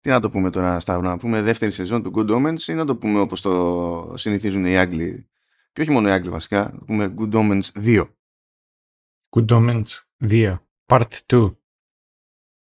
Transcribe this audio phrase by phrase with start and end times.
[0.00, 2.84] τι να το πούμε τώρα, Σταύρο, να πούμε δεύτερη σεζόν του Good Omens ή να
[2.84, 5.28] το πούμε όπως το συνηθίζουν οι Άγγλοι
[5.72, 8.08] και όχι μόνο οι Άγγλοι βασικά, να πούμε Good Omens 2.
[9.30, 9.84] Good Omens
[10.20, 11.56] 2, Part 2.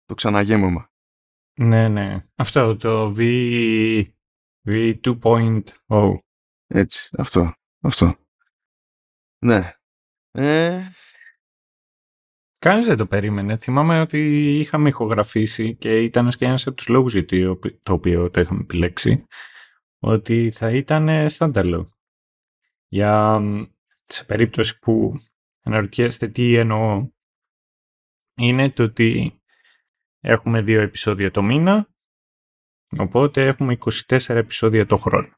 [0.05, 0.92] Το ξαναγέμωμα.
[1.60, 2.23] Ναι, ναι.
[2.36, 4.06] Αυτό το V,
[4.67, 6.17] V2.0.
[6.67, 8.15] Έτσι, αυτό, αυτό.
[9.46, 9.74] Ναι.
[10.31, 10.79] Ε,
[12.60, 13.58] Κανείς δεν το περίμενε.
[13.58, 14.19] Θυμάμαι ότι
[14.60, 17.26] είχαμε ηχογραφήσει και ήταν και ένας από τους λόγους για
[17.84, 19.25] το οποίο το είχαμε επιλέξει
[19.99, 21.83] ότι θα ήταν standalone.
[22.88, 23.41] Για
[24.07, 25.13] σε περίπτωση που
[25.61, 27.09] αναρωτιέστε τι εννοώ
[28.38, 29.41] είναι το ότι
[30.19, 31.89] έχουμε δύο επεισόδια το μήνα
[32.97, 33.77] οπότε έχουμε
[34.09, 35.35] 24 επεισόδια το χρόνο.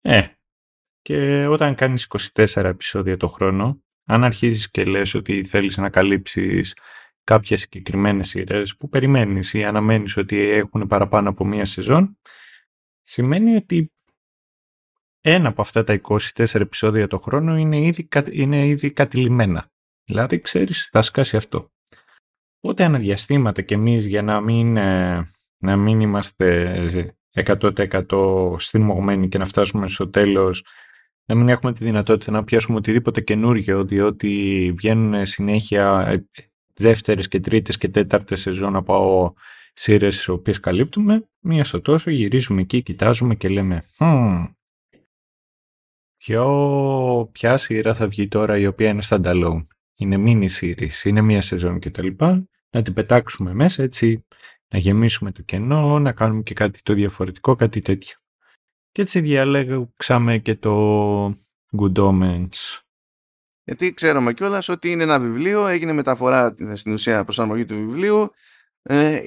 [0.00, 0.26] Ε,
[1.00, 6.76] και όταν κάνεις 24 επεισόδια το χρόνο αν αρχίζεις και λες ότι θέλεις να καλύψεις
[7.24, 12.18] κάποιες συγκεκριμένες σειρές που περιμένεις ή αναμένεις ότι έχουν παραπάνω από μία σεζόν,
[13.02, 13.92] σημαίνει ότι
[15.20, 19.70] ένα από αυτά τα 24 επεισόδια το χρόνο είναι ήδη, είναι ήδη κατηλημένα.
[20.04, 21.72] Δηλαδή, ξέρεις, θα σκάσει αυτό.
[22.60, 25.22] Οπότε αναδιαστήματα κι εμείς για να μην, ε,
[25.58, 30.64] να μην είμαστε 100% στριμωγμένοι και να φτάσουμε στο τέλος
[31.28, 36.16] να μην έχουμε τη δυνατότητα να πιάσουμε οτιδήποτε καινούργιο, διότι βγαίνουν συνέχεια
[36.74, 39.34] δεύτερες και τρίτες και τέταρτες σεζόν από
[39.72, 44.46] σειρές τις οποίες καλύπτουμε, μία στο τόσο γυρίζουμε εκεί, κοιτάζουμε και λέμε hm,
[46.16, 49.66] ποιο, ποια σειρά θα βγει τώρα η οποία είναι standalone.
[49.96, 52.06] Είναι mini series, είναι μία σεζόν κτλ.
[52.70, 54.26] Να την πετάξουμε μέσα έτσι,
[54.68, 58.16] να γεμίσουμε το κενό, να κάνουμε και κάτι το διαφορετικό, κάτι τέτοιο.
[58.98, 61.26] Και έτσι διαλέξαμε και το
[61.78, 62.80] Good Omens.
[63.64, 68.30] Γιατί ξέρουμε κιόλας ότι είναι ένα βιβλίο, έγινε μεταφορά στην ουσία προσαρμογή του βιβλίου.
[68.82, 69.20] Ε,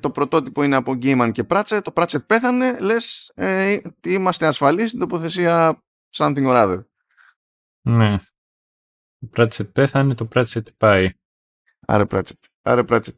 [0.00, 1.84] το πρωτότυπο είναι από Γκίμαν και Πράτσετ.
[1.84, 5.82] Το Πράτσετ πέθανε, λες ε, είμαστε ασφαλείς στην τοποθεσία
[6.16, 6.84] something or other.
[7.80, 8.16] Ναι.
[9.18, 11.12] Το Πράτσετ πέθανε, το Πράτσετ πάει.
[11.86, 12.38] Άρε Πράτσετ.
[12.62, 13.16] Άρε Πράτσετ.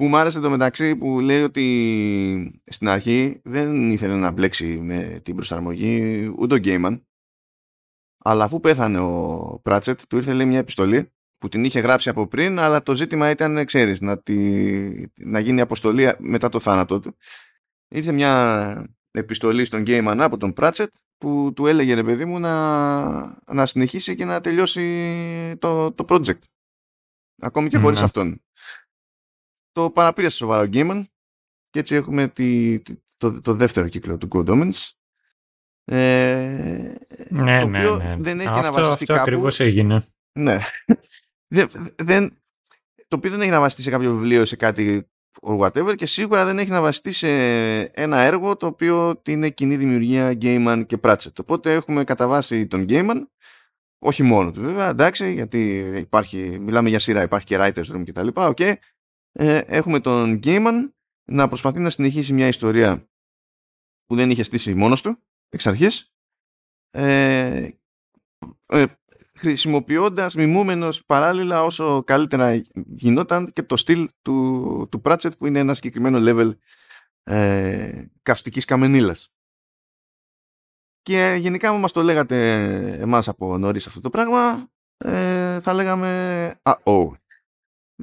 [0.00, 5.20] Που μου άρεσε το μεταξύ που λέει ότι στην αρχή δεν ήθελε να μπλέξει με
[5.22, 7.06] την προσαρμογή ούτε ο Γκέιμαν.
[8.18, 12.26] Αλλά αφού πέθανε ο Πράτσετ, του ήρθε λέει μια επιστολή που την είχε γράψει από
[12.26, 17.16] πριν, αλλά το ζήτημα ήταν, ξέρεις, να, τη, να γίνει αποστολή μετά το θάνατό του.
[17.88, 23.42] Ήρθε μια επιστολή στον Γκέιμαν από τον Πράτσετ που του έλεγε ρε παιδί μου να,
[23.52, 26.40] να συνεχίσει και να τελειώσει το, το project.
[27.42, 28.42] Ακόμη και χωρίς mm αυτόν
[29.72, 31.10] το παραπήρε στο σοβαρό Γκίμαν
[31.70, 32.78] και έτσι έχουμε τη,
[33.16, 34.88] το, το, δεύτερο κύκλο του Good Omens.
[35.84, 36.94] Ε,
[37.28, 38.16] ναι, το ναι, οποίο ναι.
[38.18, 39.20] δεν έχει αυτό, να βασιστεί αυτό κάπου.
[39.20, 40.02] ακριβώς έγινε.
[40.38, 40.58] ναι.
[41.96, 42.38] Δεν,
[43.08, 45.10] το οποίο δεν έχει να βασιστεί σε κάποιο βιβλίο σε κάτι
[45.40, 47.28] or whatever και σίγουρα δεν έχει να βασιστεί σε
[47.80, 51.40] ένα έργο το οποίο είναι κοινή δημιουργία Gaiman και Pratchett.
[51.40, 53.26] Οπότε έχουμε κατά βάση τον Gaiman
[53.98, 58.28] όχι μόνο του βέβαια εντάξει γιατί υπάρχει, μιλάμε για σειρά υπάρχει και writers room κτλ
[58.34, 58.74] okay,
[59.32, 63.08] ε, έχουμε τον Γκέιμαν να προσπαθεί να συνεχίσει μια ιστορία
[64.06, 65.18] που δεν είχε στήσει μόνος του
[65.48, 66.14] εξ αρχής
[66.90, 67.68] ε,
[68.68, 68.84] ε,
[69.34, 75.74] χρησιμοποιώντας μιμούμενος παράλληλα όσο καλύτερα γινόταν και το στυλ του, του Pratchett που είναι ένα
[75.74, 76.56] συγκεκριμένο level
[77.22, 79.32] ε, καυστικής καμενίλας.
[81.02, 82.36] Και γενικά μου μας το λέγατε
[83.00, 87.10] εμάς από νωρίς αυτό το πράγμα ε, θα λέγαμε oh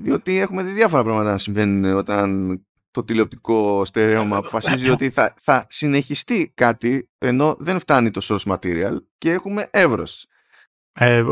[0.02, 5.66] διότι έχουμε δει διάφορα πράγματα να συμβαίνουν όταν το τηλεοπτικό στερέωμα αποφασίζει ότι θα, θα
[5.70, 10.28] συνεχιστεί κάτι ενώ δεν φτάνει το source material και έχουμε εύρος.
[11.00, 11.24] Ε,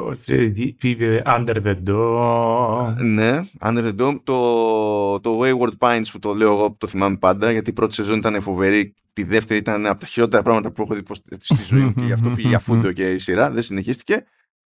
[1.26, 2.96] under the Dome.
[2.98, 4.20] Ναι, Under the Dome.
[4.24, 8.18] Το, το Wayward Pines που το λέω εγώ το θυμάμαι πάντα γιατί η πρώτη σεζόν
[8.18, 8.94] ήταν φοβερή.
[9.14, 11.02] Τη δεύτερη ήταν από τα χειρότερα πράγματα που έχω δει
[11.40, 13.52] στη ζωή μου και γι' αυτό πήγε για φούντο και η σειρά.
[13.52, 14.26] Δεν συνεχίστηκε.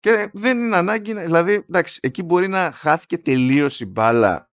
[0.02, 4.50] Και δεν είναι ανάγκη, δηλαδή, εντάξει, εκεί μπορεί να χάθηκε τελείως η μπάλα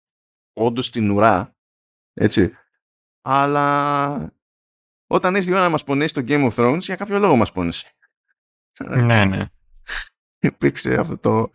[0.52, 1.56] όντως στην ουρά,
[2.12, 2.52] έτσι.
[3.22, 4.34] Αλλά
[5.06, 7.52] όταν ήρθε η ώρα να μας πονέσει το Game of Thrones, για κάποιο λόγο μας
[7.52, 7.96] πόνεσε.
[8.84, 9.46] Ναι, ναι.
[10.48, 11.50] Υπήρξε αυτό το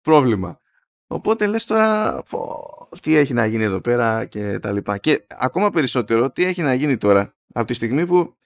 [0.00, 0.60] πρόβλημα.
[1.06, 2.22] Οπότε λες τώρα
[3.02, 4.98] τι έχει να γίνει εδώ πέρα και τα λοιπά.
[4.98, 8.36] Και ακόμα περισσότερο τι έχει να γίνει τώρα από τη στιγμή που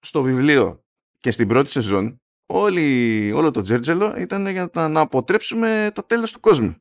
[0.00, 0.84] στο βιβλίο
[1.20, 6.40] και στην πρώτη σεζόν όλη, όλο το τζέρτζελο ήταν για να αποτρέψουμε το τέλος του
[6.40, 6.76] κόσμου.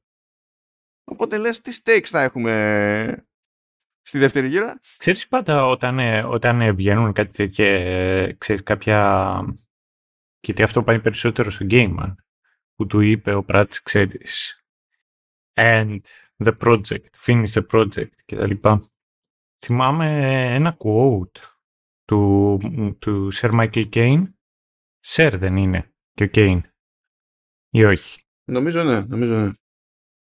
[1.03, 3.27] Οπότε λες τι stakes θα έχουμε
[4.01, 9.41] στη δεύτερη γύρα; Ξέρεις πάντα όταν, ε, όταν βγαίνουν κάτι τέτοια, ε, ξέρεις κάποια...
[10.39, 12.15] Γιατί αυτό πάει περισσότερο στο Game
[12.73, 14.61] που του είπε ο Πράτς, ξέρεις,
[15.53, 15.99] and
[16.43, 18.69] the project, finish the project κτλ.
[19.65, 21.39] θυμάμαι ένα quote
[22.05, 22.57] του,
[22.99, 24.23] του Sir Michael Caine.
[25.09, 26.61] Sir δεν είναι και ο Caine.
[27.69, 28.21] Ή όχι.
[28.51, 29.51] Νομίζω ναι, νομίζω ναι.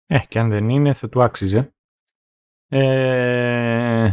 [0.05, 1.75] Ε, και αν δεν είναι θα του άξιζε.
[2.67, 4.11] Ε,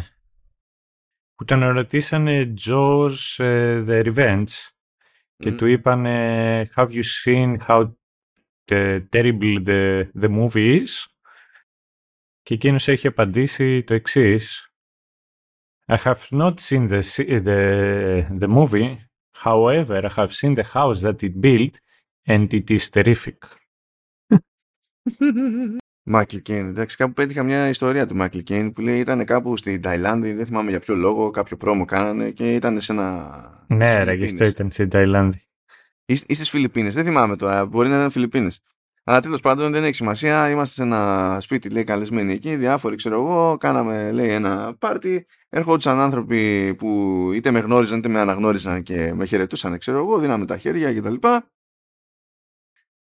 [1.35, 4.53] που τον ρωτήσανε Jaws uh, The Revenge
[5.37, 5.57] και Μμ.
[5.57, 7.93] του είπανε Have you seen how
[8.65, 11.07] the terrible the, the movie is?
[12.43, 14.67] Και εκείνος έχει απαντήσει το εξής
[15.87, 18.97] I have not seen the, se- the, the movie
[19.33, 21.75] however I have seen the house that it built
[22.27, 23.39] and it is terrific.
[26.03, 26.67] Μάικλ Κέιν.
[26.67, 30.47] Εντάξει, κάπου πέτυχα μια ιστορία του Μάικλ Κέιν που λέει ήταν κάπου στην Ταϊλάνδη, δεν
[30.47, 33.65] θυμάμαι για ποιο λόγο, κάποιο πρόμο κάνανε και ήταν σε ένα.
[33.67, 34.49] Ναι, στις ρε, γι' αυτό Φιλιππίνες.
[34.51, 35.43] ήταν στην Ταϊλάνδη.
[36.05, 36.95] Ή, ή στις Φιλιππίνες.
[36.95, 37.67] Δεν θυμάμαι τώρα.
[37.67, 38.61] Μπορεί να ήταν Φιλιππίνες.
[39.05, 40.51] Αλλά τέλος πάντων δεν έχει σημασία.
[40.51, 42.57] Είμαστε σε ένα σπίτι, λέει, καλεσμένοι εκεί.
[42.57, 43.57] Διάφοροι, ξέρω εγώ.
[43.57, 45.27] Κάναμε, λέει, ένα πάρτι.
[45.49, 50.19] Έρχονταν άνθρωποι που είτε με γνώριζαν είτε με αναγνώριζαν και με χαιρετούσαν, ξέρω εγώ.
[50.19, 51.15] Δίναμε τα χέρια κτλ.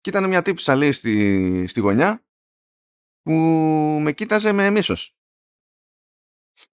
[0.01, 2.23] Και ήταν μια τύψη, λέει, στη, στη γωνιά
[3.21, 3.31] που
[4.01, 5.15] με κοίταζε με μίσος.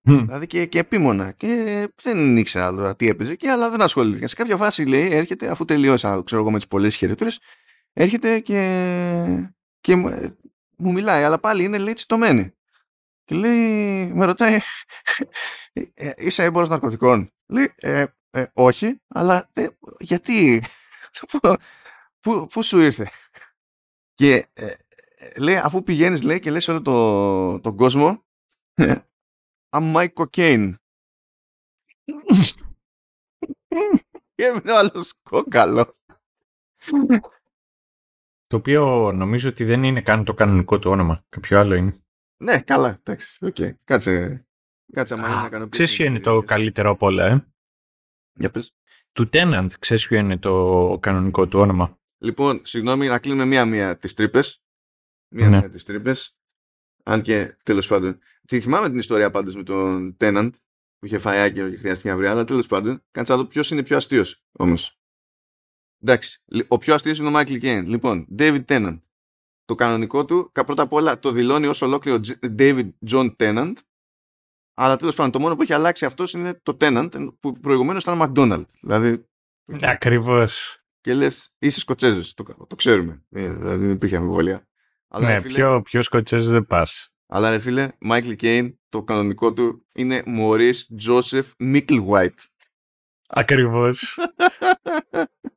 [0.03, 0.25] Μμ.
[0.25, 1.33] Δηλαδή και, και επίμονα.
[1.33, 4.27] Και δεν ήξερα τώρα τι έπαιζε και αλλά δεν ασχολήθηκα.
[4.29, 7.31] Σε κάποια φάση λέει, έρχεται, αφού τελειώσα, ξέρω εγώ, με τις πολλές χαιρετούρε,
[7.99, 8.61] έρχεται και,
[9.81, 10.37] και μου, ε,
[10.77, 12.53] μου μιλάει, αλλά πάλι είναι λέει τσιτωμένη.
[13.25, 14.59] Και λέει, με ρωτάει,
[15.73, 19.67] «Ε, ε, είσαι έμπορος ναρκωτικών; Λέει, «Ε, ε, όχι, αλλά ε,
[20.00, 20.62] γιατί,
[21.31, 21.39] πού,
[22.21, 23.11] πού, πού σου ήρθε;
[24.15, 24.67] Και ε,
[25.17, 28.25] ε, λέει, αφού πηγαίνεις, λέει, και λες όλο το, τον κόσμο,
[29.77, 30.75] I'm Mike Cocaine.
[34.35, 35.97] Και έμεινε ο άλλος κόκαλο.
[38.49, 41.25] Το οποίο νομίζω ότι δεν είναι καν το κανονικό του όνομα.
[41.29, 41.95] Κάποιο άλλο είναι.
[42.37, 43.56] Ναι, καλά, εντάξει, οκ.
[43.85, 44.47] Κάτσε,
[44.93, 47.47] κάτσε άμα είναι να κάνω Ξέρεις ποιο είναι το καλύτερο από όλα, ε;
[48.33, 48.73] Για πες.
[49.12, 54.15] Του Tenant, ξέρεις ποιο είναι το κανονικό του όνομα; Λοιπόν, συγγνώμη, να κλείνουμε μία-μία τις
[54.15, 54.62] τρύπες.
[55.35, 55.69] Μία-μία Ναι.
[55.69, 56.37] τις τρύπες.
[57.05, 58.19] Αν και, τέλος πάντων.
[58.47, 60.50] Τη θυμάμαι την ιστορία πάντως με τον Tenant
[60.99, 63.71] που είχε φάει άκυρο και χρειάστηκε να βρει, αλλά τέλος πάντων, κάτσε να δω ποιος
[63.71, 64.98] είναι πιο αστείος όμως.
[66.03, 67.85] Εντάξει, λι- ο πιο αστείος είναι ο Michael Caine.
[67.87, 69.00] Λοιπόν, David Tennant.
[69.65, 73.73] Το κανονικό του, κα- πρώτα απ' όλα το δηλώνει ως ολόκληρο J- David John Tennant,
[74.75, 78.21] αλλά τέλος πάντων το μόνο που έχει αλλάξει αυτός είναι το Tennant που προηγουμένως ήταν
[78.23, 78.65] McDonald.
[78.81, 79.25] Δηλαδή,
[79.83, 80.83] Ακριβώς.
[81.00, 82.35] και λες, είσαι Σκοτσέζος.
[82.35, 83.25] Το, το ξέρουμε.
[83.31, 84.69] Ε, δηλαδή δεν υπήρχε αμφιβολία.
[85.09, 87.12] Αλλά, ναι, ρε φίλε, πιο, πιο σκοτσέζος δεν πας.
[87.27, 92.35] αλλά ρε φίλε, Michael Caine, το κανονικό του είναι Maurice Joseph Micklewhite.
[93.29, 94.19] Ακριβώς.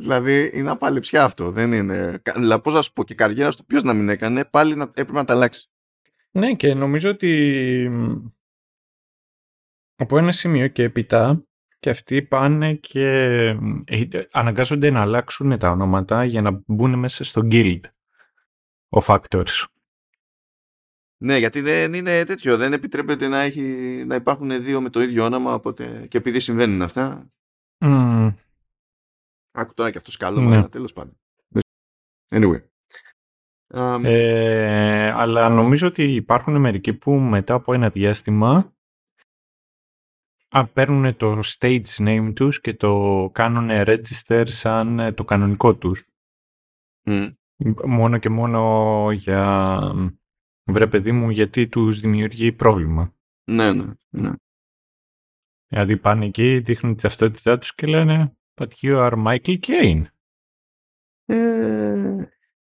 [0.00, 1.50] δηλαδή είναι απαλεψιά αυτό.
[1.50, 2.18] Δεν είναι.
[2.22, 4.74] κα- Δηλαδή, πώς να σου πω, και η καριέρα του ποιος να μην έκανε, πάλι
[4.74, 5.70] να, έπρεπε να τα αλλάξεις.
[6.30, 8.26] ναι, και νομίζω ότι μ,
[9.96, 11.44] από ένα σημείο και έπειτα
[11.78, 13.06] και αυτοί πάνε και
[13.60, 17.80] μ, ε, αναγκάζονται να αλλάξουν τα ονόματα για να μπουν μέσα στο guild.
[18.88, 19.64] Ο Factors.
[21.22, 22.56] Ναι, γιατί δεν είναι τέτοιο.
[22.56, 23.60] Δεν επιτρέπεται να, έχει,
[24.06, 25.54] να υπάρχουν δύο με το ίδιο όνομα.
[25.54, 27.30] Οπότε, και επειδή συμβαίνουν αυτά.
[27.80, 28.28] Μμ,
[29.50, 30.56] Άκου τώρα και αυτός καλό, Ναι.
[30.56, 31.20] αλλά τέλος πάντων.
[32.28, 32.60] Anyway.
[33.74, 38.74] Um, Ε, αλλά νομίζω ότι υπάρχουν μερικοί που μετά από ένα διάστημα
[40.48, 46.08] α, παίρνουν το stage name τους και το κάνουν register σαν ε, το κανονικό τους.
[47.06, 47.26] μ.
[47.84, 49.78] Μόνο και μόνο για...
[50.64, 53.14] Βρε παιδί μου, γιατί τους δημιουργεί πρόβλημα.
[53.50, 54.30] Ναι, ναι, ναι.
[55.66, 60.02] Δηλαδή πάνε εκεί, δείχνουν τη ταυτότητά τους και λένε But you are Michael Caine.
[61.24, 62.24] Ε,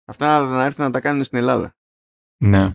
[0.04, 1.76] αυτά να έρθουν να τα κάνουν στην Ελλάδα.
[2.44, 2.70] Ναι.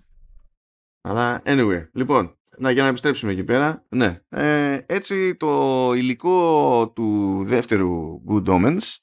[1.02, 3.86] Αλλά anyway, λοιπόν, να, για να επιστρέψουμε εκεί πέρα.
[3.90, 4.22] Ναι.
[4.30, 8.96] Ε, έτσι το υλικό του δεύτερου Good Omens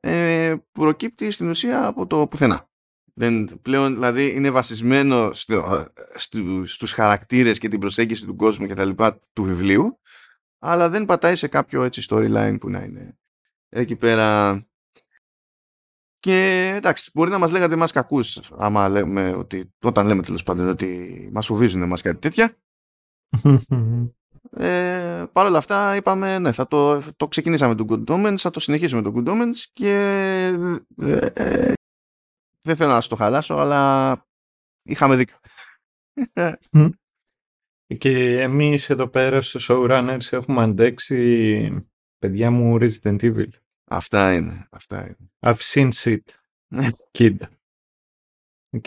[0.00, 2.70] ε, προκύπτει στην ουσία από το πουθενά.
[3.14, 8.74] Δεν, πλέον δηλαδή είναι βασισμένο στο, στου, στους χαρακτήρες και την προσέγγιση του κόσμου και
[8.74, 10.00] τα λοιπά του βιβλίου
[10.64, 13.18] αλλά δεν πατάει σε κάποιο έτσι storyline που να είναι
[13.68, 14.60] εκεί πέρα
[16.18, 20.68] και εντάξει, μπορεί να μας λέγατε εμάς κακούς άμα λέμε ότι, όταν λέμε τέλος πάντων
[20.68, 22.56] ότι μας φοβίζουν εμάς κάτι τέτοια.
[24.56, 28.60] Ε, Παρ' όλα αυτά είπαμε, ναι, θα το, το ξεκινήσαμε το Good Omens, θα το
[28.60, 29.94] συνεχίσουμε το Good Omens και
[30.98, 31.72] ε, ε,
[32.62, 34.12] δεν θέλω να σου το χαλάσω, αλλά
[34.82, 35.36] είχαμε δίκιο.
[37.98, 43.48] Και εμείς εδώ πέρα στο Showrunners έχουμε αντέξει παιδιά μου Resident Evil.
[43.84, 45.16] Αυτά είναι, αυτά είναι.
[45.40, 46.20] I've seen shit,
[47.18, 47.36] kid.
[48.70, 48.86] OK.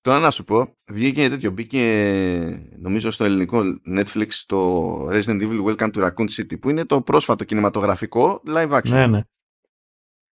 [0.00, 5.92] Τώρα να σου πω, βγήκε τέτοιο, μπήκε νομίζω στο ελληνικό Netflix το Resident Evil Welcome
[5.92, 8.88] to Raccoon City που είναι το πρόσφατο κινηματογραφικό live action.
[8.88, 9.22] Ναι, ναι.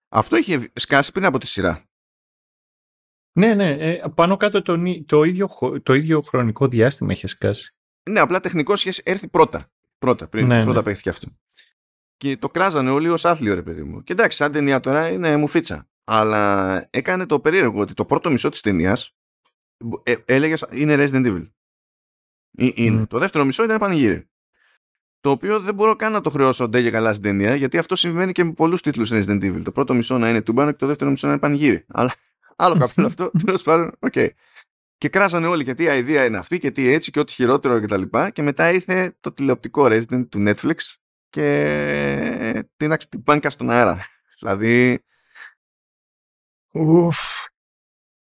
[0.09, 1.85] Αυτό είχε σκάσει πριν από τη σειρά.
[3.33, 3.71] Ναι, ναι.
[3.71, 5.49] Ε, πάνω κάτω το, το, ίδιο,
[5.83, 7.75] το ίδιο χρονικό διάστημα είχες σκάσει.
[8.11, 9.71] Ναι, απλά τεχνικός είχες έρθει πρώτα.
[9.99, 10.85] Πρώτα, πριν, Ναι, πρώτα ναι.
[10.85, 11.29] παίχθηκε αυτό.
[12.17, 14.03] Και το κράζανε όλοι ως άθλιο, ρε παιδί μου.
[14.03, 15.89] Και εντάξει, σαν ταινία τώρα είναι μουφίτσα.
[16.05, 19.15] Αλλά έκανε το περίεργο ότι το πρώτο μισό της ταινίας
[20.03, 21.51] ε, έλεγες είναι Resident Evil.
[22.57, 23.01] Ε, είναι.
[23.01, 23.05] Μμ.
[23.05, 24.27] Το δεύτερο μισό ήταν πανηγύρι.
[25.21, 27.97] Το οποίο δεν μπορώ καν να το χρεώσω ντε και καλά στην ταινία, γιατί αυτό
[27.97, 29.63] συμβαίνει και με πολλούς τίτλους Resident Evil.
[29.63, 31.85] Το πρώτο μισό να είναι τούμπανο και το δεύτερο μισό να είναι πανηγύρι.
[31.89, 32.15] Αλλά
[32.65, 34.13] άλλο καπέλο αυτό, τέλος πάντων, οκ.
[34.99, 37.81] Και κράσανε όλοι και τι αηδία είναι αυτή και τι έτσι και ό,τι χειρότερο κτλ.
[37.81, 38.31] Και, τα λοιπά.
[38.31, 40.77] και μετά ήρθε το τηλεοπτικό Resident του Netflix
[41.29, 44.01] και τίναξε την μπάνκα στον αέρα.
[44.39, 45.05] δηλαδή,
[46.75, 47.19] Ουφ.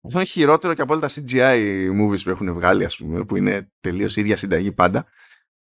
[0.05, 3.35] αυτό είναι χειρότερο και από όλα τα CGI movies που έχουν βγάλει, ας πούμε, που
[3.35, 5.07] είναι τελείως ίδια συνταγή πάντα.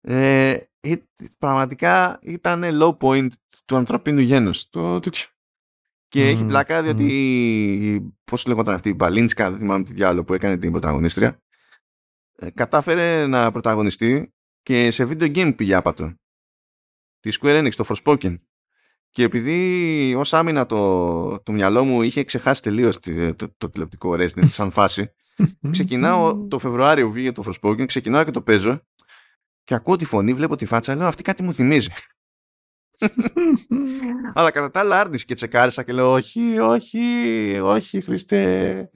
[0.01, 0.96] Ε, ε,
[1.38, 3.30] πραγματικά ήταν low point
[3.66, 4.70] του ανθρωπίνου γένους.
[4.70, 5.25] Το τέτοιο.
[6.10, 10.34] Και έχει Μμμ, πλάκα διότι πώς λεγόταν αυτή η Μπαλίνσκα, δεν θυμάμαι τι διάλογο που
[10.34, 11.42] έκανε την πρωταγωνίστρια,
[12.36, 16.13] ε, κατάφερε να πρωταγωνιστεί και σε video game πήγε άπατο.
[17.20, 18.36] Τη Square Enix, το Forspoken.
[19.10, 24.12] Και επειδή ως άμυνα το, το μυαλό μου είχε ξεχάσει τελείως το, το, το τηλεοπτικό
[24.12, 25.12] Resident σαν φάση,
[25.72, 28.82] ξεκινάω το Φεβρουάριο που βγήκε το Forspoken, ξεκινάω και το παίζω
[29.63, 31.89] και ακούω τη φωνή, βλέπω τη φάτσα, λέω αυτή κάτι μου θυμίζει.
[34.34, 38.91] Αλλά κατά τα άλλα άρνηση και τσεκάρισα και λέω όχι, όχι, όχι Χριστέ.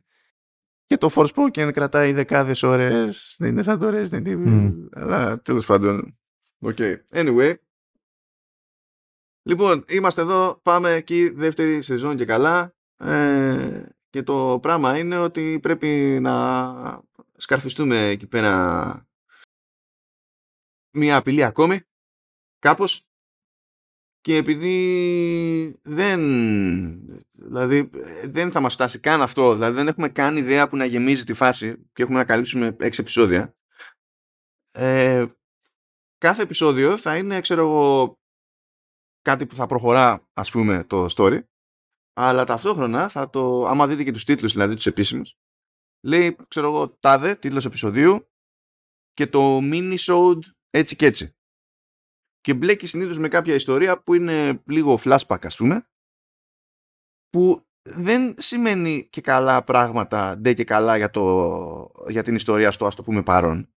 [0.85, 4.45] Και το Forspoken κρατάει δεκάδες ώρες, δεν είναι σαν το Resident Evil.
[4.45, 4.85] Μμ.
[4.91, 6.17] Αλλά τέλος πάντων.
[6.65, 6.95] Okay.
[7.11, 7.55] Anyway.
[9.43, 12.75] Λοιπόν, είμαστε εδώ, πάμε εκεί δεύτερη σεζόν και καλά.
[12.97, 17.03] Ε, και το πράγμα είναι ότι πρέπει να
[17.37, 19.07] σκαρφιστούμε εκεί πέρα
[20.91, 21.81] μία απειλή ακόμη,
[22.59, 23.07] κάπως.
[24.23, 26.19] Και επειδή δεν,
[27.31, 27.89] δηλαδή,
[28.23, 31.33] δεν θα μας φτάσει καν αυτό, δηλαδή δεν έχουμε καν ιδέα που να γεμίζει τη
[31.33, 33.55] φάση και έχουμε να καλύψουμε έξι επεισόδια,
[34.71, 35.25] ε,
[36.17, 38.19] κάθε επεισόδιο θα είναι, ξέρω εγώ,
[39.21, 41.39] κάτι που θα προχωρά, ας πούμε, το story,
[42.13, 45.37] αλλά ταυτόχρονα θα το, άμα δείτε και τους τίτλους, δηλαδή τους επίσημους,
[46.05, 48.29] λέει, ξέρω εγώ, τάδε, τίτλος επεισοδίου
[49.13, 49.95] και το mini
[50.69, 51.35] έτσι και έτσι.
[52.43, 55.87] Και μπλέκει συνήθως με κάποια ιστορία που είναι λίγο flashback, ας πούμε,
[57.29, 62.85] που δεν σημαίνει και καλά πράγματα, ντε και καλά για, το, για την ιστορία στο,
[62.85, 63.67] ας το πούμε, παρόν.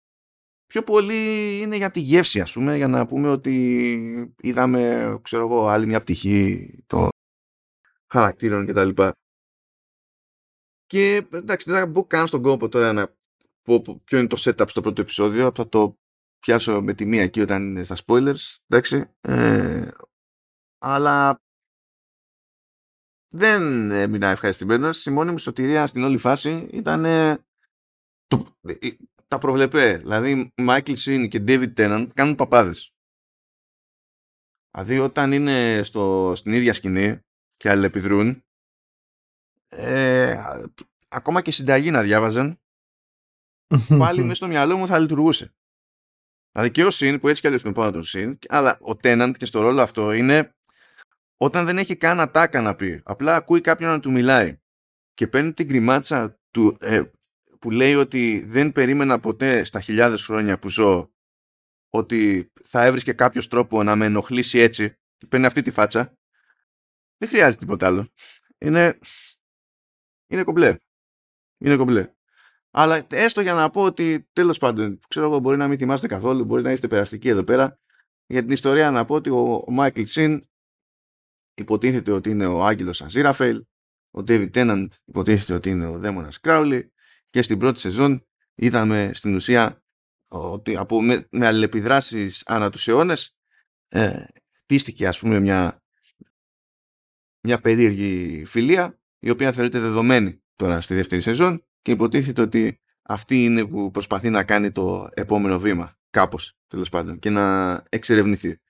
[0.66, 5.68] Πιο πολύ είναι για τη γεύση ας πούμε για να πούμε ότι είδαμε ξέρω εγώ
[5.68, 7.08] άλλη μια πτυχή των
[8.12, 9.12] χαρακτήρων και τα λοιπά.
[10.86, 13.14] Και εντάξει δεν θα μπω καν στον κόπο τώρα να
[13.62, 15.50] πω ποιο είναι το setup στο πρώτο επεισόδιο.
[15.54, 15.98] Θα το
[16.46, 19.88] πιάσω με τη μία εκεί όταν είναι στα spoilers εντάξει ε,
[20.78, 21.40] αλλά
[23.34, 27.02] δεν έμεινα ευχαριστημένος η μόνη μου σωτηρία στην όλη φάση ήταν
[28.26, 28.56] το,
[29.28, 29.96] τα προβλεπέ.
[29.96, 32.94] Δηλαδή, Michael Sin και David Tennant κάνουν παπάδες.
[34.70, 37.20] Δηλαδή, όταν είναι στο, στην ίδια σκηνή
[37.56, 38.44] και αλληλεπιδρούν,
[39.68, 40.42] ε,
[41.08, 42.60] ακόμα και συνταγή να διάβαζαν,
[43.98, 45.54] πάλι μέσα στο μυαλό μου θα λειτουργούσε.
[46.56, 49.32] Δηλαδή και ο Sin, που έτσι κι αλλιώς είναι πάνω τον Sin, αλλά ο Tennant
[49.38, 50.54] και στο ρόλο αυτό είναι
[51.36, 54.58] όταν δεν έχει καν ατάκα να πει, απλά ακούει κάποιον να του μιλάει
[55.14, 57.02] και παίρνει την κρυμάτσα του, ε,
[57.58, 61.10] που λέει ότι δεν περίμενα ποτέ στα χιλιάδες χρόνια που ζω
[61.90, 66.12] ότι θα έβρισκε κάποιος τρόπο να με ενοχλήσει έτσι και παίρνει αυτή τη φάτσα.
[67.16, 68.08] Δεν χρειάζεται τίποτα άλλο.
[68.58, 68.98] Είναι
[70.26, 70.76] είναι κομπλέ.
[71.58, 72.15] Είναι κομπλέ
[72.78, 76.44] αλλά έστω για να πω ότι τέλος πάντων ξέρω εγώ μπορεί να μην θυμάστε καθόλου
[76.44, 77.78] μπορεί να είστε περαστικοί εδώ πέρα
[78.26, 80.48] για την ιστορία να πω ότι ο Μάικλ Σιν
[81.54, 83.64] υποτίθεται ότι είναι ο άγγελος Αζίραφελ
[84.10, 86.92] ο David Tennant υποτίθεται ότι είναι ο δαίμονας Κράουλι
[87.30, 89.82] και στην πρώτη σεζόν είδαμε στην ουσία
[90.28, 93.36] ότι από, με, με αλληλεπιδράσεις ανά τους αιώνες
[93.88, 94.24] ε,
[94.62, 95.82] χτίστηκε ας πούμε μια,
[97.40, 103.44] μια περίεργη φιλία η οποία θεωρείται δεδομένη τώρα στη δεύτερη σεζόν και υποτίθεται ότι αυτή
[103.44, 108.60] είναι που προσπαθεί να κάνει το επόμενο βήμα κάπως τέλος πάντων και να εξερευνηθεί.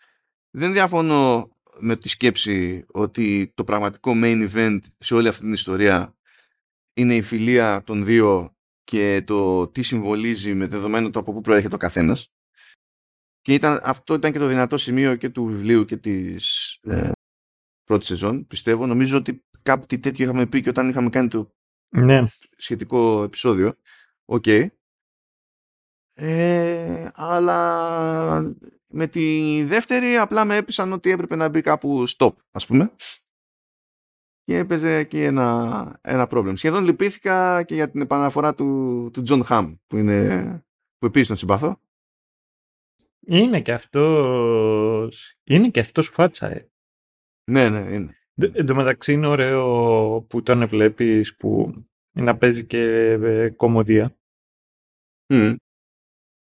[0.51, 6.17] Δεν διαφωνώ με τη σκέψη ότι το πραγματικό main event σε όλη αυτή την ιστορία
[6.95, 11.75] είναι η φιλία των δύο και το τι συμβολίζει με δεδομένο το από πού προέρχεται
[11.75, 12.33] ο καθένας.
[13.41, 17.11] Και ήταν, αυτό ήταν και το δυνατό σημείο και του βιβλίου και της ε,
[17.85, 18.87] πρώτης σεζόν, πιστεύω.
[18.87, 21.56] Νομίζω ότι κάτι τέτοιο είχαμε πει και όταν είχαμε κάνει το
[21.89, 22.25] ναι.
[22.57, 23.75] σχετικό επεισόδιο.
[24.25, 24.47] οκ.
[26.19, 28.55] Ε, αλλά
[28.87, 32.93] με τη δεύτερη απλά με έπεισαν ότι έπρεπε να μπει κάπου stop, ας πούμε.
[34.43, 36.57] Και έπαιζε εκεί ένα, ένα πρόβλημα.
[36.57, 40.45] Σχεδόν λυπήθηκα και για την επαναφορά του, του John Hamm, που, είναι,
[40.99, 41.81] που επίσης τον συμπαθώ.
[43.27, 45.39] Είναι και αυτός.
[45.45, 46.71] Είναι και αυτός φάτσα, ε.
[47.51, 48.16] Ναι, ναι, είναι.
[48.43, 51.75] Εν τω μεταξύ είναι ωραίο που τον βλέπεις που
[52.13, 54.17] να παίζει και ε, κομμωδία.
[55.33, 55.57] Mm.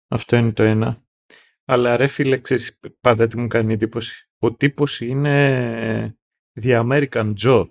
[0.08, 0.98] Αυτό είναι το ένα.
[1.66, 4.30] Αλλά ρε φίλε, ξέρεις, πάντα τι μου κάνει εντύπωση.
[4.38, 6.18] Ο τύπος είναι
[6.62, 7.70] The American Joe.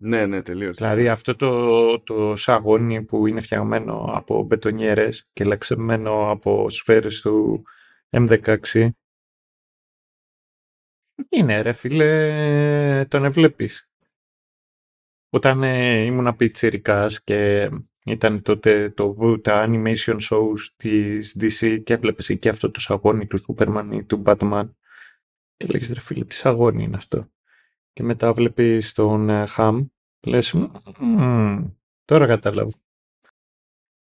[0.00, 0.76] Ναι, ναι, τελείως.
[0.76, 7.62] Δηλαδή αυτό το, το σαγόνι που είναι φτιαγμένο από μπετονιέρες και λαξεμένο από σφαίρες του
[8.10, 8.88] M16
[11.28, 13.90] είναι ρε φίλε, τον εβλέπεις.
[15.30, 17.70] Όταν ε, ήμουν πιτσιρικάς και
[18.06, 23.44] ήταν τότε το, τα animation shows της DC και έβλεπες εκεί αυτό το σαγόνι του
[23.46, 24.70] Superman ή του Batman
[25.56, 27.30] και λέγεις ρε φίλε τι σαγόνι είναι αυτό.
[27.92, 29.86] Και μετά βλέπεις τον ε, Ham,
[30.20, 30.54] λες
[32.04, 32.70] τώρα κατάλαβα.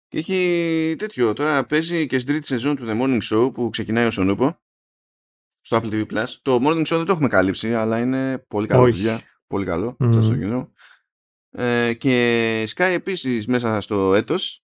[0.07, 1.33] Και έχει τέτοιο.
[1.33, 4.59] Τώρα παίζει και στην τρίτη σεζόν του The Morning Show που ξεκινάει ο Σονούπο
[5.61, 6.27] στο Apple TV Plus.
[6.41, 9.21] Το Morning Show δεν το έχουμε καλύψει, αλλά είναι πολύ καλό δουλειά.
[9.47, 9.95] Πολύ καλό.
[9.99, 10.13] Mm.
[10.13, 10.71] Σας το κοινό.
[11.51, 14.63] Ε, και Sky επίσης μέσα στο έτος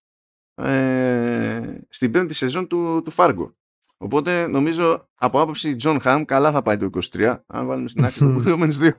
[0.56, 3.52] ε, στην πέμπτη σεζόν του, του Fargo.
[3.98, 8.20] Οπότε νομίζω από άποψη John Hamm καλά θα πάει το 23 αν βάλουμε στην άκρη
[8.20, 8.94] το Women's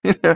[0.00, 0.34] 2.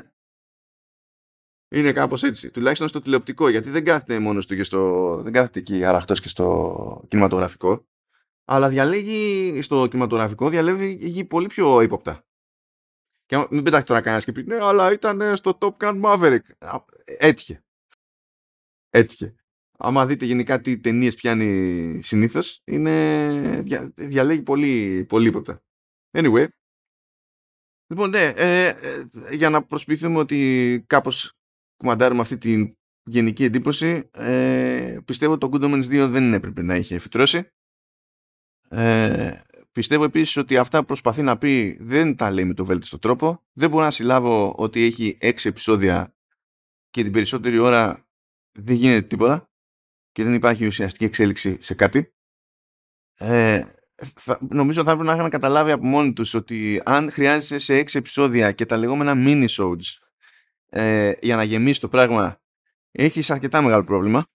[1.74, 2.50] Είναι κάπως έτσι.
[2.50, 5.20] Τουλάχιστον στο τηλεοπτικό γιατί δεν κάθεται μόνος του και στο...
[5.22, 7.86] δεν κάθεται εκεί αραχτός και στο κινηματογραφικό
[8.48, 12.24] αλλά διαλέγει στο κινηματογραφικό διαλέγει πολύ πιο ύποπτα.
[13.26, 16.78] Και μην πετάξει τώρα κανένας και πει Ναι, αλλά ήταν στο Top Gun Maverick.
[17.04, 17.64] Έτυχε.
[18.90, 19.34] Έτυχε.
[19.78, 23.60] Άμα δείτε γενικά τι ταινίες πιάνει συνήθως, είναι...
[23.62, 23.92] Δια...
[23.94, 25.62] διαλέγει πολύ, πολύ ύποπτα.
[26.10, 26.46] Anyway.
[27.86, 31.32] Λοιπόν, ναι, ε, ε, για να προσποιηθούμε ότι κάπως
[31.76, 36.76] κουμαντάρουμε αυτή την γενική εντύπωση, ε, πιστεύω ότι το Good Omens 2 δεν έπρεπε να
[36.76, 37.50] είχε φυτρώσει.
[38.68, 39.40] Ε,
[39.72, 43.44] πιστεύω επίσης ότι αυτά που προσπαθεί να πει δεν τα λέει με το βέλτιστο τρόπο.
[43.52, 46.14] Δεν μπορώ να συλλάβω ότι έχει έξι επεισόδια
[46.90, 48.06] και την περισσότερη ώρα
[48.52, 49.50] δεν γίνεται τίποτα
[50.12, 52.14] και δεν υπάρχει ουσιαστική εξέλιξη σε κάτι.
[53.14, 53.64] Ε,
[54.16, 57.98] θα, νομίζω θα έπρεπε να είχαν καταλάβει από μόνοι τους ότι αν χρειάζεσαι σε έξι
[57.98, 59.46] επεισόδια και τα λεγόμενα mini
[60.66, 62.40] ε, για να γεμίσεις το πράγμα
[62.90, 64.26] έχεις αρκετά μεγάλο πρόβλημα.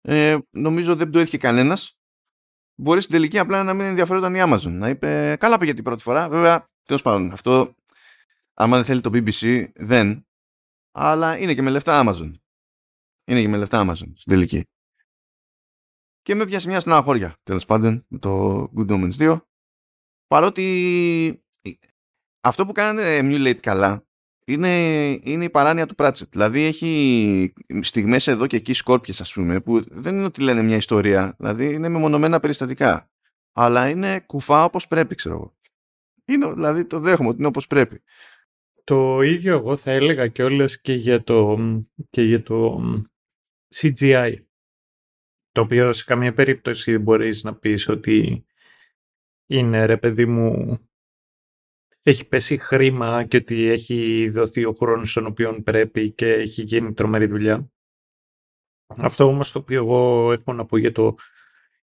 [0.00, 1.99] Ε, νομίζω δεν το έτυχε κανένας
[2.80, 4.70] μπορεί στην τελική απλά να μην ενδιαφέρονταν η Amazon.
[4.70, 6.28] Να είπε, καλά πήγε την πρώτη φορά.
[6.28, 7.74] Βέβαια, τέλος πάντων, αυτό,
[8.54, 10.26] άμα δεν θέλει το BBC, δεν.
[10.92, 12.32] Αλλά είναι και με λεφτά Amazon.
[13.24, 14.64] Είναι και με λεφτά Amazon στην τελική.
[16.22, 19.40] Και με πιάσει μια στεναχώρια, τέλος πάντων, με το Good Omens 2.
[20.26, 21.44] Παρότι
[22.40, 24.06] αυτό που κάνανε emulate καλά
[24.52, 26.28] είναι, είναι η παράνοια του Pratchett.
[26.30, 30.76] Δηλαδή έχει στιγμές εδώ και εκεί σκόρπιες ας πούμε που δεν είναι ότι λένε μια
[30.76, 31.34] ιστορία.
[31.38, 33.10] Δηλαδή είναι μεμονωμένα περιστατικά.
[33.52, 35.54] Αλλά είναι κουφά όπως πρέπει ξέρω εγώ.
[36.24, 38.02] Είναι, δηλαδή το δέχομαι ότι είναι όπως πρέπει.
[38.84, 40.44] Το ίδιο εγώ θα έλεγα και
[40.82, 41.58] και για το,
[42.10, 42.80] και για το
[43.74, 44.34] CGI.
[45.52, 48.46] Το οποίο σε καμία περίπτωση δεν μπορείς να πεις ότι
[49.46, 50.78] είναι ρε παιδί μου
[52.02, 56.92] έχει πέσει χρήμα και ότι έχει δοθεί ο χρόνος στον οποίο πρέπει και έχει γίνει
[56.92, 57.70] τρομερή δουλειά.
[58.96, 61.14] Αυτό όμως το οποίο εγώ έχω να πω για το,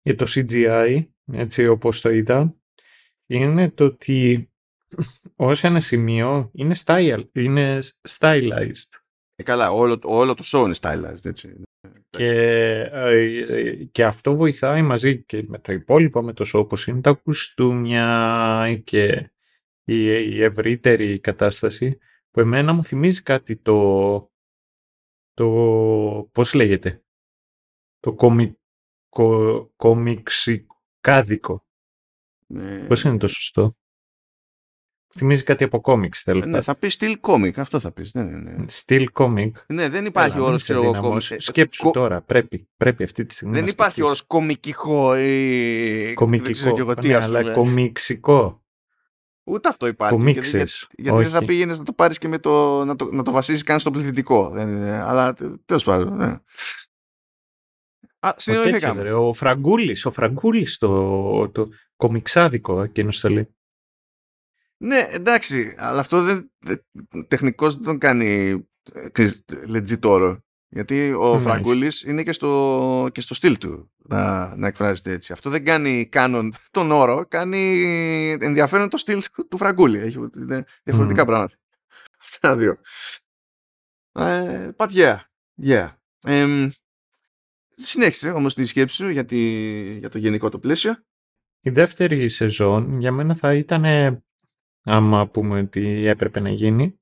[0.02, 2.56] για το CGI, έτσι όπως το είδα,
[3.26, 4.50] είναι το ότι
[5.36, 8.90] ως ένα σημείο είναι, style, είναι stylized.
[9.36, 11.62] Ε, καλά, όλο, όλο το show είναι stylized, έτσι.
[12.10, 12.32] Και,
[12.92, 17.12] ε, και αυτό βοηθάει μαζί και με το υπόλοιπο, με το show, όπως είναι τα
[17.12, 19.32] κουστούμια και
[19.90, 21.98] η, η ευρύτερη κατάσταση
[22.32, 24.32] που εμένα μου θυμίζει κάτι το,
[25.34, 25.48] το
[26.32, 27.04] πώς λέγεται,
[28.00, 31.66] το κομικο, κομιξικάδικο.
[32.48, 32.86] Ναι.
[32.88, 33.72] Πώς είναι το σωστό;
[35.16, 36.46] Θυμίζει κάτι από κόμιξ, θέλω.
[36.46, 38.14] Ναι, θα πεις still comic, αυτό θα πεις.
[38.14, 38.66] Ναι, ναι, ναι.
[38.70, 39.52] Still comic.
[39.68, 43.54] Ναι, δεν υπάρχει όρος ξέρω Σκέψου τώρα, πρέπει, πρέπει αυτή τη στιγμή.
[43.54, 46.14] Δεν υπάρχει όρος κομικικό ή.
[46.14, 46.94] Κομικικό.
[47.04, 48.62] Ναι, αλλά κομιξικό.
[49.48, 50.32] Ούτε αυτό υπάρχει.
[50.32, 50.64] γιατί,
[50.98, 53.64] γιατί δεν θα πήγαινες να το πάρεις και με το, να το, να το βασίσει
[53.64, 54.54] καν στο πληθυντικό.
[55.02, 55.34] αλλά
[55.66, 56.16] τέλος πάντων.
[56.16, 56.40] Ναι.
[58.20, 59.12] Α, συνεννοηθήκαμε.
[59.12, 63.56] Ο Φραγκούλης, ο Φραγκούλης το, το κομιξάδικο εκείνος το λέει.
[64.78, 66.52] Ναι, εντάξει, αλλά αυτό δεν,
[67.28, 68.52] τεχνικός δεν τον κάνει
[68.94, 69.30] ε,
[69.68, 70.46] legit όρο.
[70.70, 71.42] Γιατί ο Ναι.
[71.42, 75.34] Φραγκούλης είναι και στο, και στο στυλ του να, να εκφράζεται έτσι.
[75.34, 77.82] Αυτό δεν κάνει κάνον τον όρο, κάνει
[78.42, 79.98] ενδιαφέρον το στυλ του, του Φραγκούλη.
[79.98, 81.28] Έχει είναι διαφορετικά Μμμ.
[81.28, 81.56] πράγματα.
[82.20, 82.78] Αυτά τα δύο.
[84.12, 85.18] Ε, but yeah.
[85.64, 85.88] yeah.
[86.24, 86.70] Εμ,
[87.76, 89.38] συνέχισε όμως τη σκέψη σου για, τη,
[89.98, 90.96] για το γενικό το πλαίσιο.
[91.62, 93.86] Η δεύτερη σεζόν για μένα θα ήταν,
[94.84, 97.00] άμα πούμε ότι έπρεπε να γίνει,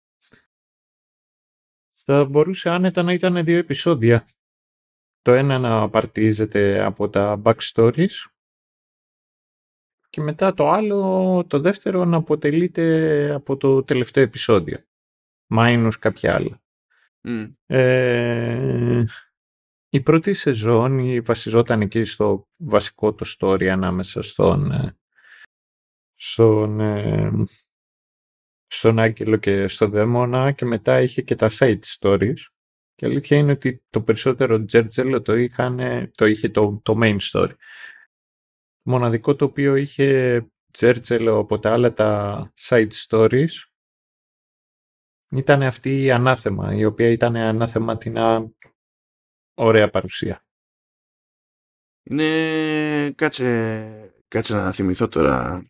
[2.06, 4.28] θα μπορούσε άνετα να ήταν δύο επεισόδια.
[5.22, 8.26] Το ένα να απαρτίζεται από τα backstories
[10.10, 14.84] και μετά το άλλο, το δεύτερο, να αποτελείται από το τελευταίο επεισόδιο.
[15.48, 16.62] Μάινους κάποια άλλα.
[17.22, 17.46] Μμ.
[17.65, 19.04] Ε,
[19.89, 24.98] η πρώτη σεζόν η βασιζόταν εκεί στο βασικό το story ανάμεσα στον, ε,
[26.15, 27.32] στον, ε,
[28.78, 32.40] στον Άγγελο και στον Δαίμονα και μετά είχε και τα side stories.
[32.96, 35.80] Και η αλήθεια είναι ότι το περισσότερο Τζέρτζελο το, είχαν,
[36.16, 37.50] το είχε το, το main story.
[37.50, 43.52] Το μοναδικό το οποίο είχε Τζέρτζελο από τα άλλα τα side stories
[45.32, 48.52] ήταν αυτή η ανάθεμα, η οποία ήταν ανάθεμα την α,
[49.54, 50.46] ωραία παρουσία.
[52.04, 53.12] Είναι...
[53.12, 55.66] Κάτσε, κάτσε να θυμηθώ τώρα.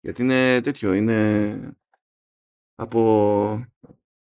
[0.00, 1.76] Γιατί είναι τέτοιο, είναι
[2.82, 3.66] από...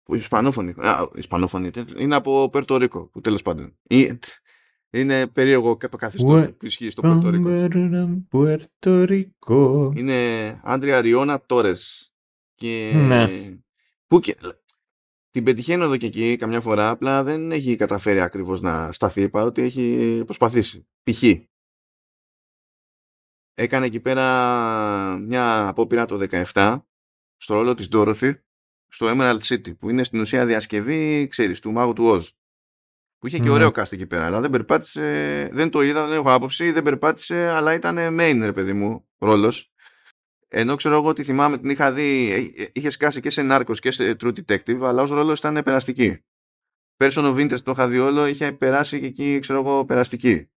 [0.03, 0.75] από Ισπανόφωνη.
[0.77, 1.71] Α, Ισπανόφωνη.
[1.71, 2.01] τέτοιο.
[2.01, 3.79] Είναι από Περτορίκο, που τέλος πάντων.
[3.83, 4.19] Ή-
[4.91, 7.69] Είναι περίεργο το καθεστώς Ουε- που ισχύει στο Περτορίκο.
[8.33, 9.93] Puerto Rico.
[9.97, 12.11] Είναι Άντρια Ριώνα Τόρες.
[12.55, 12.93] Και...
[13.07, 13.29] Ναι.
[14.07, 14.37] Που και...
[15.31, 19.63] Την πετυχαίνω εδώ και εκεί καμιά φορά, απλά δεν έχει καταφέρει ακριβώς να σταθεί, παρότι
[19.63, 20.89] έχει προσπαθήσει.
[21.03, 21.23] Π.χ.
[23.55, 24.25] Έκανε εκεί πέρα
[25.19, 26.81] μια απόπειρα το 17
[27.37, 28.35] στο ρόλο της Dorothy
[28.89, 32.29] στο Emerald City, που είναι στην ουσία διασκευή, ξέρεις, του μάγου του Oz.
[33.19, 33.51] Που είχε και Ναι.
[33.51, 37.49] ωραίο cast εκεί πέρα, αλλά δεν περπάτησε, δεν το είδα, δεν έχω άποψη, δεν περπάτησε,
[37.49, 39.71] αλλά ήταν main, ρε παιδί μου, ρόλος.
[40.49, 43.79] Ενώ ξέρω εγώ ότι θυμάμαι την είχα δει, ε, ε, είχε σκάσει και σε Narcos
[43.79, 46.25] και σε True Detective, αλλά ως ρόλος ήταν περαστική.
[46.97, 50.51] Person of Interest το είχα δει όλο, είχε περάσει και εκεί, ξέρω εγώ, περαστική.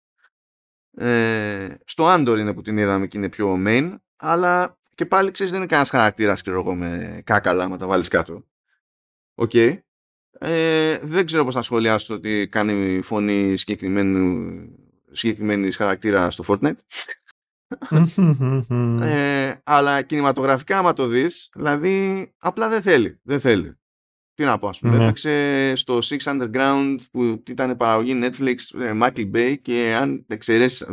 [0.97, 5.51] Ε, στο Andor είναι που την είδαμε και είναι πιο main, αλλά και πάλι ξέρεις
[5.51, 8.45] δεν είναι κανένας χαρακτήρας, ξέρω εγώ, με κάκαλα, άμα τα βάλεις κάτω.
[9.35, 9.53] Οκ.
[9.53, 14.59] Ε, δεν ξέρω πώς να σχολιάσω το ότι κάνει φωνή συγκεκριμένου
[15.11, 16.75] συγκεκριμένης χαρακτήρα στο Fortnite.
[19.01, 23.19] Ε, αλλά κινηματογραφικά άμα το δεις, δηλαδή απλά δεν θέλει.
[23.23, 23.79] Δεν θέλει.
[24.33, 24.97] Τι να πω, ας πούμε.
[24.97, 25.03] Ναι.
[25.03, 30.87] Έπαιξε στο Six Underground που ήταν παραγωγή Netflix, ε, Michael Bay και αν εξαιρέσεις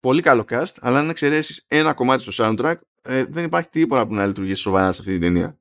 [0.00, 4.14] πολύ καλό cast, αλλά αν εξαιρέσεις ένα κομμάτι στο soundtrack, ε, δεν υπάρχει τίποτα που
[4.14, 5.58] να λειτουργήσει σοβαρά σε αυτή την ταινία.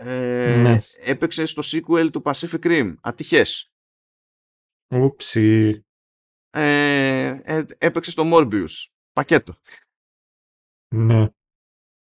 [0.00, 0.76] Ε, Ναι.
[1.04, 2.94] Έπαιξε στο sequel του Pacific Rim.
[3.00, 3.72] Ατυχές.
[4.94, 5.84] Ούψι.
[6.50, 8.86] Ε, ε, έπαιξε στο Morbius.
[9.12, 9.54] Πακέτο.
[10.94, 11.26] Ναι.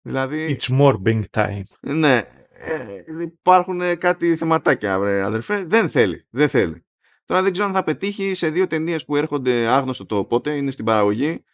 [0.02, 1.62] Δηλαδή, It's morbing time.
[1.80, 2.16] ναι,
[2.50, 5.64] ε, υπάρχουν κάτι θεματάκια, βρε, αδερφέ.
[5.64, 6.26] Δεν θέλει.
[6.30, 6.85] Δεν θέλει.
[7.26, 10.70] Τώρα δεν ξέρω αν θα πετύχει σε δύο ταινίες που έρχονται άγνωστο το πότε, είναι
[10.70, 11.44] στην παραγωγή.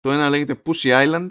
[0.00, 1.28] Το ένα λέγεται Pussy Island.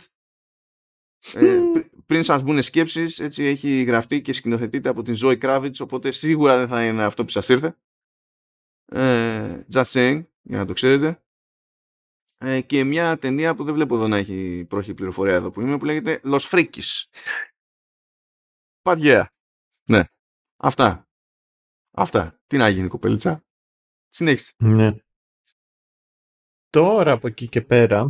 [1.33, 5.75] Ε, πρι- πριν σας μπουν σκέψεις, έτσι έχει γραφτεί και σκηνοθετείται από την Zoe Kravitz,
[5.79, 7.77] οπότε σίγουρα δεν θα είναι αυτό που σας ήρθε.
[8.85, 11.23] Ε, just saying, για να το ξέρετε.
[12.37, 15.77] Ε, και μια ταινία που δεν βλέπω εδώ να έχει πρόχη πληροφορία εδώ που είμαι,
[15.77, 17.03] που λέγεται Los Frikis.
[18.81, 19.23] But yeah.
[19.89, 20.03] Ναι.
[20.57, 21.07] Αυτά.
[21.91, 22.41] Αυτά.
[22.47, 23.43] Τι να γίνει κοπελίτσα.
[24.15, 24.53] Συνέχισε.
[24.57, 24.95] Ναι.
[26.69, 28.07] Τώρα από εκεί και πέρα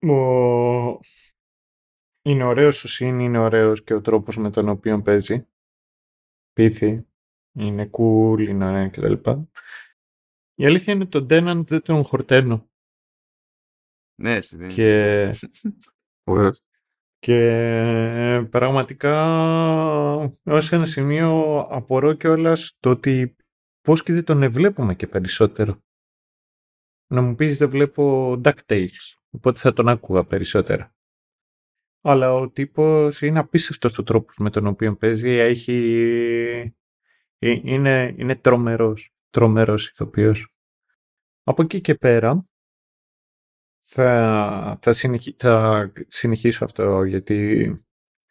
[0.00, 0.14] ο...
[2.22, 5.46] είναι ωραίος ο Σιν, είναι ωραίος και ο τρόπος με τον οποίο παίζει.
[6.52, 7.06] Πίθη,
[7.52, 9.30] είναι cool, είναι ωραία κτλ.
[10.54, 12.70] Η αλήθεια είναι τον Τέναντ δεν τον χορταίνω.
[14.20, 14.74] Ναι, στην ταινία.
[14.74, 15.48] Και,
[16.32, 16.62] Ωραίος.
[17.18, 19.14] και πραγματικά
[20.42, 23.36] ως ένα σημείο απορώ κιόλας το ότι
[23.88, 25.82] πώς και δεν τον ευλέπουμε και περισσότερο.
[27.06, 30.94] Να μου πεις δεν βλέπω DuckTales, οπότε θα τον άκουγα περισσότερα.
[32.00, 35.72] Αλλά ο τύπος είναι απίστευτος ο τρόπος με τον οποίο παίζει, έχει...
[37.38, 40.48] ε- είναι, είναι τρομερός, τρομερός ηθοποιός.
[41.42, 42.48] Από εκεί και πέρα
[43.80, 47.72] θα, θα, συνεχι- θα συνεχίσω αυτό γιατί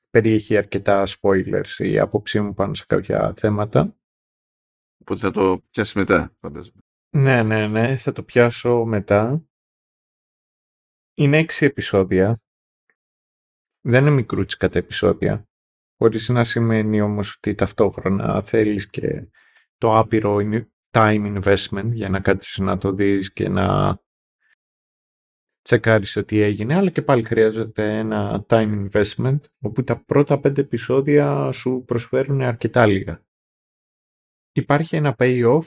[0.09, 3.97] περιέχει αρκετά spoilers η άποψή μου πάνω σε κάποια θέματα.
[4.97, 6.81] Οπότε θα το πιάσεις μετά, φαντάζομαι.
[7.09, 9.45] Ναι, ναι, ναι, θα το πιάσω μετά.
[11.13, 12.39] Είναι έξι επεισόδια.
[13.81, 15.47] Δεν είναι μικρούτσικα τα επεισόδια.
[15.97, 19.29] Χωρίς να σημαίνει όμως ότι ταυτόχρονα θέλεις και
[19.77, 20.37] το άπειρο
[20.91, 23.99] time investment για να κάτσεις να το δεις και να
[25.61, 31.51] τσεκάρεις ότι έγινε, αλλά και πάλι χρειάζεται ένα time investment, όπου τα πρώτα πέντε επεισόδια
[31.51, 33.25] σου προσφέρουν αρκετά λίγα.
[34.57, 35.65] Υπάρχει ένα payoff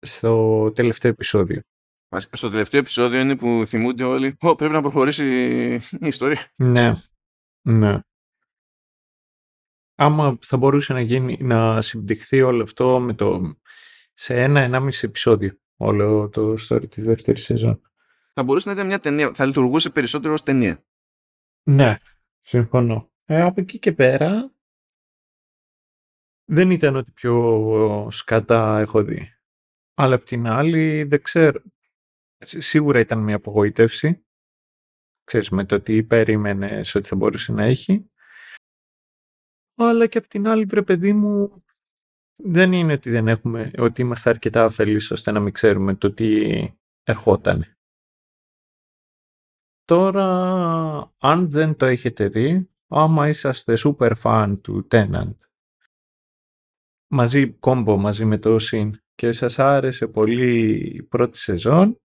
[0.00, 1.60] στο τελευταίο επεισόδιο.
[2.32, 5.24] Στο τελευταίο επεισόδιο είναι που θυμούνται όλοι Ω, πρέπει να προχωρήσει
[6.00, 6.52] η ιστορία.
[6.56, 6.92] Ναι,
[7.62, 7.98] ναι.
[9.94, 13.58] Άμα θα μπορούσε να γίνει, να συμπτυχθεί όλο αυτό με το,
[14.14, 17.80] σε ένα-ενάμιση επεισόδιο όλο το story της δεύτερης σεζόν.
[18.32, 20.84] Θα μπορούσε να ήταν μια ταινία, θα λειτουργούσε περισσότερο ως ταινία.
[21.62, 21.98] Ναι,
[22.40, 23.12] συμφωνώ.
[23.24, 24.53] Ε, από εκεί και πέρα
[26.44, 29.38] δεν ήταν ότι πιο σκατά έχω δει.
[29.94, 31.62] Αλλά απ' την άλλη δεν ξέρω.
[32.38, 34.24] Σίγουρα ήταν μια απογοήτευση.
[35.24, 38.10] Ξέρεις με το τι περίμενες ότι θα μπορούσε να έχει.
[39.74, 41.64] Αλλά και απ' την άλλη βρε παιδί μου
[42.36, 46.50] δεν είναι ότι δεν έχουμε, ότι είμαστε αρκετά αφελείς ώστε να μην ξέρουμε το τι
[47.02, 47.76] ερχόταν.
[49.84, 50.26] Τώρα,
[51.18, 55.36] αν δεν το έχετε δει, άμα είσαστε super fan του Tenant,
[57.14, 62.00] μαζί κόμπο μαζί με το Sin και σας άρεσε πολύ η πρώτη σεζόν,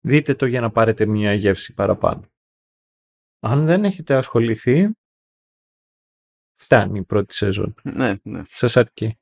[0.00, 2.30] δείτε το για να πάρετε μια γεύση παραπάνω.
[3.40, 4.90] Αν δεν έχετε ασχοληθεί,
[6.58, 7.74] φτάνει η πρώτη σεζόν.
[7.82, 8.42] Ναι, ναι.
[8.48, 9.18] Σας αρκεί.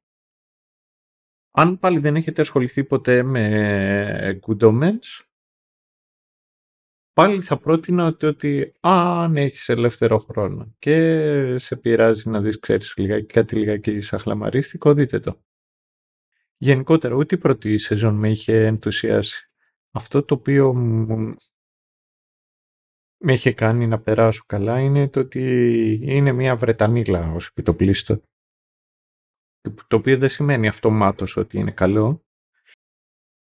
[1.50, 5.24] Αν πάλι δεν έχετε ασχοληθεί ποτέ με Good Omens,
[7.14, 12.96] πάλι θα πρότεινα ότι, ότι αν έχεις ελεύθερο χρόνο και σε πειράζει να δεις, ξέρεις,
[12.96, 15.40] λιγάκι, κάτι λιγάκι σαχλαμαρίστικο, δείτε το.
[16.56, 19.50] Γενικότερα, ούτε η πρώτη σεζόν με είχε ενθουσιάσει.
[19.90, 20.72] Αυτό το οποίο
[23.16, 25.40] με είχε κάνει να περάσω καλά είναι το ότι
[26.02, 28.22] είναι μια Βρετανίλα ως επιτοπλίστο.
[29.86, 32.24] Το οποίο δεν σημαίνει αυτομάτως ότι είναι καλό.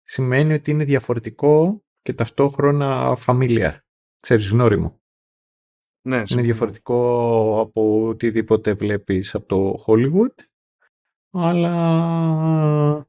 [0.04, 3.86] Σημαίνει ότι είναι διαφορετικό και ταυτόχρονα φαμίλια.
[4.20, 5.02] Ξέρεις, γνώριμο.
[6.08, 10.44] Ναι, είναι διαφορετικό από οτιδήποτε βλέπεις από το Hollywood,
[11.32, 13.08] αλλά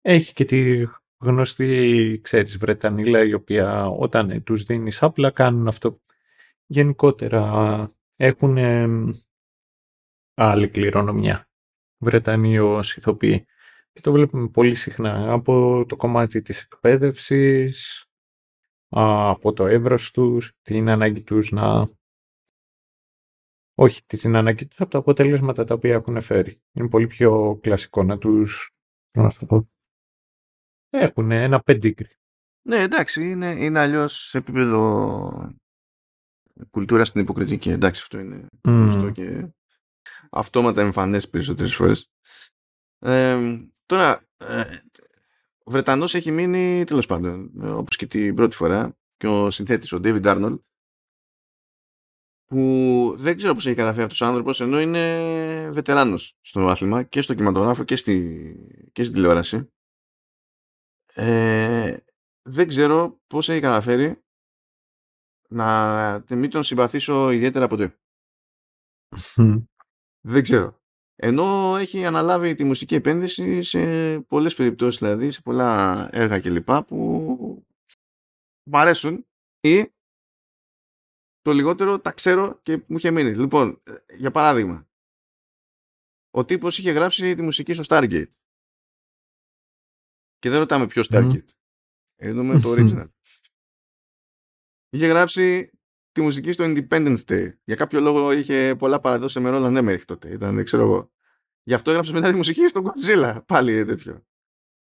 [0.00, 0.86] έχει και τη
[1.24, 6.00] γνωστή, ξέρεις, Βρετανίλα, η οποία όταν τους δίνεις απλά κάνουν αυτό.
[6.66, 8.58] Γενικότερα έχουν
[10.34, 11.48] άλλη κληρονομιά.
[11.98, 13.46] Βρετανοί ως ηθοποιοί.
[13.92, 18.04] Και το βλέπουμε πολύ συχνά από το κομμάτι της εκπαίδευσης,
[18.88, 21.88] από το εύρος τους, την ανάγκη τους να...
[23.74, 26.62] Όχι την ανάγκη τους, από τα αποτελέσματα τα οποία έχουν φέρει.
[26.72, 28.70] Είναι πολύ πιο κλασικό να τους...
[29.16, 29.64] Να το πω.
[30.90, 32.14] Έχουν ένα πεντίκρι.
[32.66, 35.54] Ναι, εντάξει, είναι, είναι αλλιώς σε επίπεδο
[36.70, 37.70] κουλτούρας στην υποκριτική.
[37.70, 39.10] Εντάξει, αυτό είναι mm.
[39.12, 39.48] και
[40.30, 42.10] αυτόματα εμφανές περισσότερες φορές.
[42.98, 43.58] Ε,
[43.90, 44.78] τώρα, ε,
[45.64, 50.00] ο Βρετανός έχει μείνει, τέλος πάντων, όπως και την πρώτη φορά, και ο συνθέτης, ο
[50.02, 50.58] David Arnold,
[52.44, 57.20] που δεν ξέρω πώς έχει καταφέρει αυτός ο άνθρωπος, ενώ είναι βετεράνος στο άθλημα και
[57.20, 59.72] στο κινηματογράφο και στη, και στη τηλεόραση.
[61.14, 61.96] Ε,
[62.42, 64.24] δεν ξέρω πώς έχει καταφέρει
[65.48, 67.98] να μην τον συμπαθήσω ιδιαίτερα ποτέ.
[70.32, 70.79] δεν ξέρω.
[71.22, 76.72] Ενώ έχει αναλάβει τη μουσική επένδυση σε πολλές περιπτώσεις, δηλαδή σε πολλά έργα κλπ.
[76.72, 76.96] που
[78.70, 79.26] μου αρέσουν
[79.60, 79.92] ή
[81.40, 83.34] το λιγότερο τα ξέρω και μου είχε μείνει.
[83.34, 83.82] Λοιπόν,
[84.16, 84.88] για παράδειγμα,
[86.30, 88.30] ο τύπος είχε γράψει τη μουσική στο Stargate.
[90.38, 91.44] Και δεν ρωτάμε ποιος Stargate.
[91.44, 91.54] Mm.
[92.16, 93.10] Εννοούμε το original.
[94.90, 95.70] είχε γράψει
[96.12, 97.48] τη μουσική στο Independence Day.
[97.64, 100.32] Για κάποιο λόγο είχε πολλά παραδόσεις με Roland Emmerich τότε.
[100.32, 101.10] Ήταν, ξέρω εγώ.
[101.62, 103.40] Γι' αυτό έγραψε μετά τη μουσική στο Godzilla.
[103.46, 104.26] Πάλι τέτοιο.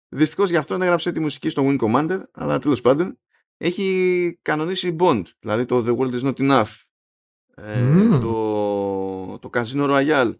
[0.09, 3.19] Δυστυχώς γι' αυτό έγραψε τη μουσική στο Wing Commander, αλλά τέλος πάντων
[3.57, 5.23] έχει κανονίσει Bond.
[5.39, 6.85] Δηλαδή το The World is Not Enough.
[7.55, 7.79] Ε,
[8.19, 10.35] το, το Casino Royale.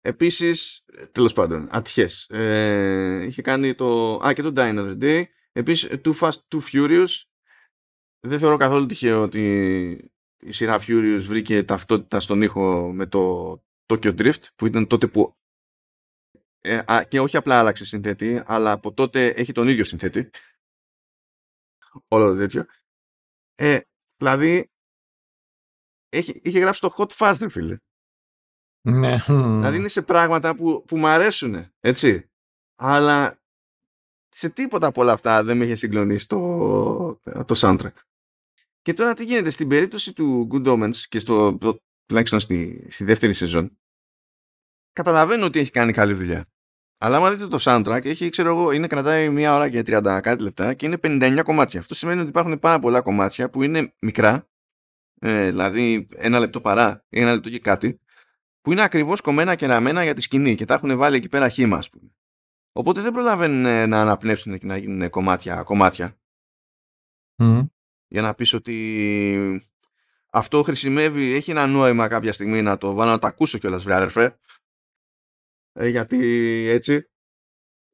[0.00, 2.30] Επίσης, τέλος πάντων, ατυχές.
[2.30, 4.14] Ε, είχε κάνει το.
[4.26, 5.24] Α, και το Die Another Day.
[5.52, 7.08] Επίσης, Too Fast, Too Furious
[8.26, 13.52] δεν θεωρώ καθόλου τυχαίο ότι η σειρά Furious βρήκε ταυτότητα στον ήχο με το
[13.86, 15.36] Tokyo Drift που ήταν τότε που
[16.60, 20.30] ε, α, και όχι απλά άλλαξε συνθέτη αλλά από τότε έχει τον ίδιο συνθέτη.
[22.08, 22.66] Όλο το τέτοιο.
[23.54, 23.80] Ε,
[24.16, 24.70] δηλαδή
[26.08, 27.76] έχει, είχε γράψει το Hot Fast φίλε.
[28.88, 29.16] Ναι.
[29.26, 32.30] δηλαδή είναι σε πράγματα που, που μου αρέσουν έτσι.
[32.74, 33.40] Αλλά
[34.28, 36.38] σε τίποτα από όλα αυτά δεν με είχε συγκλονίσει το,
[37.22, 37.92] το soundtrack
[38.82, 41.58] και τώρα τι γίνεται στην περίπτωση του Good Omens και στο,
[42.06, 43.78] τουλάχιστον στη, στη δεύτερη σεζόν
[44.92, 46.46] καταλαβαίνω ότι έχει κάνει καλή δουλειά.
[46.98, 50.42] Αλλά άμα δείτε το soundtrack, έχει, ξέρω εγώ, είναι κρατάει μία ώρα και 30 κάτι
[50.42, 51.80] λεπτά και είναι 59 κομμάτια.
[51.80, 54.48] Αυτό σημαίνει ότι υπάρχουν πάρα πολλά κομμάτια που είναι μικρά,
[55.20, 58.00] ε, δηλαδή ένα λεπτό παρά, ένα λεπτό και κάτι,
[58.60, 61.48] που είναι ακριβώς κομμένα και ραμμένα για τη σκηνή και τα έχουν βάλει εκεί πέρα
[61.48, 62.10] χήμα, ας πούμε.
[62.72, 66.16] Οπότε δεν προλαβαίνουν ε, να αναπνεύσουν και να γίνουν κομμάτια, κομμάτια.
[68.12, 69.62] Για να πεις ότι
[70.30, 73.94] αυτό χρησιμεύει, έχει ένα νόημα κάποια στιγμή να το βάλω να το ακούσω κιόλας βρε
[73.94, 74.38] αδερφέ.
[75.72, 76.18] Ε, γιατί
[76.68, 77.10] έτσι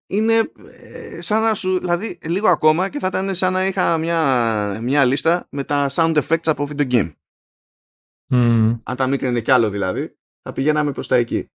[0.07, 4.81] είναι ε, σαν να σου, δηλαδή λίγο ακόμα και θα ήταν σαν να είχα μια,
[4.83, 7.13] μια λίστα με τα sound effects από video game.
[8.83, 11.51] Αν τα μίκρινε κι άλλο δηλαδή, θα πηγαίναμε προς τα εκεί.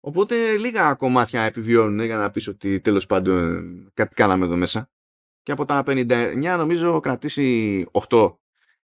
[0.00, 4.90] Οπότε λίγα κομμάτια επιβιώνουν για να πεις ότι τέλος πάντων κάτι κάναμε εδώ μέσα.
[5.42, 8.36] Και από τα 59 νομίζω έχω κρατήσει 8.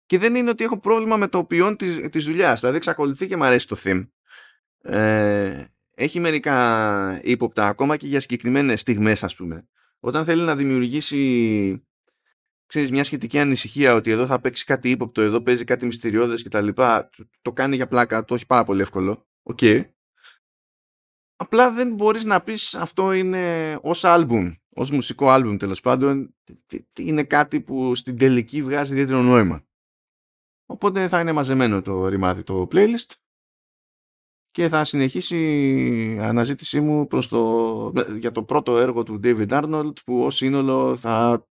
[0.07, 2.61] Και δεν είναι ότι έχω πρόβλημα με το ποιόν της, της δουλειάς.
[2.61, 4.09] Δηλαδή εξακολουθεί και μου αρέσει το theme.
[4.83, 5.65] Ε,
[5.95, 9.69] έχει μερικά ύποπτα ακόμα και για συγκεκριμένες στιγμές ας πούμε.
[10.01, 11.87] Όταν θέλει να δημιουργήσει
[12.67, 16.69] ξέρεις, μια σχετική ανησυχία ότι εδώ θα παίξει κάτι ύποπτο, εδώ παίζει κάτι μυστηριώδες κτλ.
[16.69, 17.09] Το,
[17.43, 19.27] το κάνει για πλάκα, το έχει πάρα πολύ εύκολο.
[19.43, 19.59] OK.
[19.63, 19.85] Okay.
[21.37, 26.35] Απλά δεν μπορείς να πεις αυτό είναι ως άλμπουμ, ως μουσικό άλμπουμ τέλος πάντων,
[26.99, 29.67] είναι κάτι που στην τελική βγάζει ιδιαίτερο νόημα.
[30.67, 33.15] Οπότε θα είναι μαζεμένο το ρημάδι το playlist
[34.51, 35.37] και θα συνεχίσει
[36.15, 40.97] η αναζήτησή μου προς το, για το πρώτο έργο του David Arnold που ως σύνολο
[40.97, 41.47] θα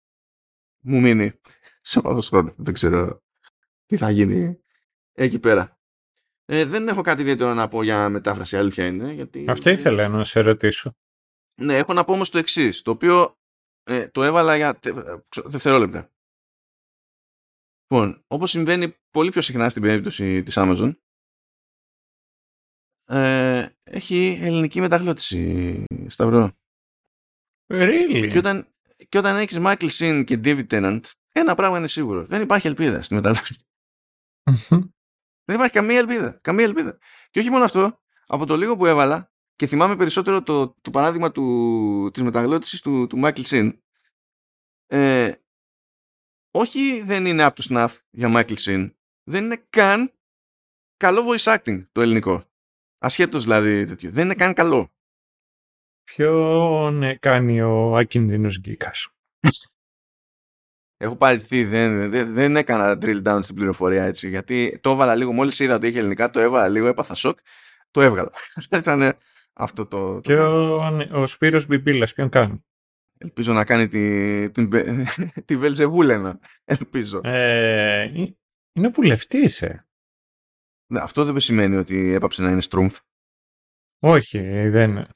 [0.80, 1.32] μου μείνει
[1.82, 2.54] σε βάθος χρόνου.
[2.58, 3.24] Δεν ξέρω
[3.86, 4.60] τι θα γίνει
[5.12, 5.80] εκεί πέρα.
[6.46, 9.14] Ε, δεν έχω κάτι ιδιαίτερο να πω για μετάφραση, αλήθεια είναι.
[9.14, 9.46] Γιατί...
[9.48, 10.96] Αυτό ήθελα να σε ρωτήσω.
[11.62, 13.38] Ναι, έχω να πω όμως το εξής, το οποίο
[13.84, 14.80] ε, το έβαλα για
[15.46, 16.10] δευτερόλεπτα.
[17.88, 20.96] Λοιπόν, όπως συμβαίνει πολύ πιο συχνά στην περίπτωση της Amazon,
[23.08, 26.52] ε, έχει ελληνική μεταγλώτηση, Σταυρό.
[27.68, 28.30] Really?
[28.32, 28.74] Και όταν,
[29.10, 32.26] και όταν έχεις Michael Sin και David Tennant, ένα πράγμα είναι σίγουρο.
[32.26, 33.64] Δεν υπάρχει ελπίδα στη μεταγλώτηση.
[35.46, 36.40] Δεν υπάρχει καμία ελπίδα.
[36.42, 36.98] Καμία ελπίδα.
[37.30, 41.32] Και όχι μόνο αυτό, από το λίγο που έβαλα, και θυμάμαι περισσότερο το, το παράδειγμα
[41.32, 43.78] του, της μεταγλώτησης του, του Michael Sin,
[44.86, 45.32] ε,
[46.52, 48.92] όχι δεν είναι up to snuff για Michael Sin,
[49.24, 50.14] δεν είναι καν
[50.98, 52.44] καλό voice acting το ελληνικό.
[52.98, 54.12] Ασχέτως δηλαδή τέτοιο.
[54.12, 54.94] Δεν είναι καν καλό.
[56.04, 59.08] Ποιον κάνει ο ακίνδυνος γκίκας.
[60.98, 65.34] Έχω παρηθεί, δεν, δεν, δεν έκανα drill down στην πληροφορία έτσι, γιατί το έβαλα λίγο,
[65.34, 67.40] μόλις είδα ότι είχε ελληνικά, το έβαλα λίγο, έπαθα σοκ,
[67.92, 68.32] το έβγαλα.
[68.78, 69.18] Ήταν
[69.56, 70.20] αυτό το...
[70.22, 72.64] Και ο, ο Σπύρος Μπιμπίλας, ποιον κάνει;
[73.18, 74.70] Ελπίζω να κάνει τη, την,
[75.46, 77.22] τη Βελζεβούλενα, ελπίζω.
[77.24, 78.04] Ε,
[78.74, 79.88] είναι βουλευτής, ε.
[80.88, 83.00] Ναι, αυτό δεν σημαίνει ότι έπαψε να είναι στρούμφ.
[84.00, 85.08] Όχι, δεν.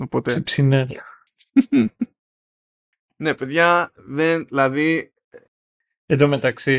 [0.00, 0.40] Οπότε...
[0.40, 1.04] Ψινέλα.
[3.20, 5.12] Ναι, παιδιά, δεν, δηλαδή...
[6.06, 6.72] Εν τω μεταξύ,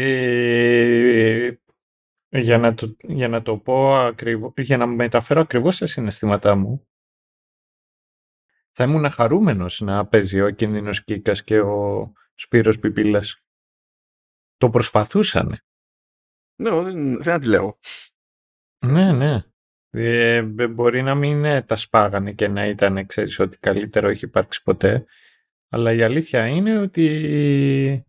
[2.29, 6.87] για να το, για να το πω ακριβώς, για να μεταφέρω ακριβώς τα συναισθήματά μου,
[8.71, 13.43] θα ήμουν χαρούμενος να παίζει ο Κίνδυνος Κίκας και ο Σπύρος Πιπίλας.
[14.57, 15.63] Το προσπαθούσανε.
[16.55, 17.77] Ναι, δεν, δεν λέω.
[18.85, 19.43] Ναι, ναι.
[19.89, 25.05] Ε, μπορεί να μην τα σπάγανε και να ήταν, ξέρεις, ότι καλύτερο έχει υπάρξει ποτέ.
[25.69, 28.05] Αλλά η αλήθεια είναι ότι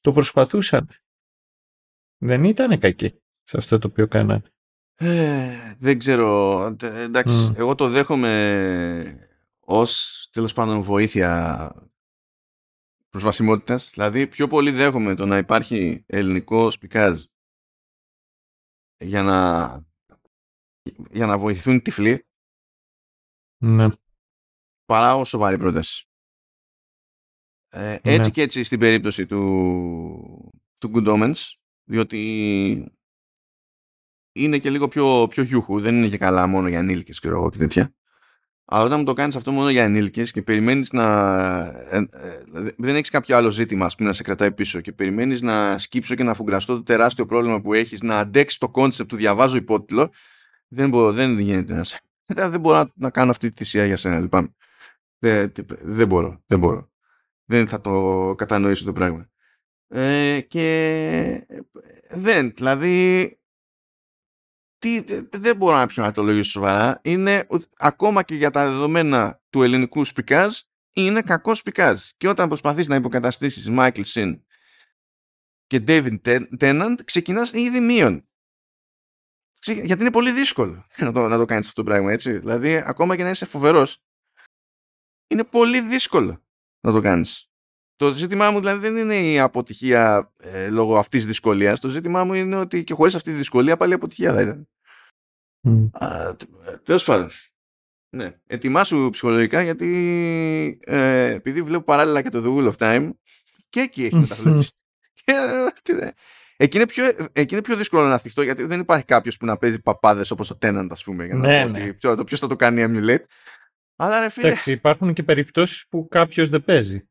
[0.00, 0.88] το προσπαθούσαν.
[2.22, 4.42] Δεν ήταν κακοί σε αυτό το οποίο κάνανε.
[4.94, 6.60] Ε, δεν ξέρω.
[6.82, 9.28] Εντάξει, εγώ το δέχομαι
[9.60, 11.72] ως τέλος πάντων βοήθεια
[13.08, 13.90] προσβασιμότητας.
[13.90, 17.22] Δηλαδή πιο πολύ δέχομαι το να υπάρχει ελληνικό σπικάζ
[18.96, 19.68] για να,
[21.10, 22.26] για να βοηθούν οι τυφλοί
[23.62, 23.88] ναι.
[24.84, 26.04] παρά ως σοβαρή πρόταση.
[27.68, 28.00] Ε, ναι.
[28.02, 31.59] έτσι και έτσι στην περίπτωση του, του Good Omens,
[31.90, 32.92] διότι
[34.32, 37.50] είναι και λίγο πιο, πιο γιούχου, δεν είναι και καλά μόνο για ανήλικες και εγώ
[37.50, 37.94] και τέτοια.
[38.64, 41.06] Αλλά όταν μου το κάνεις αυτό μόνο για ενήλικες και περιμένεις να...
[41.90, 42.44] Ε, ε,
[42.76, 46.14] δεν έχεις κάποιο άλλο ζήτημα ας πούμε, να σε κρατάει πίσω και περιμένεις να σκύψω
[46.14, 50.10] και να φουγκραστώ το τεράστιο πρόβλημα που έχεις να αντέξεις το concept του διαβάζω υπότιτλο
[50.68, 52.00] δεν, μπορώ, δεν γίνεται να σε...
[52.50, 54.54] Δεν μπορώ να, να κάνω αυτή τη θυσία για σένα, λυπάμαι.
[55.18, 55.52] Δεν,
[55.82, 56.90] δεν μπορώ, δεν μπορώ
[57.50, 59.30] δεν θα το κατανοήσω το πράγμα.
[59.92, 61.46] Ε, και
[62.10, 63.34] δεν, δηλαδή
[64.78, 65.04] τι,
[65.36, 67.00] δεν μπορώ να πιω να το λόγιο σοβαρά.
[67.02, 70.58] Είναι ακόμα και για τα δεδομένα του ελληνικού σπικάζ
[70.92, 72.08] είναι κακό σπικάζ.
[72.16, 74.40] Και όταν προσπαθείς να υποκαταστήσεις Michael Sin
[75.66, 76.18] και David
[76.60, 78.28] Tennant ξεκινάς ήδη μείον.
[79.64, 82.38] γιατί είναι πολύ δύσκολο να το, να το κάνεις αυτό το πράγμα, έτσι.
[82.38, 84.02] Δηλαδή, ακόμα και να είσαι φοβερός,
[85.26, 86.44] είναι πολύ δύσκολο
[86.80, 87.49] να το κάνεις.
[88.00, 91.80] Το ζήτημά μου δηλαδή δεν είναι η αποτυχία ε, λόγω αυτής της δυσκολίας.
[91.80, 94.68] Το ζήτημά μου είναι ότι και χωρίς αυτή τη δυσκολία πάλι αποτυχία θα ήταν.
[95.68, 96.36] Mm.
[96.82, 97.30] Τέλος πάντων.
[98.16, 98.34] Ναι.
[98.46, 103.10] Ετοιμάσου ψυχολογικά γιατί ε, επειδή βλέπω παράλληλα και το The Wheel of Time
[103.68, 104.70] και εκεί έχει μεταφράσει.
[106.56, 109.56] Εκεί είναι, πιο, εκεί είναι πιο δύσκολο να θυχτώ γιατί δεν υπάρχει κάποιος που να
[109.56, 111.24] παίζει παπάδες όπως ο Tenant, ας πούμε.
[111.24, 111.94] Για να ναι, πω ναι.
[112.02, 113.24] Ότι, ποιο θα το κάνει emulate.
[113.96, 114.46] Αλλά ρε φίλε.
[114.46, 117.09] Εντάξει, υπάρχουν και περιπτώσεις που κάποιος δεν παίζει.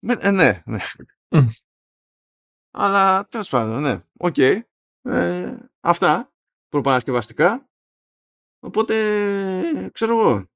[0.00, 0.78] Ε, ναι, ναι.
[2.70, 4.02] Αλλά τέλος πάντων, ναι.
[4.16, 4.34] OK.
[4.36, 4.60] Okay.
[5.02, 6.32] Ε, αυτά
[6.68, 7.68] προπαρασκευαστικά.
[8.58, 8.94] Οπότε,
[9.92, 10.46] ξέρω εγώ.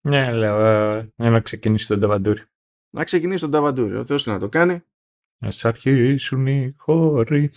[0.00, 2.42] Ναι, λέω, ε, να ξεκινήσει τον Ταβαντούρι.
[2.90, 3.96] Να ξεκινήσει το νταβαντούρι.
[3.96, 4.82] Ο Θεός να το κάνει.
[5.38, 7.50] Να αρχίσουν οι χοροί.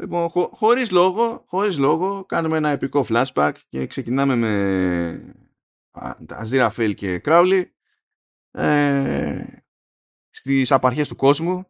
[0.00, 5.34] Λοιπόν, χω, χωρίς λόγο, χωρίς λόγο, κάνουμε ένα επικό flashback και ξεκινάμε με
[6.28, 7.74] Αζίραφελ και Κράουλι
[8.50, 9.44] ε,
[10.34, 11.64] στις απαρχές του κόσμου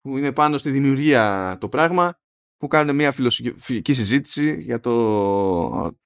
[0.00, 2.18] που είναι πάνω στη δημιουργία το πράγμα
[2.56, 5.96] που κάνουν μια φιλοσοφική συζήτηση για το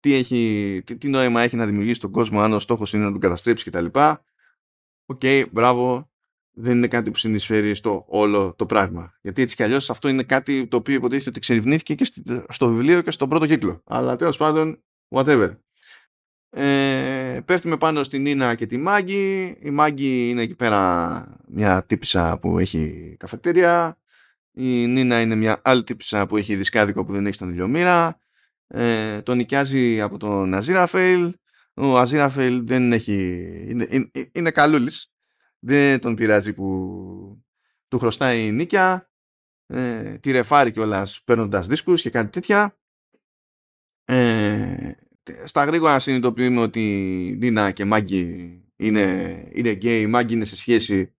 [0.00, 3.10] τι, έχει, τι, τι νόημα έχει να δημιουργήσει τον κόσμο αν ο στόχος είναι να
[3.10, 3.84] τον καταστρέψει κτλ.
[3.84, 6.10] OK, okay, μπράβο,
[6.50, 9.18] δεν είναι κάτι που συνεισφέρει στο όλο το πράγμα.
[9.22, 12.12] Γιατί έτσι κι αλλιώς αυτό είναι κάτι το οποίο υποτίθεται ότι εξερευνήθηκε και
[12.48, 13.82] στο βιβλίο και στον πρώτο κύκλο.
[13.84, 15.56] Αλλά τέλος πάντων, whatever.
[16.52, 19.56] Ε, πέφτουμε πάνω στην Νίνα και τη Μάγκη.
[19.60, 23.98] Η Μάγκη είναι εκεί πέρα μια τύπησα που έχει καφετέρια.
[24.52, 28.20] Η Νίνα είναι μια άλλη τύπησα που έχει δισκάδικο που δεν έχει στον ηλιομήρα.
[28.66, 31.34] Ε, τον νοικιάζει από τον Αζίραφελ.
[31.74, 33.14] Ο Αζίραφελ δεν έχει...
[33.68, 35.12] Είναι, είναι, είναι καλούλης.
[35.58, 37.44] Δεν τον πειράζει που
[37.88, 39.10] του χρωστάει η νίκια.
[39.66, 42.78] Ε, τη ρεφάρει κιόλας παίρνοντας δίσκους και κάτι τέτοια.
[44.04, 44.90] Ε,
[45.44, 46.80] στα γρήγορα συνειδητοποιούμε ότι
[47.40, 51.14] Νίνα και Μάγκη είναι, είναι γκέι, η Μάγκη είναι σε σχέση,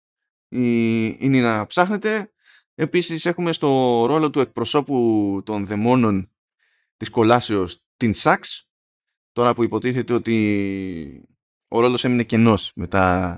[0.48, 2.32] η, η Νίνα ψάχνεται.
[2.76, 3.68] Επίσης έχουμε στο
[4.06, 6.32] ρόλο του εκπροσώπου των δαιμόνων
[6.98, 8.70] της κολάσεως την Σάξ,
[9.32, 11.28] τώρα που υποτίθεται ότι
[11.68, 13.36] ο ρόλος έμεινε κενός μετά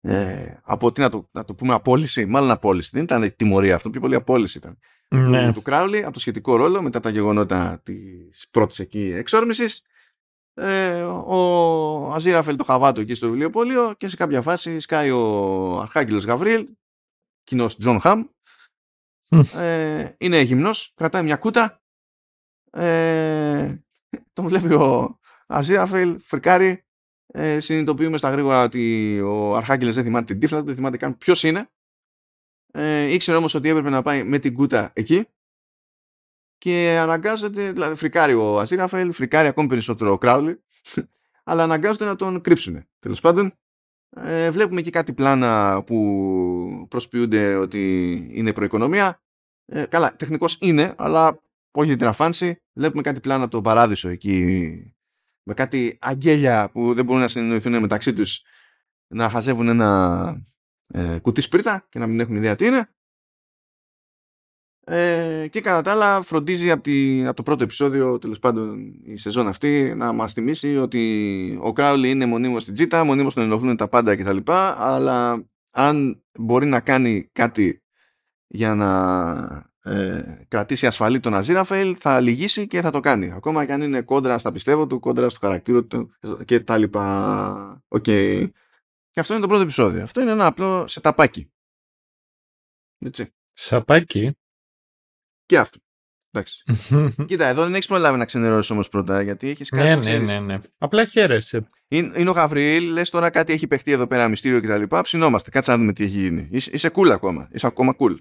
[0.00, 3.90] ε, από τι να το, να το πούμε απόλυση, μάλλον απόλυση, δεν ήταν τιμωρία αυτό,
[3.90, 4.78] πιο πολύ απόλυση ήταν.
[5.08, 5.52] Ναι.
[5.52, 9.82] Του Κράουλι από το σχετικό ρόλο μετά τα γεγονότα της πρώτης εκεί εξόρμησης.
[10.54, 15.78] Ε, ο Αζίραφελ το χαβά του εκεί στο βιβλιοπωλείο και σε κάποια φάση σκάει ο
[15.80, 16.68] Αρχάγγελος Γαβριήλ
[17.44, 18.24] κοινός Jon Hamm.
[19.54, 21.80] Ε, είναι γυμνός, κρατάει μια κούτα.
[22.70, 23.74] Ε,
[24.32, 26.82] τον βλέπει ο Αζίραφελ, φρικάρει.
[27.26, 31.18] Ε, συνειδητοποιούμε στα γρήγορα ότι ο Αρχάγγελος δεν θυμάται την τύφλα του, δεν θυμάται καν
[31.18, 31.70] ποιος είναι
[32.72, 35.26] ε, ήξερε όμως ότι έπρεπε να πάει με την κούτα εκεί
[36.58, 40.62] και αναγκάζεται, δηλαδή φρικάρει ο Αζίραφελ, φρικάρει ακόμη περισσότερο ο Κράουλι,
[41.44, 42.86] αλλά αναγκάζονται να τον κρύψουν.
[42.98, 43.52] Τέλος πάντων,
[44.16, 49.22] ε, βλέπουμε και κάτι πλάνα που προσποιούνται ότι είναι προοικονομία.
[49.66, 52.62] Ε, καλά, τεχνικός είναι, αλλά όχι την αφάνση.
[52.72, 54.94] Βλέπουμε κάτι πλάνα από τον παράδεισο εκεί,
[55.42, 58.42] με κάτι αγγέλια που δεν μπορούν να συνεννοηθούν μεταξύ τους
[59.06, 60.46] να χαζεύουν ένα
[60.94, 62.88] ε, κουτί σπρίτα και να μην έχουν ιδέα τι είναι.
[64.90, 69.16] Ε, και κατά τα άλλα φροντίζει από, τη, από το πρώτο επεισόδιο τέλος πάντων η
[69.16, 73.76] σεζόν αυτή να μας θυμίσει ότι ο Κράουλι είναι μονίμως στην τζίτα, μονίμως τον ενοχλούν
[73.76, 74.36] τα πάντα κτλ.
[74.76, 77.82] Αλλά αν μπορεί να κάνει κάτι
[78.46, 83.32] για να ε, κρατήσει ασφαλή τον Αζίραφελ θα λυγίσει και θα το κάνει.
[83.32, 86.10] Ακόμα και αν είναι κόντρα στα πιστεύω του, κόντρα στο χαρακτήρα του
[86.44, 87.84] και τα λοιπά.
[87.88, 88.04] OK.
[88.06, 88.48] Okay.
[89.18, 90.02] Και αυτό είναι το πρώτο επεισόδιο.
[90.02, 91.52] Αυτό είναι ένα απλό σεταπάκι.
[92.98, 93.34] Έτσι.
[93.52, 94.38] Σεταπάκι.
[95.46, 95.78] Και αυτό.
[96.30, 96.62] Εντάξει.
[97.28, 100.10] Κοίτα, εδώ δεν έχεις προλάβει να ξενερώσεις όμως πρώτα, γιατί έχεις κάτι.
[100.10, 100.60] Ναι, ναι, ναι, ναι.
[100.78, 101.66] Απλά χαίρεσαι.
[101.88, 104.96] Είναι, είναι ο Γαβριήλ, λες τώρα κάτι έχει παιχτεί εδώ πέρα μυστήριο κτλ.
[105.02, 106.48] Ψηνόμαστε, κάτσε να δούμε τι έχει γίνει.
[106.50, 107.48] Είσαι, είσαι cool ακόμα.
[107.52, 108.16] Είσαι ακόμα cool.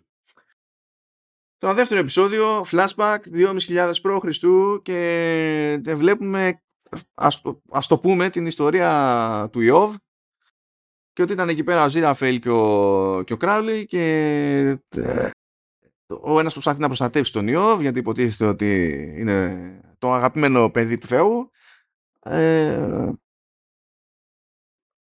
[1.58, 4.82] Το δεύτερο επεισόδιο, flashback 2.500 π.Χ.
[4.82, 6.62] και βλέπουμε,
[7.14, 9.96] ας το, ας το πούμε, την ιστορία του Ιώβ
[11.18, 14.02] και ότι ήταν εκεί πέρα ο Ζήραφελ και ο, και ο Κράουλι και
[14.96, 15.30] ε,
[16.08, 21.08] ο ένας προσπαθεί να προστατεύσει τον Ιώβ γιατί υποτίθεται ότι είναι το αγαπημένο παιδί του
[21.08, 21.52] Θεού.
[22.24, 23.12] Ε,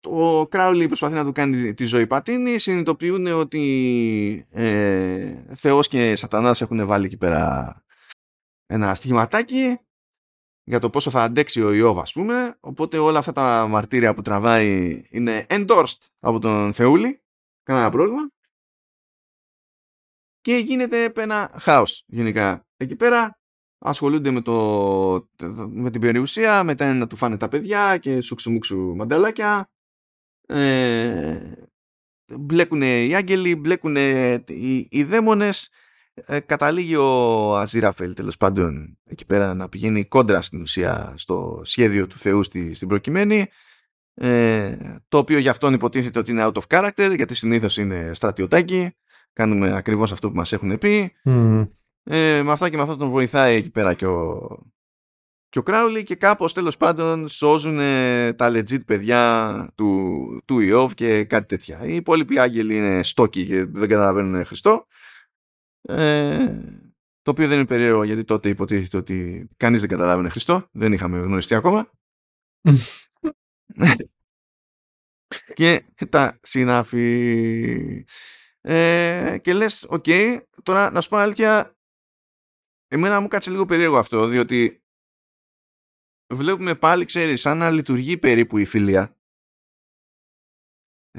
[0.08, 2.58] ο Κράουλι προσπαθεί να του κάνει τη ζωή πατίνη.
[2.58, 7.76] Συνειδητοποιούν ότι ε, Θεός και Σατανάς έχουν βάλει εκεί πέρα
[8.66, 9.80] ένα στοιχηματάκι
[10.68, 14.22] για το πόσο θα αντέξει ο Ιώβ ας πούμε οπότε όλα αυτά τα μαρτύρια που
[14.22, 17.22] τραβάει είναι endorsed από τον Θεούλη
[17.64, 18.30] κανένα πρόβλημα
[20.42, 23.38] και γίνεται ένα χάος γενικά εκεί πέρα
[23.86, 25.30] ασχολούνται με, το,
[25.68, 29.70] με την περιουσία, μετά είναι να του φάνε τα παιδιά και σουξουμούξου μανταλάκια.
[30.48, 31.54] Ε,
[32.40, 35.70] μπλέκουν οι άγγελοι, μπλέκουν οι, οι δαίμονες.
[36.16, 42.08] Ε, καταλήγει ο Αζίραφελ τέλος πάντων εκεί πέρα να πηγαίνει κόντρα στην ουσία στο σχέδιο
[42.08, 43.48] του Θεού στη, στην προκειμένη
[44.14, 48.96] ε, το οποίο για αυτόν υποτίθεται ότι είναι out of character γιατί συνήθως είναι στρατιωτάκι
[49.34, 51.14] κάνουμε ακριβώς αυτό που μας έχουν πει
[52.04, 54.48] ε, με αυτά και με αυτό τον βοηθάει εκεί πέρα και ο,
[55.50, 57.78] και ο Κράουλι και κάπως τέλος πάντων σώζουν
[58.36, 61.80] τα legit παιδιά του, του Ιώβ και κάτι τέτοια.
[61.84, 64.86] Οι υπόλοιποι άγγελοι είναι στόκοι και δεν καταλαβαίνουν Χριστό.
[65.88, 66.62] Ε,
[67.22, 70.68] το οποίο δεν είναι περίεργο γιατί τότε υποτίθεται ότι κανείς δεν καταλάβαινε Χριστό.
[70.72, 71.90] Δεν είχαμε γνωριστεί ακόμα.
[75.54, 78.06] και τα συνάφη.
[78.62, 80.06] Ε, και λες, οκ,
[80.64, 81.78] τώρα να σου πω αλήθεια,
[82.88, 84.84] εμένα μου 'κατσε λίγο περίεργο αυτό, διότι
[86.34, 89.15] βλέπουμε πάλι, ξέρεις, σαν να λειτουργεί περίπου η φιλία.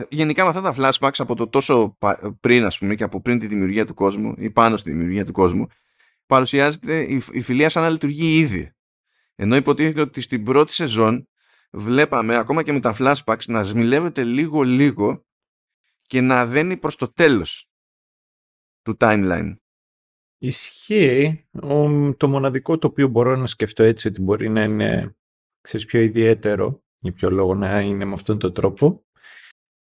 [0.09, 1.99] Γενικά με αυτά τα flashbacks από το τόσο
[2.41, 5.33] πριν, ας πούμε, και από πριν τη δημιουργία του κόσμου ή πάνω στη δημιουργία του
[5.33, 5.67] κόσμου,
[6.27, 8.71] παρουσιάζεται η, η φιλία σαν να λειτουργεί ήδη.
[9.35, 11.29] Ενώ υποτίθεται ότι στην πρώτη σεζόν
[11.71, 15.27] βλέπαμε ακόμα και με τα flashbacks να σμιλεύεται λίγο λίγο
[16.03, 17.71] και να δένει προς το τέλος
[18.83, 19.55] του timeline.
[20.39, 21.49] Ισχύει.
[22.17, 25.17] το μοναδικό το οποίο μπορώ να σκεφτώ έτσι ότι μπορεί να είναι
[25.61, 29.06] ξέρεις, πιο ιδιαίτερο για ποιο λόγο να είναι με αυτόν τον τρόπο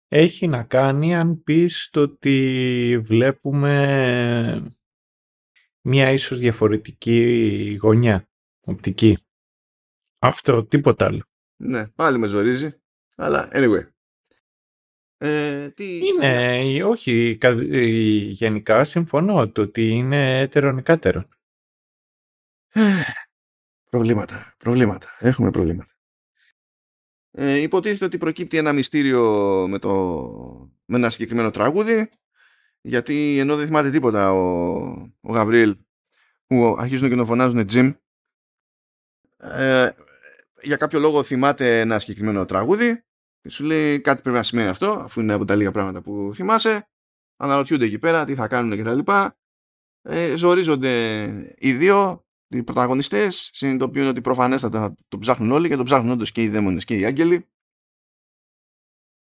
[0.09, 4.77] έχει να κάνει αν πεις το ότι βλέπουμε
[5.81, 8.29] μια ίσως διαφορετική γωνιά
[8.61, 9.19] οπτική.
[10.19, 11.25] Αυτό, τίποτα άλλο.
[11.57, 12.81] Ναι, πάλι με ζορίζει.
[13.17, 13.87] Αλλά anyway.
[15.19, 15.99] Ε, τι...
[16.07, 17.39] Είναι, όχι,
[18.31, 21.29] γενικά συμφωνώ το ότι είναι έτερον εκάτερον.
[23.91, 25.17] προβλήματα, προβλήματα.
[25.19, 25.96] Έχουμε προβλήματα.
[27.39, 29.25] Ε, υποτίθεται ότι προκύπτει ένα μυστήριο
[29.69, 29.91] με, το,
[30.85, 32.09] με ένα συγκεκριμένο τραγούδι
[32.81, 34.39] γιατί ενώ δεν θυμάται τίποτα ο,
[35.21, 35.77] ο Γαβρίλ
[36.47, 37.95] που αρχίζουν και τον φωνάζουν Jim
[39.37, 39.91] ε,
[40.63, 43.05] για κάποιο λόγο θυμάται ένα συγκεκριμένο τραγούδι.
[43.49, 46.89] Σου λέει κάτι πρέπει να σημαίνει αυτό αφού είναι από τα λίγα πράγματα που θυμάσαι.
[47.37, 49.39] Αναρωτιούνται εκεί πέρα τι θα κάνουν και τα λοιπά.
[50.03, 51.25] Ε, ζορίζονται
[51.59, 56.33] οι δύο οι πρωταγωνιστές συνειδητοποιούν ότι προφανέστατα θα το ψάχνουν όλοι και το ψάχνουν όντως
[56.33, 57.49] και οι δαίμονες και οι άγγελοι.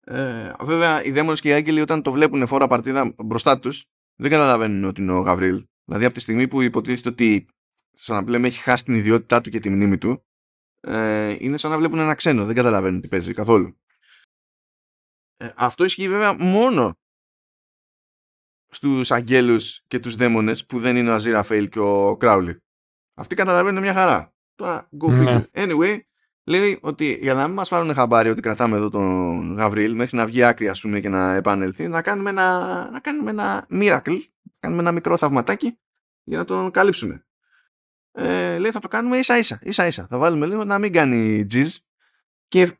[0.05, 4.31] Ε, βέβαια οι δαίμονες και οι άγγελοι όταν το βλέπουν φόρα παρτίδα μπροστά τους δεν
[4.31, 5.65] καταλαβαίνουν ότι είναι ο Γαβρίλ.
[5.85, 7.47] Δηλαδή από τη στιγμή που υποτίθεται ότι
[7.91, 10.25] σαν να πλέμε έχει χάσει την ιδιότητά του και τη μνήμη του
[10.81, 13.77] ε, είναι σαν να βλέπουν ένα ξένο δεν καταλαβαίνουν τι παίζει καθόλου.
[15.37, 16.97] Ε, αυτό ισχύει βέβαια μόνο
[18.69, 22.63] στους αγγέλους και τους δαίμονες που δεν είναι ο Αζίρα Φέιλ και ο Κράουλι
[23.13, 24.33] αυτοί καταλαβαίνουν μια χαρά.
[24.55, 25.23] Τώρα, go figure.
[25.23, 25.43] Ναι.
[25.53, 25.99] Anyway,
[26.43, 30.25] λέει ότι για να μην μας πάρουν χαμπάρι ότι κρατάμε εδώ τον Γαβρίλ μέχρι να
[30.25, 34.19] βγει άκρη, ας πούμε, και να επανέλθει, να κάνουμε ένα, να κάνουμε ένα miracle,
[34.59, 35.77] κάνουμε ένα μικρό θαυματάκι
[36.23, 37.25] για να τον καλύψουμε.
[38.11, 40.07] Ε, λέει θα το κάνουμε ίσα ίσα, ίσα ίσα.
[40.09, 41.75] Θα βάλουμε λίγο να μην κάνει τζιζ
[42.47, 42.71] και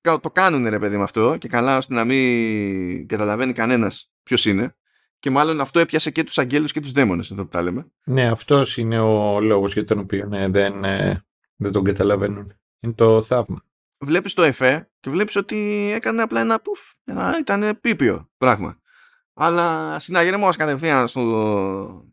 [0.00, 4.76] το κάνουν ρε παιδί με αυτό και καλά ώστε να μην καταλαβαίνει κανένας ποιος είναι
[5.18, 7.86] και μάλλον αυτό έπιασε και τους αγγέλους και τους δαίμονες εδώ που τα λέμε.
[8.04, 11.24] Ναι, αυτός είναι ο λόγος για τον οποίο ναι, δεν, ε,
[11.56, 12.52] δεν τον καταλαβαίνουν.
[12.80, 13.64] Είναι το θαύμα.
[13.98, 16.80] Βλέπεις το εφέ και βλέπεις ότι έκανε απλά ένα πουφ.
[17.04, 18.78] Ένα, ήταν πίπιο πράγμα.
[19.34, 22.06] Αλλά συναγερμός κατευθείαν στο,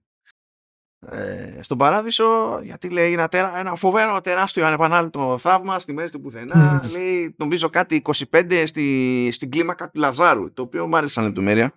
[1.12, 6.22] ε, στον παράδεισο γιατί λέει ένα, τερα, ένα φοβερό τεράστιο ανεπανάληπτο θαύμα στη μέση του
[6.22, 8.02] πουθενά λέει νομίζω κάτι
[8.32, 11.74] 25 στη, στην κλίμακα του Λαζάρου το οποίο μου άρεσε σαν λεπτομέρεια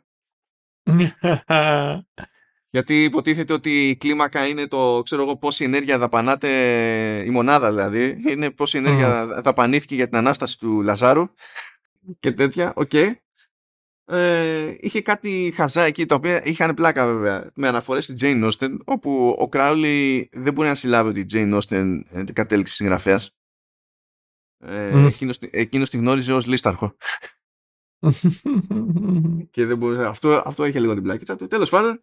[2.70, 6.49] Γιατί υποτίθεται ότι η κλίμακα είναι το, ξέρω εγώ, πόση ενέργεια δαπανάται
[7.26, 8.22] η μονάδα δηλαδή.
[8.26, 9.43] Είναι πόση ενέργεια mm.
[9.43, 11.26] δαπανήθηκε για την Ανάσταση του Λαζάρου
[12.20, 12.72] και τέτοια.
[12.76, 12.90] OK.
[12.93, 13.12] Okay.
[14.09, 18.76] Ε, είχε κάτι χαζά εκεί, τα οποία είχαν πλάκα βέβαια, με αναφορές στη Jane Austen,
[18.84, 22.01] όπου ο Κράουλι δεν μπορεί να συλλάβει ότι η Jane Austen
[22.32, 23.30] κατέληξε συγγραφέας.
[24.59, 25.07] Ε, mm.
[25.07, 26.97] εκείνος, εκείνος τη γνώριζε ως λίσταρχο
[29.51, 31.47] και δεν μπορούσε, αυτό, αυτό είχε λίγο την πλάκιτσα του.
[31.47, 32.03] Τέλος πάντων,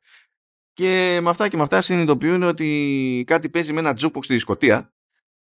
[0.74, 4.94] και με αυτά και με αυτά συνειδητοποιούν ότι κάτι παίζει με ένα τζούκποκ στη δισκοτία.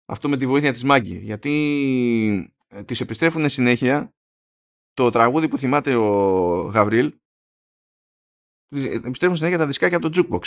[0.06, 1.18] Αυτό με τη βοήθεια της Μάγκη.
[1.18, 4.14] Γιατί ε, τις επιστρέφουν συνέχεια
[4.94, 6.08] το τραγούδι που θυμάται ο
[6.60, 7.14] Γαβρίλ.
[8.74, 10.42] Επιστρέφουν συνέχεια τα δισκάκια από το jukebox.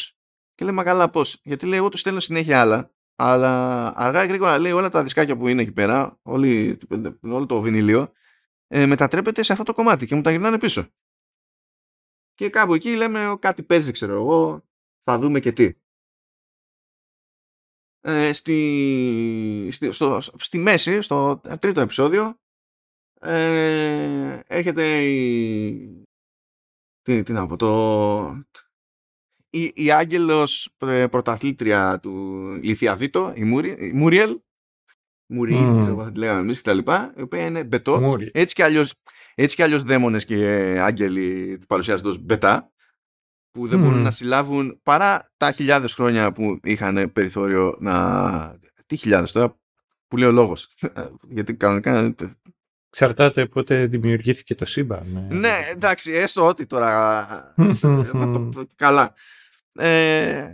[0.56, 2.92] Και λέει, μα καλά πώς; Γιατί λέει, εγώ τους στέλνω συνέχεια άλλα.
[3.16, 6.78] Αλλά αργά ή γρήγορα λέει όλα τα δισκάκια που είναι εκεί πέρα, όλη,
[7.22, 8.12] όλο το βινιλίο,
[8.68, 10.88] ε, μετατρέπεται σε αυτό το κομμάτι και μου τα γυρνάνε πίσω.
[12.34, 14.66] Και κάπου εκεί λέμε κάτι παίζει ξέρω εγώ,
[15.04, 15.74] θα δούμε και τι.
[18.02, 22.40] Ε, στη, στη, στο, στη μέση, στο τρίτο επεισόδιο,
[23.20, 26.04] ε, έρχεται η,
[27.02, 28.46] τι, τι να πω, το,
[29.50, 30.76] η, η άγγελος
[31.10, 34.40] πρωταθλήτρια του Λιθιαδίτο, η, Μουρι, η Μουριέλ,
[35.28, 35.78] Μουρί, mm.
[35.80, 38.18] ξέρω θα τη λέγαμε εμείς και τα λοιπά, η οποία είναι μπετό.
[38.32, 38.94] Έτσι και αλλιώς,
[39.36, 40.36] έτσι κι αλλιώς δαίμονες και
[40.82, 42.72] άγγελοι παρουσιάζονται ως μπετά
[43.52, 43.82] που δεν mm.
[43.82, 48.60] μπορούν να συλλάβουν παρά τα χιλιάδες χρόνια που είχαν περιθώριο να...
[48.86, 49.58] Τι χιλιάδες τώρα
[50.08, 50.74] που λέει ο λόγος.
[51.36, 52.14] Γιατί κανονικά...
[52.90, 55.28] Εξαρτάται πότε δημιουργήθηκε το σύμπαν.
[55.30, 57.28] Ναι, ναι εντάξει, έστω ότι τώρα...
[58.76, 59.14] Καλά.
[59.78, 60.48] Ε,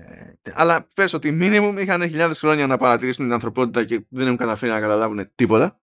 [0.53, 4.71] αλλά πες ότι μήνυμου είχαν χιλιάδες χρόνια να παρατηρήσουν την ανθρωπότητα και δεν έχουν καταφέρει
[4.71, 5.77] να καταλάβουν τίποτα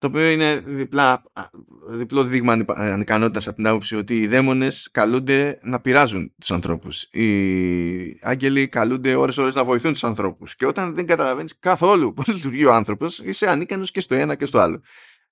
[0.00, 1.22] το οποίο είναι διπλά,
[1.88, 7.02] διπλό δείγμα ανικανότητας από την άποψη ότι οι δαίμονες καλούνται να πειράζουν τους ανθρώπους.
[7.02, 10.56] Οι άγγελοι καλούνται ώρες ώρες να βοηθούν τους ανθρώπους.
[10.56, 14.46] Και όταν δεν καταλαβαίνεις καθόλου πώς λειτουργεί ο άνθρωπος, είσαι ανίκανος και στο ένα και
[14.46, 14.82] στο άλλο.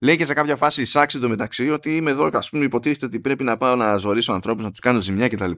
[0.00, 3.20] Λέει και σε κάποια φάση εισάξει το μεταξύ ότι είμαι εδώ, ας πούμε, υποτίθεται ότι
[3.20, 5.50] πρέπει να πάω να ζωρίσω ανθρώπους, να τους κάνω ζημιά κτλ.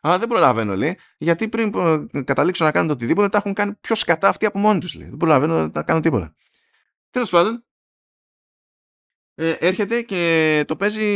[0.00, 1.72] Αλλά δεν προλαβαίνω, λέει, γιατί πριν
[2.24, 5.08] καταλήξω να κάνω το οτιδήποτε, τα έχουν κάνει πιο σκατά αυτοί από μόνοι τους, λέει.
[5.08, 6.34] Δεν προλαβαίνω να κάνω τίποτα.
[7.10, 7.64] Τέλος πάντων,
[9.34, 11.06] ε, έρχεται και το παίζει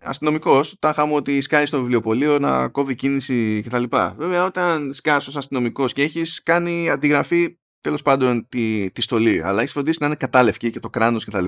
[0.00, 0.76] αστυνομικός.
[0.78, 3.82] Τα είχαμε ότι σκάει στο βιβλιοπωλείο να κόβει κίνηση κτλ.
[4.16, 9.60] Βέβαια, όταν σκάει ως αστυνομικός και έχεις κάνει αντιγραφή τέλος πάντων τη, τη στολή, αλλά
[9.60, 11.44] έχεις φροντίσει να είναι κατάλευκη και το κράνος κτλ.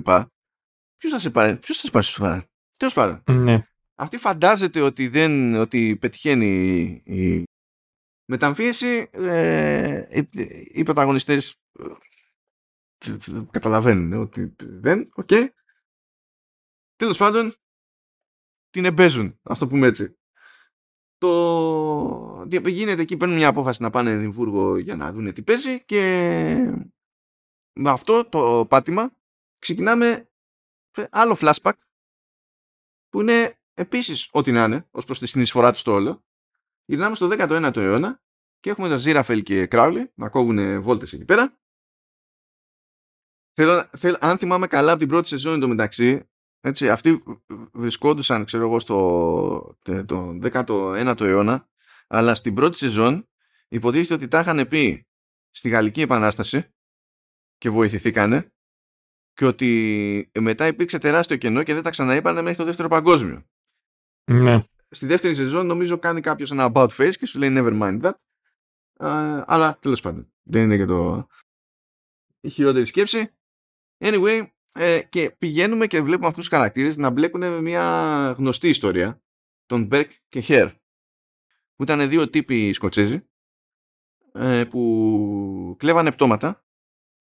[0.96, 2.48] Ποιος θα σε πάρει, ποιος θα σε πάρει σοβαρά.
[2.78, 3.42] Τέλος πάντων.
[3.42, 3.62] Ναι.
[3.94, 7.44] Αυτή φαντάζεται ότι, δεν, ότι πετυχαίνει η
[8.24, 9.08] μεταμφίεση.
[9.12, 10.28] Ε, οι,
[10.72, 11.56] οι πρωταγωνιστές
[12.98, 13.16] ε,
[13.50, 15.28] καταλαβαίνουν ότι δεν, OK.
[15.30, 15.48] Okay.
[16.96, 17.54] Τέλος πάντων,
[18.70, 20.17] την εμπαίζουν, ας το πούμε έτσι.
[21.18, 22.46] Το...
[22.66, 26.02] Γίνεται εκεί, παίρνουν μια απόφαση να πάνε Εδιμβούργο για να δουν τι παίζει και
[27.72, 29.16] με αυτό το πάτημα
[29.58, 30.28] ξεκινάμε
[31.10, 31.72] άλλο flashback
[33.08, 36.24] που είναι επίσης ό,τι να είναι ως προς τη συνεισφορά τους στο όλο.
[36.84, 38.22] Γυρνάμε στο 19ο αιώνα
[38.60, 41.58] και έχουμε τα Ζήραφελ και Κράουλι να κόβουν βόλτες εκεί πέρα.
[43.52, 46.28] Θέλω, θέλω, αν θυμάμαι καλά από την πρώτη σεζόν εντωμεταξύ
[46.60, 47.22] έτσι, αυτοί
[47.72, 51.68] βρισκόντουσαν, ξέρω εγώ, στο το 19ο αιώνα,
[52.06, 53.28] αλλά στην πρώτη σεζόν
[53.68, 55.06] υποτίθεται ότι τα είχαν πει
[55.50, 56.74] στη Γαλλική Επανάσταση
[57.58, 58.52] και βοηθηθήκανε
[59.32, 63.46] και ότι μετά υπήρξε τεράστιο κενό και δεν τα ξαναείπανε μέχρι το δεύτερο παγκόσμιο.
[64.30, 64.62] Ναι.
[64.90, 68.12] Στη δεύτερη σεζόν νομίζω κάνει κάποιος ένα about face και σου λέει never mind that.
[69.46, 71.26] αλλά τέλος πάντων δεν είναι και το
[72.40, 73.32] η χειρότερη σκέψη.
[73.98, 74.46] Anyway,
[74.78, 79.22] ε, και πηγαίνουμε και βλέπουμε αυτούς τους χαρακτήρες να μπλέκουν με μια γνωστή ιστορία
[79.66, 80.68] τον Μπέρκ και Χέρ
[81.76, 83.28] που ήταν δύο τύποι Σκοτσέζοι
[84.32, 86.64] ε, που κλέβανε πτώματα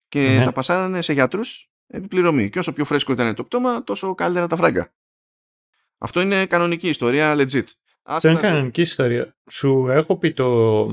[0.08, 0.44] και ναι.
[0.44, 2.50] τα πασάρανε σε γιατρούς επιπληρωμή.
[2.50, 4.94] Και όσο πιο φρέσκο ήταν το πτώμα τόσο καλύτερα τα φράγκα.
[5.98, 7.64] Αυτό είναι κανονική ιστορία legit.
[8.04, 9.38] Αυτό είναι κανονική ιστορία.
[9.50, 10.86] Σου έχω πει το,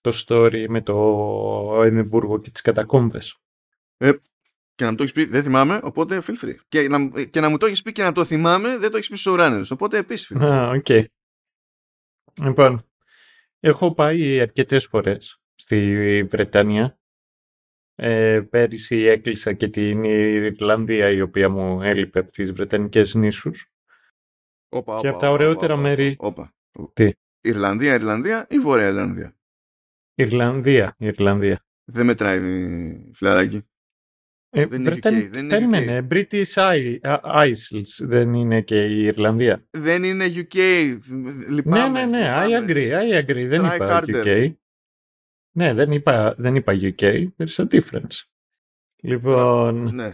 [0.00, 0.96] το story με το
[1.84, 3.36] Εδιμβούργο και τις κατακόμβες.
[3.96, 4.12] Ε,
[4.80, 6.54] και να μου το έχεις πει, δεν θυμάμαι, οπότε feel free.
[6.68, 9.08] Και να, και να μου το έχεις πει και να το θυμάμαι, δεν το έχεις
[9.08, 9.70] πει στους ουράνιους.
[9.70, 10.30] Οπότε επίσης.
[10.30, 10.84] Α, OK.
[10.88, 11.04] Okay.
[12.42, 12.86] Λοιπόν,
[13.60, 16.98] έχω πάει αρκετές φορές στη Βρετανία.
[17.94, 23.72] Ε, πέρυσι έκλεισα και την Ιρλανδία η οποία μου έλειπε από τις Βρετανικές νήσους.
[24.68, 26.16] Όπα, και από τα ωραιότερα μέρη...
[26.18, 26.54] Όπα.
[26.92, 27.10] Τι;
[27.40, 29.36] Ιρλανδία, Ιρλανδία ή Βόρεια Ιρλανδία;
[30.14, 31.64] Ιρλανδία, Ιρλανδία.
[31.84, 32.40] Δεν μετράει
[33.14, 33.64] φιλαράκι.
[34.52, 36.12] Ε, δεν είναι UK, δεν είναι περίμενε, UK.
[36.12, 36.54] British
[37.22, 39.66] Isles δεν είναι και η Ιρλανδία.
[39.70, 40.98] Δεν είναι UK,
[41.48, 42.06] λυπάμαι.
[42.06, 44.24] Ναι, ναι, ναι, I agree, I agree, δεν Try είπα harder.
[44.24, 44.54] UK.
[45.56, 48.24] Ναι, δεν είπα, δεν είπα UK, there's a difference.
[49.02, 50.10] Λοιπόν, ναι.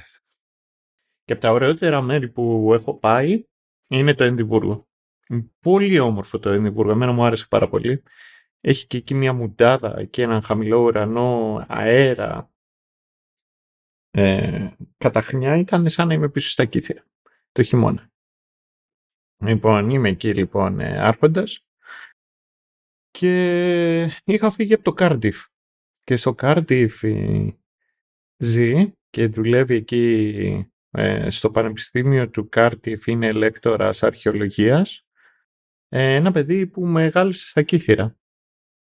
[1.24, 3.45] και από τα ωραιότερα μέρη που έχω πάει
[3.89, 4.89] είναι το Ενδιβούργο.
[5.61, 8.03] Πολύ όμορφο το Ενδιβούργο, εμένα μου άρεσε πάρα πολύ.
[8.61, 12.51] Έχει και εκεί μια μουντάδα και έναν χαμηλό ουρανό, αέρα,
[14.19, 17.05] ε, καταχνιά ήταν σαν να είμαι πίσω στα Κύθηρα
[17.53, 18.11] το χειμώνα.
[19.43, 21.67] Λοιπόν, είμαι εκεί λοιπόν ε, άρχοντας
[23.11, 25.47] και είχα φύγει από το Κάρντιφ
[26.03, 27.03] και στο Κάρντιφ
[28.37, 35.07] ζει και δουλεύει εκεί ε, στο Πανεπιστήμιο του Κάρντιφ είναι λέκτορας αρχαιολογίας
[35.89, 38.17] ε, ένα παιδί που μεγάλωσε στα Κύθηρα.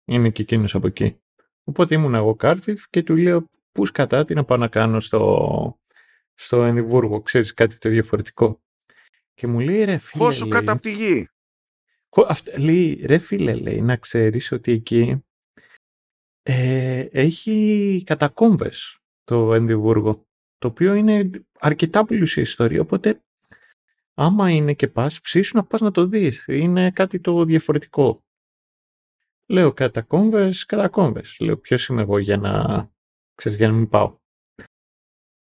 [0.06, 1.22] Είναι και εκείνος από εκεί.
[1.64, 5.80] Οπότε ήμουν εγώ Κάρντιφ και του λέω πού σκατά τι να πάω να κάνω στο,
[6.34, 8.62] στο Εδιμβούργο, ξέρεις κάτι το διαφορετικό.
[9.34, 10.24] Και μου λέει ρε φίλε.
[10.24, 11.30] Χώσου κάτω από τη γη.
[12.58, 15.24] Λέει ρε φίλε, λέει, να ξέρεις ότι εκεί
[16.42, 23.24] ε, έχει κατακόμβες το Εδιμβούργο, το οποίο είναι αρκετά πλούσια ιστορία, οπότε
[24.14, 26.46] άμα είναι και πας, ψήσου να πας να το δεις.
[26.48, 28.24] Είναι κάτι το διαφορετικό.
[29.46, 31.40] Λέω κατακόμβες, κατακόμβες.
[31.40, 32.92] Λέω ποιος είμαι εγώ για να,
[33.40, 34.18] ξέρεις, για να μην πάω.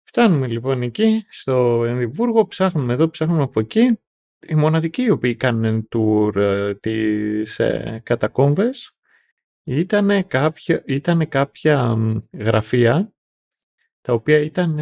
[0.02, 4.00] Φτάνουμε λοιπόν εκεί, στο Ενδιβούργο, ψάχνουμε εδώ, ψάχνουμε από εκεί.
[4.46, 8.90] Οι μοναδικοί οι οποίοι κάνουν tour ε, τις ε, κατακόμβες
[9.64, 11.96] ήταν κάποια, ήτανε κάποια
[12.32, 13.14] γραφεία
[14.00, 14.78] τα οποία ήταν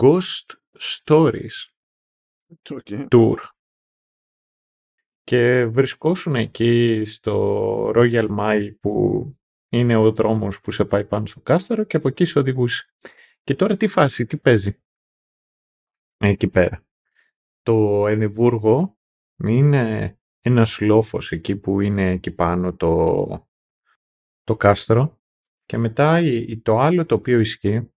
[0.00, 1.74] ghost stories
[2.62, 3.08] Okay.
[3.08, 3.36] tour.
[5.24, 9.24] Και βρισκόσουν εκεί στο Royal Mile που
[9.78, 12.84] είναι ο δρόμος που σε πάει πάνω στο κάστρο και από εκεί σε οδηγούσε.
[13.42, 14.78] Και τώρα τι φάση, τι παίζει;
[16.16, 16.86] Εκεί πέρα.
[17.62, 18.98] Το Εδιμβούργο
[19.36, 23.48] είναι ένας λόφος εκεί που είναι εκεί πάνω το,
[24.42, 25.20] το κάστρο
[25.64, 26.20] και μετά
[26.62, 27.92] το άλλο το οποίο ισχύει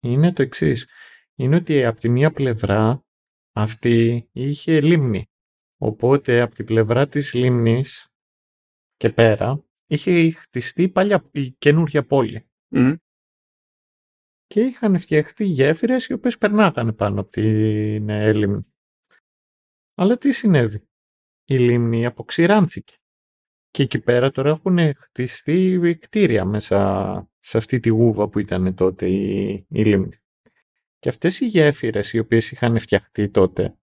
[0.00, 0.88] είναι το εξής.
[1.34, 3.04] Είναι ότι από τη μία πλευρά
[3.52, 5.26] αυτή είχε λίμνη.
[5.76, 8.12] Οπότε από την πλευρά της λίμνης
[8.96, 12.50] και πέρα είχε χτιστεί παλιά η καινούργια πόλη.
[14.46, 18.66] Και είχαν φτιαχτεί γέφυρες οι οποίες περνάγανε πάνω από την ε, λίμνη.
[19.94, 20.88] Αλλά τι συνέβη;
[21.44, 22.96] Η λίμνη αποξηράνθηκε.
[23.70, 29.06] Και εκεί πέρα τώρα έχουν χτιστεί κτίρια μέσα σε αυτή τη γούβα που ήταν τότε
[29.06, 30.16] η, η λίμνη.
[30.98, 33.76] Και αυτές οι γέφυρες οι οποίες είχαν φτιαχτεί τότε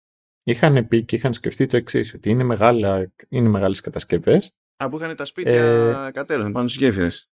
[0.44, 4.56] είχαν πει και είχαν σκεφτεί το εξής ότι είναι, μεγάλα, είναι μεγάλες κατασκευές.
[4.78, 7.32] Α, που είχαν τα σπίτια ε, κατέρων πάνω στις γέφυρες.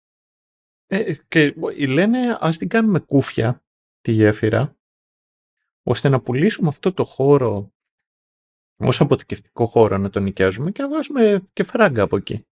[0.88, 1.54] Ε, και
[1.88, 3.64] λένε ας την κάνουμε κούφια
[4.02, 4.78] τη γέφυρα
[5.84, 7.74] ώστε να πουλήσουμε αυτό το χώρο
[8.78, 12.48] ως αποθηκευτικό χώρο να τον νοικιάζουμε και να βγάζουμε και φράγκα από εκεί.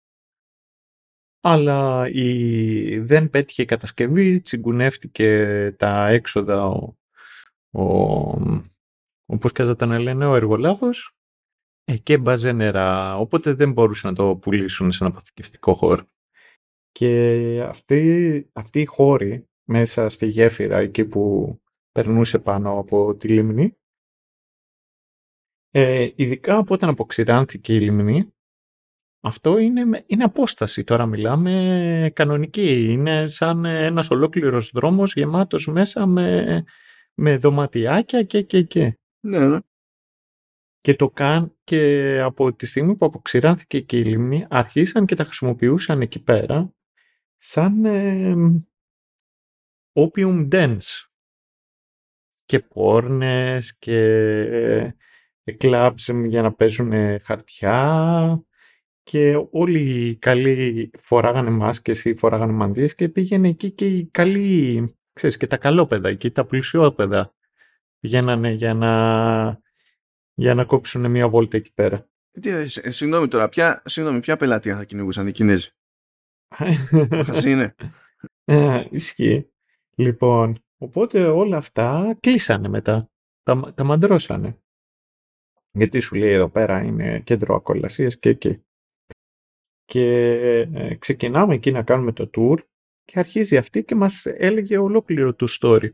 [1.42, 3.00] Αλλά η...
[3.00, 6.98] δεν πέτυχε η κατασκευή, τσιγκουνεύτηκε τα έξοδα ο,
[7.72, 7.84] ο,
[9.26, 11.18] όπως κατά τον λένε ο εργολάβος
[11.84, 16.06] ε, και μπάζε νερά, οπότε δεν μπορούσαν να το πουλήσουν σε ένα αποθηκευτικό χώρο.
[16.92, 21.56] Και αυτή, αυτή η χώρη μέσα στη γέφυρα εκεί που
[21.92, 23.78] περνούσε πάνω από τη λίμνη
[25.76, 28.34] ε, ειδικά από όταν αποξηράνθηκε η λίμνη
[29.26, 30.84] αυτό είναι, είναι απόσταση.
[30.84, 32.92] Τώρα μιλάμε κανονική.
[32.92, 36.64] Είναι σαν ένας ολόκληρος δρόμος γεμάτος μέσα με,
[37.14, 38.98] με δωματιάκια και και και.
[39.20, 39.58] Ναι, ναι.
[40.84, 45.24] Και το καν και από τη στιγμή που αποξηράνθηκε και η λίμνη αρχίσαν και τα
[45.24, 46.74] χρησιμοποιούσαν εκεί πέρα
[47.38, 48.36] σαν ε,
[49.94, 51.08] opium dens.
[52.46, 54.00] Και πόρνες και
[55.44, 55.56] ε,
[56.28, 58.44] για να παίζουν χαρτιά
[59.04, 64.90] και όλοι οι καλοί φοράγανε μάσκες ή φοράγανε μαντίες και πήγαινε εκεί και οι καλοί,
[65.14, 67.34] ξέρεις, και τα καλόπαιδα εκεί, τα πλουσιόπαιδα
[68.00, 69.62] πηγαίνανε για να,
[70.34, 72.08] για να κόψουν μια βόλτα εκεί πέρα.
[72.42, 75.70] Τι, ε, συγγνώμη τώρα, ποια, συγγνώμη, ποια πελάτια θα κυνηγούσαν οι Κινέζοι;
[77.24, 77.76] Θα είναι.
[78.44, 79.48] Ε, ισχύει.
[79.96, 83.10] Λοιπόν, οπότε όλα αυτά κλείσανε μετά.
[83.44, 84.58] Τα, τα μαντρώσανε.
[85.72, 88.64] Γιατί σου λέει εδώ πέρα είναι κέντρο ακολασίας και εκεί.
[89.86, 90.08] Και
[90.74, 92.58] ε, ξεκινάμε εκεί να κάνουμε το tour
[93.04, 95.90] και αρχίζει αυτή και μας έλεγε ολόκληρο του story.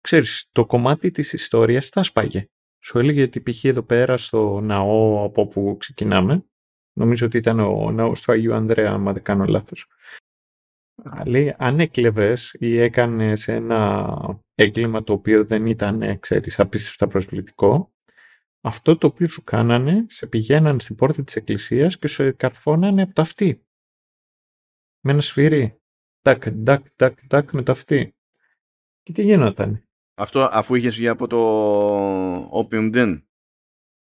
[0.00, 2.48] Ξέρεις, το κομμάτι της ιστορίας θα σπάγε.
[2.82, 3.64] Σου έλεγε ότι π.χ.
[3.64, 6.44] εδώ πέρα στο ναό από όπου ξεκινάμε,
[6.92, 9.86] νομίζω ότι ήταν ο ναός του Αγίου Ανδρέα, αν δεν κάνω λάθος.
[11.26, 14.06] Λέει, αν έκλεβες ή έκανες ένα
[14.54, 17.92] έγκλημα το οποίο δεν ήταν, ξέρεις, απίστευτα προσβλητικό,
[18.60, 23.12] αυτό το οποίο σου κάνανε, σε πηγαίνανε στην πόρτα της εκκλησίας και σου καρφώνανε από
[23.14, 23.64] τα αυτή.
[25.00, 25.80] Με ένα σφυρί.
[26.20, 28.14] Τάκ, τάκ, τάκ, τάκ με τα αυτή.
[29.02, 29.89] Και τι γινόταν.
[30.14, 33.22] Αυτό αφού είχες βγει από το Opium Den.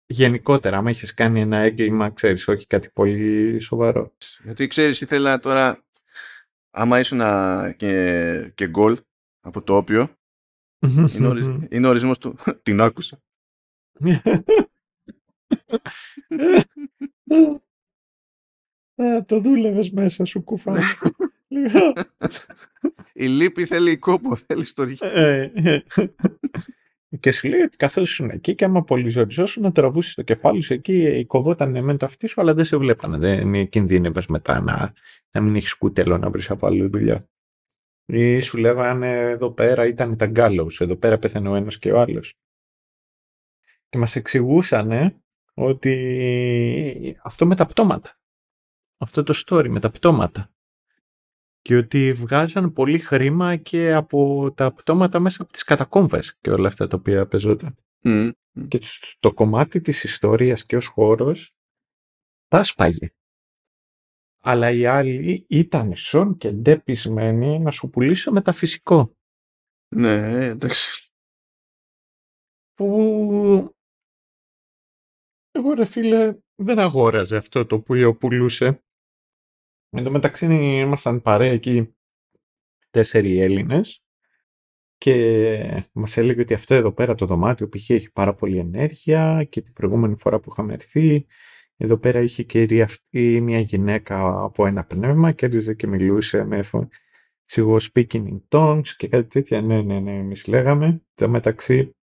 [0.06, 4.16] Γενικότερα, άμα είχες κάνει ένα έγκλημα, ξέρεις, όχι κάτι πολύ σοβαρό.
[4.44, 5.86] Γιατί ξέρεις τι θέλα τώρα,
[6.70, 7.20] άμα ήσουν
[7.76, 8.98] και, και γκολ
[9.40, 10.16] από το όπιο,
[11.16, 12.36] είναι, είναι ο ορισμός του.
[12.64, 13.22] Την άκουσα.
[19.26, 20.74] το δούλευες μέσα σου κουφά.
[23.14, 24.98] Η λύπη θέλει κόπο, θέλει στοργή.
[25.02, 25.82] Ε, ε.
[27.20, 30.74] και σου λέει ότι καθώς ήσουν εκεί και άμα πολυζοριζόσουν να τραβούσεις το κεφάλι σου
[30.74, 33.18] εκεί, κοβόταν με το αυτί σου, αλλά δεν σε βλέπανε.
[33.18, 34.94] Δεν κινδύνευες μετά να,
[35.32, 37.28] να μην έχεις κούτελο να βρεις από άλλη δουλειά.
[38.06, 42.00] Ή σου λέγανε εδώ πέρα ήταν τα γκάλος, εδώ πέρα πέθανε ο ένας και ο
[42.00, 42.38] άλλος
[43.94, 45.22] και μας εξηγούσαν
[45.54, 48.20] ότι αυτό με τα πτώματα.
[48.98, 50.53] Αυτό το story με τα πτώματα.
[51.64, 56.68] Και ότι βγάζαν πολύ χρήμα και από τα πτώματα μέσα από τις κατακόμβες και όλα
[56.68, 57.76] αυτά τα οποία παίζονταν.
[58.04, 58.30] Μμ.
[58.68, 61.56] Και στο κομμάτι της ιστορίας και ως χώρος
[62.48, 63.14] τα σπάγε.
[64.44, 69.16] Αλλά οι άλλοι ήταν σον και ντεπισμένοι να σου πουλήσω μεταφυσικό.
[69.96, 71.14] Ναι, εντάξει.
[72.74, 73.76] Που
[75.52, 78.84] εγώ ρε φίλε δεν αγόραζε αυτό το οποίο πουλούσε.
[79.96, 81.96] Εν τω μεταξύ ήμασταν παρέα εκεί
[82.90, 84.04] τέσσερι Έλληνες
[84.98, 87.90] και μας έλεγε ότι αυτό εδώ πέρα το δωμάτιο π.χ.
[87.90, 91.26] έχει πάρα πολύ ενέργεια και την προηγούμενη φορά που είχαμε έρθει
[91.78, 96.64] εδώ πέρα είχε αυτή μια γυναίκα από ένα πνεύμα και έρχεται και μιλούσε με
[97.46, 99.62] σιγό speaking in tongues και κάτι τέτοια.
[99.62, 101.02] Ναι, ναι, ναι, εμείς λέγαμε.
[101.14, 101.96] Το μεταξύ,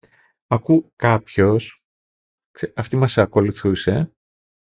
[0.46, 1.84] ακού κάποιος,
[2.74, 4.14] αυτή μας ακολουθούσε,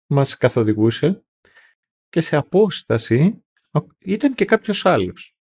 [0.06, 1.25] μας καθοδηγούσε
[2.08, 3.44] και σε απόσταση
[3.98, 5.36] ήταν και κάποιος άλλος.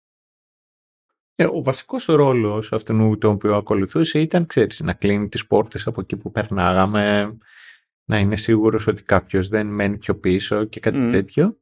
[1.35, 6.01] Ε, ο βασικός ρόλος αυτού τον οποίο ακολουθούσε ήταν, ξέρεις, να κλείνει τις πόρτες από
[6.01, 7.37] εκεί που περνάγαμε,
[8.05, 11.61] να είναι σίγουρος ότι κάποιος δεν μένει πιο πίσω και κάτι τέτοιο.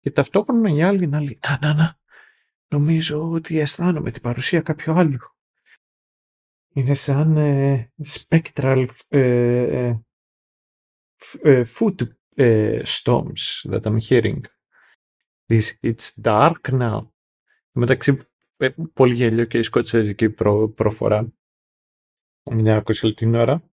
[0.00, 1.98] Και ταυτόχρονα οι άλλοι να λέει, να, να, να,
[2.68, 5.18] νομίζω ότι αισθάνομαι την παρουσία κάποιου άλλου.
[6.72, 9.94] Είναι σαν ε, spectral ε,
[11.42, 12.08] ε, foot
[12.84, 14.40] storms that I'm hearing.
[15.46, 17.10] This, it's dark now.
[17.72, 18.18] Μεταξύ,
[18.92, 21.32] πολύ γελίο και η σκοτσέζικη προ, προφορά.
[22.50, 23.70] Μια ακούσια την ώρα.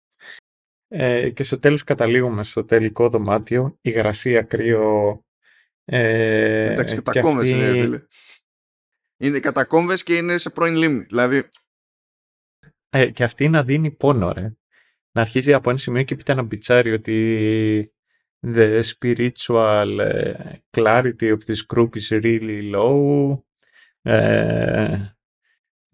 [0.88, 5.26] Ε, και στο τέλος καταλήγουμε στο τελικό δωμάτιο, υγρασία, κρύο.
[5.86, 7.66] Ε, Εντάξει, κατακόμβες αυτή...
[7.66, 8.06] είναι, φίλε.
[9.18, 11.04] Είναι κατακόμβες και είναι σε πρώην λίμνη.
[11.04, 11.50] Δηλαδή...
[12.90, 14.54] Ε, και αυτή να δίνει πόνο, ρε.
[15.12, 17.94] Να αρχίζει από ένα σημείο και πείτε να μπιτσάρει ότι
[18.42, 23.38] the spiritual ε, clarity of this group is really low.
[24.02, 25.16] Ε,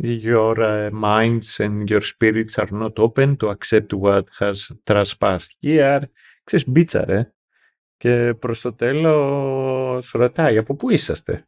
[0.04, 6.02] your uh, minds and your spirits are not open to accept what has trespassed here.
[6.44, 7.32] Ξέρεις, μπίτσα ρε.
[7.98, 11.48] Και προς το τέλος ρωτάει, από πού είσαστε.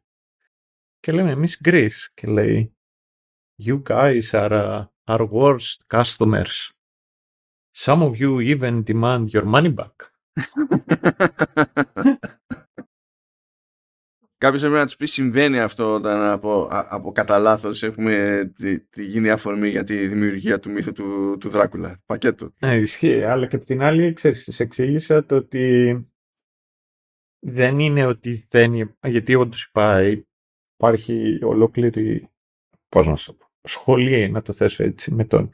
[1.00, 2.10] Και λέμε, εμείς Greece.
[2.14, 2.76] Και λέει,
[3.64, 6.70] you guys are uh, our worst customers.
[7.72, 10.09] Some of you even demand your money back.
[14.38, 19.06] Κάποιος έπρεπε να τους πει συμβαίνει αυτό όταν από, από κατά λάθος έχουμε τη, τη,
[19.06, 22.02] γίνει αφορμή για τη δημιουργία του μύθου του, του Δράκουλα.
[22.06, 22.54] Πακέτο.
[22.60, 23.24] Ναι, ισχύει.
[23.24, 25.96] Αλλά και από την άλλη, ξέρεις, της εξήγησα το ότι
[27.40, 28.98] δεν είναι ότι δεν...
[29.08, 29.72] Γιατί όντως
[30.76, 32.30] υπάρχει ολόκληρη,
[32.90, 35.50] πώς να σου πω, σχολή, να το θέσω έτσι, με τον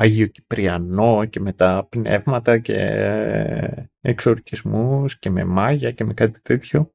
[0.00, 2.76] Άγιο Κυπριανό και με τα πνεύματα και
[4.00, 6.92] εξορκισμούς και με μάγια και με κάτι τέτοιο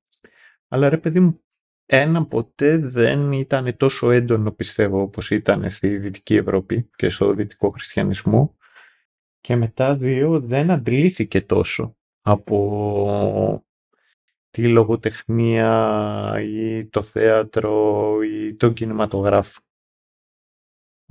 [0.68, 1.43] αλλά ρε παιδί μου,
[1.86, 7.70] ένα ποτέ δεν ήταν τόσο έντονο πιστεύω όπως ήταν στη Δυτική Ευρώπη και στο Δυτικό
[7.70, 8.58] Χριστιανισμό
[9.41, 13.66] και μετά δύο δεν αντλήθηκε τόσο από
[14.49, 19.62] τη λογοτεχνία ή το θέατρο ή τον κινηματογράφο.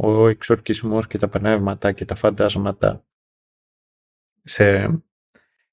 [0.03, 3.05] Ο εξορκισμός και τα πνεύματα και τα φαντάσματα
[4.43, 4.99] σε,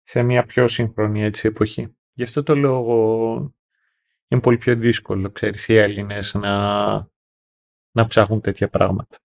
[0.03, 1.95] σε μια πιο σύγχρονη έτσι εποχή.
[2.13, 2.95] Γι' αυτό το λόγο
[4.27, 6.93] είναι πολύ πιο δύσκολο, ξέρεις, οι Έλληνες να,
[7.91, 9.17] να ψάχνουν τέτοια πράγματα.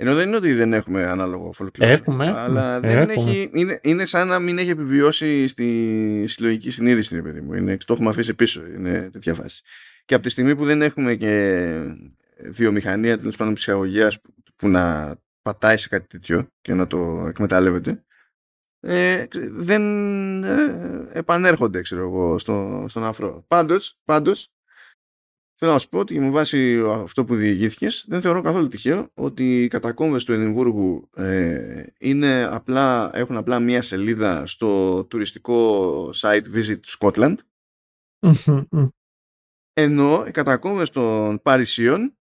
[0.00, 1.80] Ενώ δεν είναι ότι δεν έχουμε ανάλογο folklore.
[1.80, 2.32] Έχουμε.
[2.36, 7.40] Αλλά δεν Έχει, είναι, είναι σαν να μην έχει επιβιώσει στη συλλογική συνείδηση, ρε παιδί
[7.40, 7.54] μου.
[7.54, 8.66] Είναι, το έχουμε αφήσει πίσω.
[8.66, 9.62] Είναι τέτοια φάση.
[10.04, 11.74] Και από τη στιγμή που δεν έχουμε και
[12.44, 18.04] βιομηχανία τέλος πάντων ψυχαγωγίας που, που να πατάει σε κάτι τέτοιο και να το εκμεταλλεύεται,
[18.80, 19.82] ε, δεν
[20.44, 23.44] ε, επανέρχονται ξέρω εγώ στο, στον αφρό.
[23.48, 24.52] Πάντως, πάντως
[25.54, 29.62] θέλω να σου πω ότι με βάση αυτό που διηγήθηκες δεν θεωρώ καθόλου τυχαίο ότι
[29.62, 36.80] οι κατακόμβες του Εδιμβούργου ε, είναι απλά, έχουν απλά μία σελίδα στο τουριστικό site Visit
[36.98, 37.34] Scotland
[39.72, 42.17] ενώ οι κατακόμβες των Παρισίων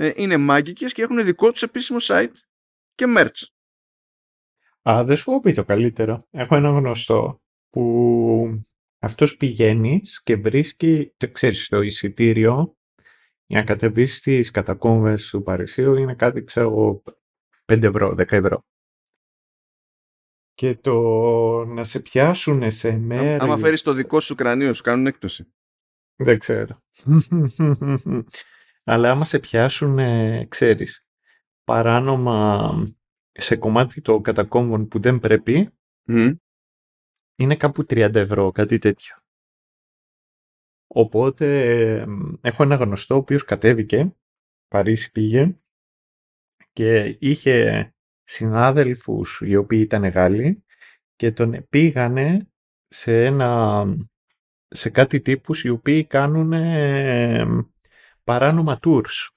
[0.00, 2.32] ε, είναι μάγικες και έχουν δικό τους επίσημο site
[2.94, 3.46] και merch.
[4.88, 6.26] Α, δεν σου έχω πει το καλύτερο.
[6.30, 8.62] Έχω ένα γνωστό που
[8.98, 12.76] αυτός πηγαίνεις και βρίσκει, το ξέρεις, το εισιτήριο
[13.46, 17.02] για να κατεβείς στις κατακόμβες του Παρισίου είναι κάτι, ξέρω
[17.66, 18.64] 5 ευρώ, 10 ευρώ.
[20.54, 20.94] Και το
[21.64, 23.44] να σε πιάσουν σε μέρα...
[23.44, 25.52] Άμα φέρεις το δικό σου κρανίο, σου κάνουν έκπτωση.
[26.16, 26.82] Δεν ξέρω.
[28.90, 29.98] Αλλά άμα σε πιάσουν,
[30.48, 31.06] ξέρεις,
[31.64, 32.72] παράνομα
[33.32, 35.70] σε κομμάτι των κατακόμβων που δεν πρέπει
[37.38, 39.16] είναι κάπου 30 ευρώ, κάτι τέτοιο.
[40.86, 42.06] Οπότε ε,
[42.40, 44.16] έχω ένα γνωστό ο οποίος κατέβηκε,
[44.68, 45.58] Παρίσι πήγε
[46.72, 47.88] και είχε
[48.22, 50.64] συνάδελφους οι οποίοι ήταν Γάλλοι
[51.16, 52.48] και τον πήγανε
[52.86, 53.84] σε ένα
[54.68, 56.52] σε κάτι τύπους οι οποίοι κάνουν
[58.28, 59.28] παράνομα tours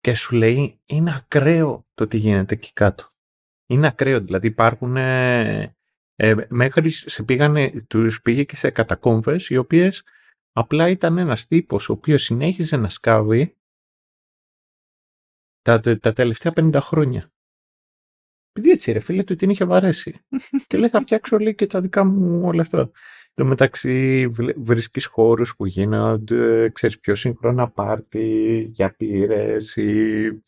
[0.00, 3.12] και σου λέει είναι ακραίο το τι γίνεται εκεί κάτω.
[3.66, 5.74] Είναι ακραίο, δηλαδή υπάρχουν ε,
[6.48, 10.02] μέχρι σε πήγανε, τους πήγε και σε κατακόμβες οι οποίες
[10.52, 13.56] απλά ήταν ένας τύπος ο οποίος συνέχιζε να σκάβει
[15.62, 17.32] τα, τα τελευταία 50 χρόνια.
[18.50, 20.20] Επειδή έτσι ρε φίλε του την είχε βαρέσει.
[20.66, 22.90] και λέει θα φτιάξω λέει και τα δικά μου όλα αυτά.
[23.34, 24.26] Το μεταξύ
[24.56, 30.42] βρίσκεις χώρους που γίνονται, ξέρεις πιο σύγχρονα πάρτι για πύρες ή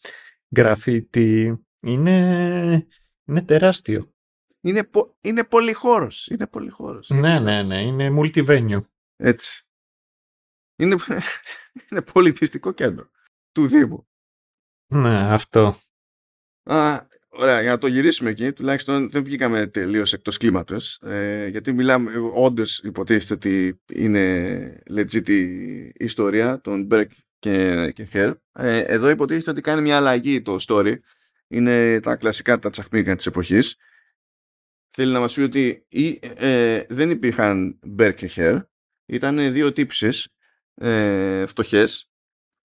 [0.56, 1.58] γραφίτι.
[1.82, 2.86] Είναι,
[3.24, 4.14] είναι τεράστιο.
[4.60, 6.26] Είναι, πο, είναι πολυχώρος.
[6.26, 7.10] Είναι πολυχώρος.
[7.10, 7.80] Ναι, ναι, ναι.
[7.80, 8.80] Είναι multivenue.
[9.16, 9.66] Έτσι.
[10.76, 10.96] Είναι,
[11.90, 13.10] είναι πολιτιστικό κέντρο
[13.52, 14.08] του Δήμου.
[14.94, 15.74] Ναι, αυτό.
[16.62, 17.06] Α,
[17.38, 20.76] Ωραία, για να το γυρίσουμε εκεί, τουλάχιστον δεν βγήκαμε τελείως εκτός κλίματο.
[21.00, 28.32] Ε, γιατί μιλάμε, όντως υποτίθεται ότι είναι legit η ιστορία των Μπέρκ και, και Χέρ.
[28.52, 30.94] Ε, εδώ υποτίθεται ότι κάνει μια αλλαγή το story.
[31.48, 33.76] Είναι τα κλασικά τα τσαχμίκα της εποχής.
[34.88, 35.86] Θέλει να μας πει ότι
[36.36, 38.56] ε, δεν υπήρχαν Μπέρκ και Χέρ.
[39.06, 40.28] Ήταν δύο τύψεις
[40.74, 42.10] ε, φτωχές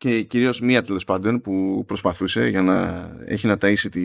[0.01, 4.01] και κυρίως μία τέλος πάντων που προσπαθούσε για να έχει να ταΐσει τη,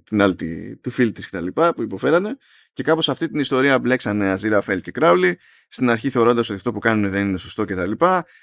[0.00, 2.36] την άλλη τη, τη φίλη της κτλ που υποφέρανε.
[2.72, 6.72] Και κάπως αυτή την ιστορία μπλέξανε Αζίρα Φέλ και Κράουλι στην αρχή θεωρώντας ότι αυτό
[6.72, 7.90] που κάνουν δεν είναι σωστό κτλ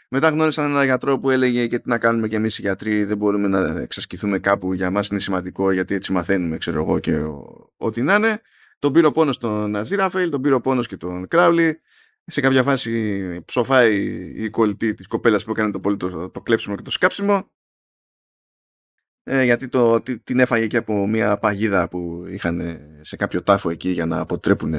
[0.09, 3.17] μετά γνώρισαν έναν γιατρό που έλεγε και τι να κάνουμε και εμείς οι γιατροί δεν
[3.17, 4.73] μπορούμε να εξασκηθούμε κάπου.
[4.73, 7.17] Για μας είναι σημαντικό γιατί έτσι μαθαίνουμε ξέρω εγώ και
[7.77, 8.41] ό,τι να είναι
[8.79, 11.79] τον πήρε πόνος στον Αζίραφελ, τον πήρε πόνος και τον Κράουλι
[12.29, 13.95] σε κάποια φάση ψοφάει
[14.43, 17.51] η κολλητή της κοπέλας που έκανε το, πολύ το, το κλέψιμο και το σκάψιμο.
[19.23, 23.89] Ε, γιατί το, την έφαγε και από μια παγίδα που είχαν σε κάποιο τάφο εκεί
[23.89, 24.75] για να αποτρέπουν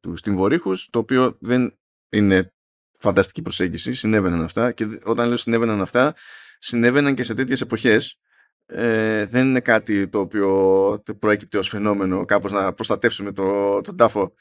[0.00, 1.78] τους τυμβορύχους το οποίο δεν
[2.08, 2.52] είναι
[2.98, 6.14] φανταστική προσέγγιση, συνέβαιναν αυτά και όταν λέω συνέβαιναν αυτά
[6.58, 8.18] συνέβαιναν και σε τέτοιες εποχές.
[8.66, 14.34] Ε, δεν είναι κάτι το οποίο προέκυπτε ως φαινόμενο κάπως να προστατεύσουμε το, τον τάφο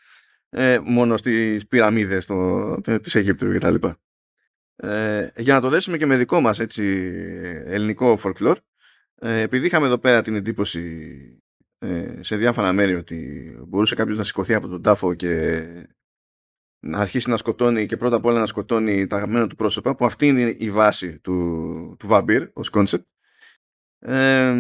[0.55, 3.97] ε, μόνο στις πυραμίδες το, της Αιγύπτου και τα λοιπά.
[4.75, 6.83] Ε, για να το δέσουμε και με δικό μας έτσι,
[7.65, 8.55] ελληνικό folklore,
[9.15, 11.43] ε, επειδή είχαμε εδώ πέρα την εντύπωση
[11.79, 15.63] ε, σε διάφορα μέρη ότι μπορούσε κάποιος να σηκωθεί από τον τάφο και
[16.79, 20.05] να αρχίσει να σκοτώνει και πρώτα απ' όλα να σκοτώνει τα αγαπημένα του πρόσωπα που
[20.05, 23.03] αυτή είναι η βάση του, του Vampir ως concept
[23.99, 24.53] ε,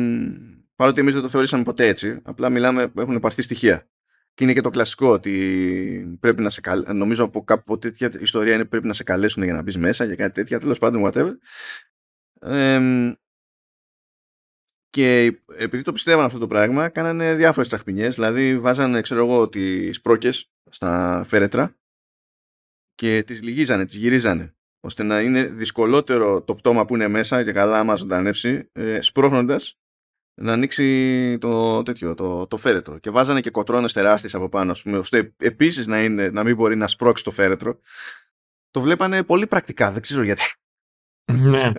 [0.75, 3.87] παρότι εμείς δεν το θεωρήσαμε ποτέ έτσι απλά μιλάμε, έχουν υπαρθεί στοιχεία
[4.33, 6.97] και είναι και το κλασικό ότι πρέπει να σε καλέσουν.
[6.97, 10.15] Νομίζω από κάπου τέτοια ιστορία είναι πρέπει να σε καλέσουν για να μπεις μέσα και
[10.15, 10.59] κάτι τέτοια.
[10.59, 11.31] Τέλος πάντων, whatever.
[14.89, 18.15] και επειδή το πιστεύαν αυτό το πράγμα, κάνανε διάφορες τσαχπινιές.
[18.15, 21.75] Δηλαδή, βάζανε, ξέρω εγώ, τις πρόκες στα φέρετρα
[22.95, 24.55] και τις λυγίζανε, τις γυρίζανε.
[24.85, 29.77] ώστε να είναι δυσκολότερο το πτώμα που είναι μέσα και καλά, άμα ζωντανεύσει, ε, σπρώχνοντας
[30.35, 32.97] να ανοίξει το, τέτοιο, το, το φέρετρο.
[32.97, 36.75] Και βάζανε και κοτρώνες τεράστιες από πάνω, ας πούμε, ώστε επίσης να, να μην μπορεί
[36.75, 37.79] να σπρώξει το φέρετρο.
[38.71, 40.43] Το βλέπανε πολύ πρακτικά, δεν ξέρω γιατί.
[41.31, 41.71] Ναι.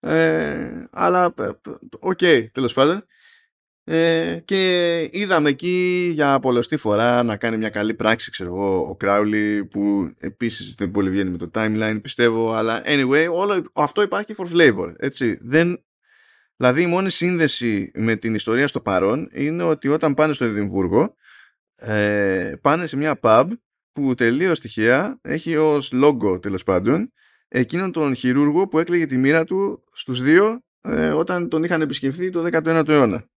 [0.14, 1.50] ε, αλλά, ε,
[1.98, 3.04] OK, okay, τέλος πάντων.
[3.86, 8.96] Ε, και είδαμε εκεί για πολλοστή φορά να κάνει μια καλή πράξη, ξέρω εγώ, ο
[8.96, 14.34] Κράουλι που επίσης δεν πολύ βγαίνει με το timeline πιστεύω, αλλά anyway, όλο αυτό υπάρχει
[14.36, 15.38] for flavor, έτσι.
[15.42, 15.84] Δεν
[16.56, 21.14] Δηλαδή η μόνη σύνδεση με την ιστορία στο παρόν είναι ότι όταν πάνε στο Εδιμβούργο
[21.74, 23.48] ε, πάνε σε μια pub
[23.92, 27.12] που τελείως τυχαία έχει ως λόγο τέλος πάντων
[27.48, 32.30] εκείνον τον χειρούργο που έκλαιγε τη μοίρα του στους δύο ε, όταν τον είχαν επισκεφθεί
[32.30, 33.28] το 19ο αιώνα.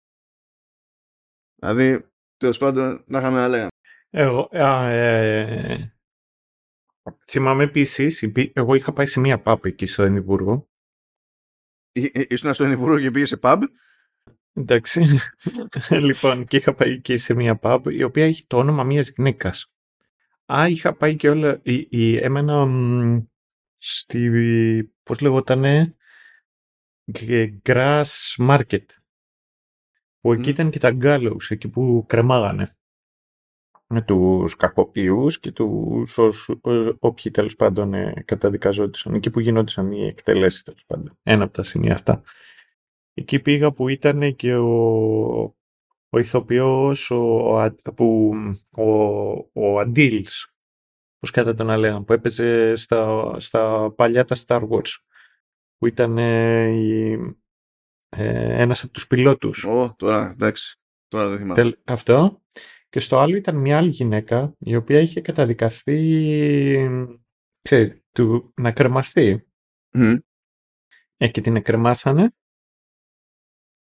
[1.55, 3.69] Δηλαδή, τέλος πάντων, να είχαμε να λέγαμε.
[4.11, 5.77] Εγώ, ε,
[7.29, 10.69] θυμάμαι επίσης, εγώ είχα πάει σε μία pub εκεί στο Εδιμβούργο
[12.29, 13.63] Ήσουν στο Ενιβούργο και πήγες σε pub;
[14.53, 15.07] Εντάξει.
[16.07, 19.73] λοιπόν, και είχα πάει και σε μια pub η οποία έχει το όνομα μιας γυναίκας.
[20.53, 21.61] Α, είχα πάει και όλα.
[21.63, 22.69] Η, η, έμενα
[23.77, 24.31] στη.
[25.03, 25.97] Πώς λεγότανε.
[27.63, 28.05] Grass
[28.39, 28.85] Market.
[30.21, 32.69] Που εκεί ήταν και τα gallows, εκεί που κρεμάγανε
[33.87, 36.19] με τους κακοποιούς και τους
[36.99, 41.19] όποιοι τέλος πάντων ε, καταδικαζόντουσαν, εκεί που γινόντουσαν οι εκτελέσεις τέλος πάντων.
[41.23, 42.23] Ένα από τα σημεία αυτά.
[43.15, 45.57] Εκεί πήγα που ήταν και ο,
[46.09, 48.35] ο ηθοποιός, ο, που,
[48.71, 48.91] ο,
[49.53, 50.53] ο Αντίλς,
[51.19, 54.91] πώς κατά τον λέγαμε, που έπαιζε στα, στα παλιά τα Star Wars,
[55.79, 57.13] που ήταν ε, η,
[58.09, 59.65] ε, ένας από τους πιλότους.
[59.65, 61.79] Ω, τώρα, εντάξει, τώρα δεν θυμάμαι.
[61.85, 62.41] αυτό.
[62.97, 65.99] Και στο άλλο ήταν μια άλλη γυναίκα, η οποία είχε καταδικαστεί,
[67.61, 69.49] ξέρει, του, να κρεμαστεί.
[69.91, 70.19] Mm.
[71.17, 72.35] Ε, και την εκκρεμάσανε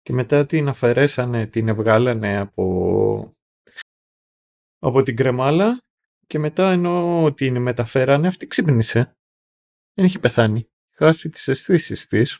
[0.01, 3.37] και μετά την αφαιρέσανε, την ευγάλανε από,
[4.79, 5.81] από την κρεμάλα
[6.27, 9.17] και μετά ενώ την μεταφέρανε αυτή ξύπνησε.
[9.93, 10.69] Δεν είχε πεθάνει.
[10.95, 12.39] Χάσει τις αισθήσεις της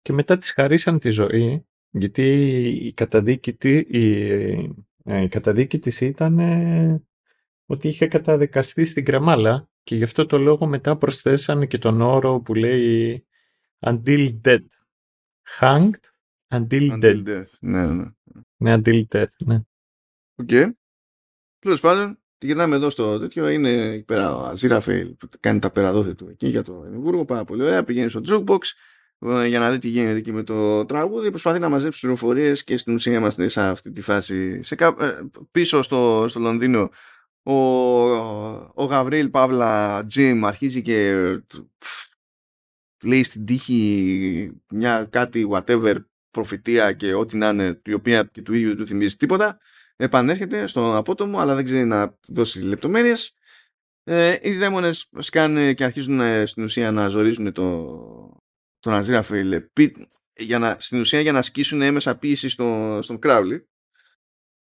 [0.00, 2.32] και μετά της χαρίσαν τη ζωή γιατί
[2.68, 3.56] η καταδίκη,
[3.88, 4.68] η, ε,
[5.04, 7.02] η καταδίκη της ήταν ε,
[7.66, 12.40] ότι είχε καταδικαστεί στην κρεμάλα και γι' αυτό το λόγο μετά προσθέσανε και τον όρο
[12.40, 13.26] που λέει
[13.78, 14.64] until dead.
[15.60, 15.90] Hanged
[16.48, 17.44] until, until dead.
[17.60, 18.04] Ναι, ναι.
[18.56, 19.60] Ναι, until death, ναι.
[20.34, 20.48] OK.
[20.50, 20.70] Okay.
[21.58, 23.48] Τέλος πάντων, τη γυρνάμε εδώ στο τέτοιο.
[23.48, 27.24] Είναι εκεί πέρα ο Αζίραφελ που κάνει τα πέρα δώθε του εκεί για το Εδιμβούργο.
[27.24, 27.84] Πάρα πολύ ωραία.
[27.84, 28.93] Πηγαίνει στο Jukebox ε,
[29.46, 31.30] για να δει τι γίνεται εκεί με το τραγούδι.
[31.30, 34.62] Προσπαθεί να μαζέψει πληροφορίες και στην ουσία είμαστε σε αυτή τη φάση.
[34.62, 34.96] Σε κα...
[35.00, 36.90] Ε, πίσω στο, στο Λονδίνο
[37.42, 37.54] ο,
[38.74, 41.14] ο Γαβριήλ παύλα Τζιμ αρχίζει και
[43.02, 45.96] λέει στην τύχη μια κάτι whatever
[46.30, 49.58] προφητεία και ό,τι να είναι η οποία και του ίδιου του θυμίζει τίποτα
[49.96, 53.34] επανέρχεται στο απότομο αλλά δεν ξέρει να δώσει λεπτομέρειες
[54.04, 58.43] ε, οι δαίμονες σκάνε και αρχίζουν ε, στην ουσία να ζορίζουν το,
[58.84, 59.62] τον Αζίραφελ
[60.36, 63.68] για να, στην ουσία για να ασκήσουν έμεσα πίεση στο, στον Κράουλι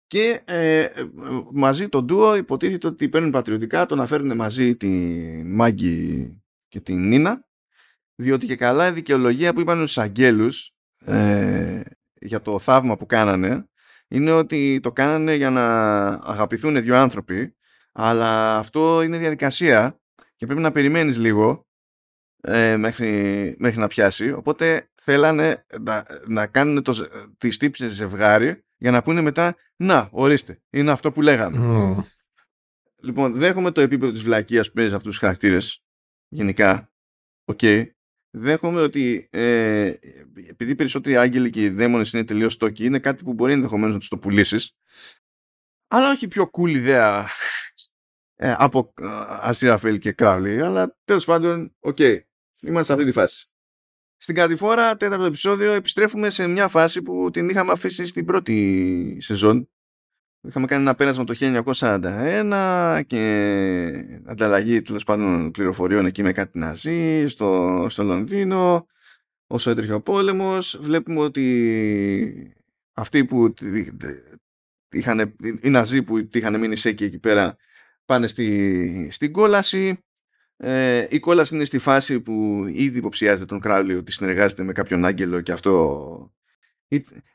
[0.07, 0.87] και ε,
[1.53, 4.89] μαζί το ντουο υποτίθεται ότι παίρνουν πατριωτικά το να φέρουν μαζί τη
[5.45, 7.45] Μάγκη και την Νίνα
[8.15, 10.73] διότι και καλά η δικαιολογία που είπαν στους αγγέλους
[11.05, 11.81] ε,
[12.13, 13.69] για το θαύμα που κάνανε
[14.07, 15.67] είναι ότι το κάνανε για να
[16.07, 17.55] αγαπηθούν δύο άνθρωποι
[17.91, 19.99] αλλά αυτό είναι διαδικασία
[20.35, 21.65] και πρέπει να περιμένεις λίγο
[22.47, 28.91] ε, μέχρι, μέχρι να πιάσει οπότε θέλανε να, να κάνουν το, τις τύψεις ζευγάρι για
[28.91, 32.03] να πούνε μετά να ορίστε είναι αυτό που λέγαμε mm.
[33.01, 35.83] λοιπόν δέχομαι το επίπεδο της βλακίας που παίζει αυτούς τους χαρακτήρες
[36.27, 36.91] γενικά
[37.45, 37.85] OK okay
[38.35, 39.93] δέχομαι ότι ε,
[40.47, 43.99] επειδή περισσότεροι άγγελοι και οι δαίμονες είναι τελείως στόκοι, είναι κάτι που μπορεί ενδεχομένως να
[43.99, 44.75] τους το πουλήσεις.
[45.87, 47.27] Αλλά όχι πιο cool ιδέα
[48.35, 49.05] ε, από ε,
[49.41, 50.61] Αζίραφελ και Κράουλι.
[50.61, 51.95] Αλλά τέλος πάντων, OK.
[51.99, 52.19] Okay,
[52.65, 53.47] είμαστε σε αυτή τη φάση.
[54.17, 59.69] Στην κατηφόρα, τέταρτο επεισόδιο, επιστρέφουμε σε μια φάση που την είχαμε αφήσει στην πρώτη σεζόν
[60.47, 67.27] Είχαμε κάνει ένα πέρασμα το 1941 και ανταλλαγή τέλος πάντων πληροφοριών εκεί με κάτι ναζί
[67.27, 68.87] στο, στο Λονδίνο.
[69.47, 72.55] Όσο έτρεχε ο πόλεμος βλέπουμε ότι
[72.93, 73.53] αυτοί που
[74.91, 77.55] είχαν, οι ναζί που είχαν μείνει σέκοι εκεί πέρα
[78.05, 79.97] πάνε στη, στην κόλαση.
[80.57, 85.05] Ε, η κόλαση είναι στη φάση που ήδη υποψιάζεται τον Κράουλι ότι συνεργάζεται με κάποιον
[85.05, 86.33] άγγελο και αυτό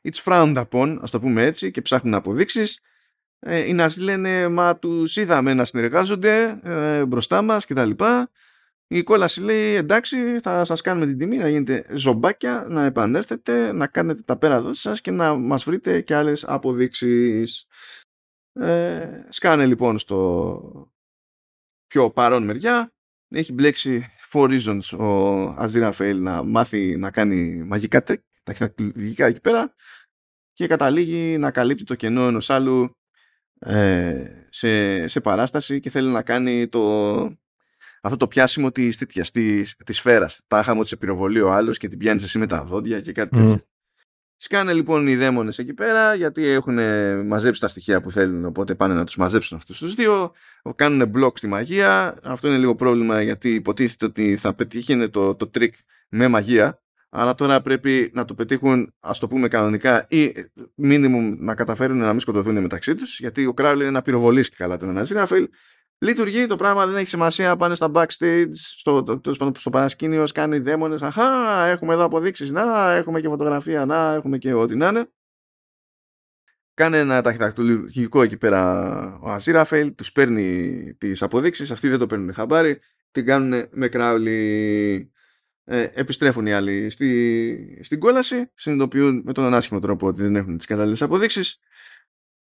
[0.02, 2.80] it's frowned upon, ας το πούμε έτσι και ψάχνουν αποδείξεις
[3.42, 8.30] ε, οι Ναζί λένε μα τους είδαμε να συνεργάζονται ε, μπροστά μας και τα λοιπά.
[8.86, 13.86] Η κόλαση λέει εντάξει θα σας κάνουμε την τιμή να γίνετε ζομπάκια, να επανέλθετε, να
[13.86, 17.66] κάνετε τα πέρα σας και να μας βρείτε και άλλες αποδείξεις.
[18.52, 20.92] Ε, σκάνε λοιπόν στο
[21.86, 22.92] πιο παρόν μεριά.
[23.32, 28.74] Έχει μπλέξει for reasons ο Αζίραφεϊλ να μάθει να κάνει μαγικά τρικ, τα
[29.26, 29.74] εκεί πέρα
[30.52, 32.96] και καταλήγει να καλύπτει το κενό ενός άλλου
[33.58, 37.14] ε, σε, σε παράσταση και θέλει να κάνει το,
[38.02, 40.40] αυτό το πιάσιμο της, της, της, της σφαίρας.
[40.46, 43.36] Τάχαμ ότι σε πυροβολεί ο άλλος και την πιάνεις εσύ με τα δόντια και κάτι
[43.36, 43.62] τέτοιο.
[44.42, 46.78] Σκάνε λοιπόν οι δαίμονες εκεί πέρα γιατί έχουν
[47.26, 50.32] μαζέψει τα στοιχεία που θέλουν οπότε πάνε να τους μαζέψουν αυτούς τους δύο
[50.74, 55.46] κάνουν μπλοκ στη μαγεία αυτό είναι λίγο πρόβλημα γιατί υποτίθεται ότι θα πετύχει το, το
[55.46, 55.74] τρικ
[56.08, 56.80] με μαγεία
[57.10, 60.32] αλλά τώρα πρέπει να το πετύχουν, ας το πούμε κανονικά, ή
[60.74, 64.76] μίνιμουμ να καταφέρουν να μην σκοτωθούν μεταξύ τους, γιατί ο Κράουλ είναι να πυροβολήσει καλά
[64.76, 65.48] τον Αζίραφελ.
[66.02, 67.56] Λειτουργεί το πράγμα, δεν έχει σημασία.
[67.56, 71.02] Πάνε στα backstage, στο, το, στο, στο παρασκήνιο, σκάνουν οι δαίμονες.
[71.02, 72.50] Αχά, έχουμε εδώ αποδείξεις.
[72.50, 73.84] Να, έχουμε και φωτογραφία.
[73.84, 75.10] Να, έχουμε και ό,τι να είναι.
[76.74, 81.70] Κάνε ένα ταχυδακτολογικό εκεί πέρα ο Αζίραφελ, τους παίρνει τις αποδείξεις.
[81.70, 82.80] Αυτοί δεν το παίρνουν χαμπάρι.
[83.10, 85.12] Την κάνουν με Κράουλι
[85.64, 90.56] ε, επιστρέφουν οι άλλοι στη, στην κόλαση, συνειδητοποιούν με τον άσχημο τρόπο ότι δεν έχουν
[90.56, 91.58] τις κατάλληλες αποδείξεις.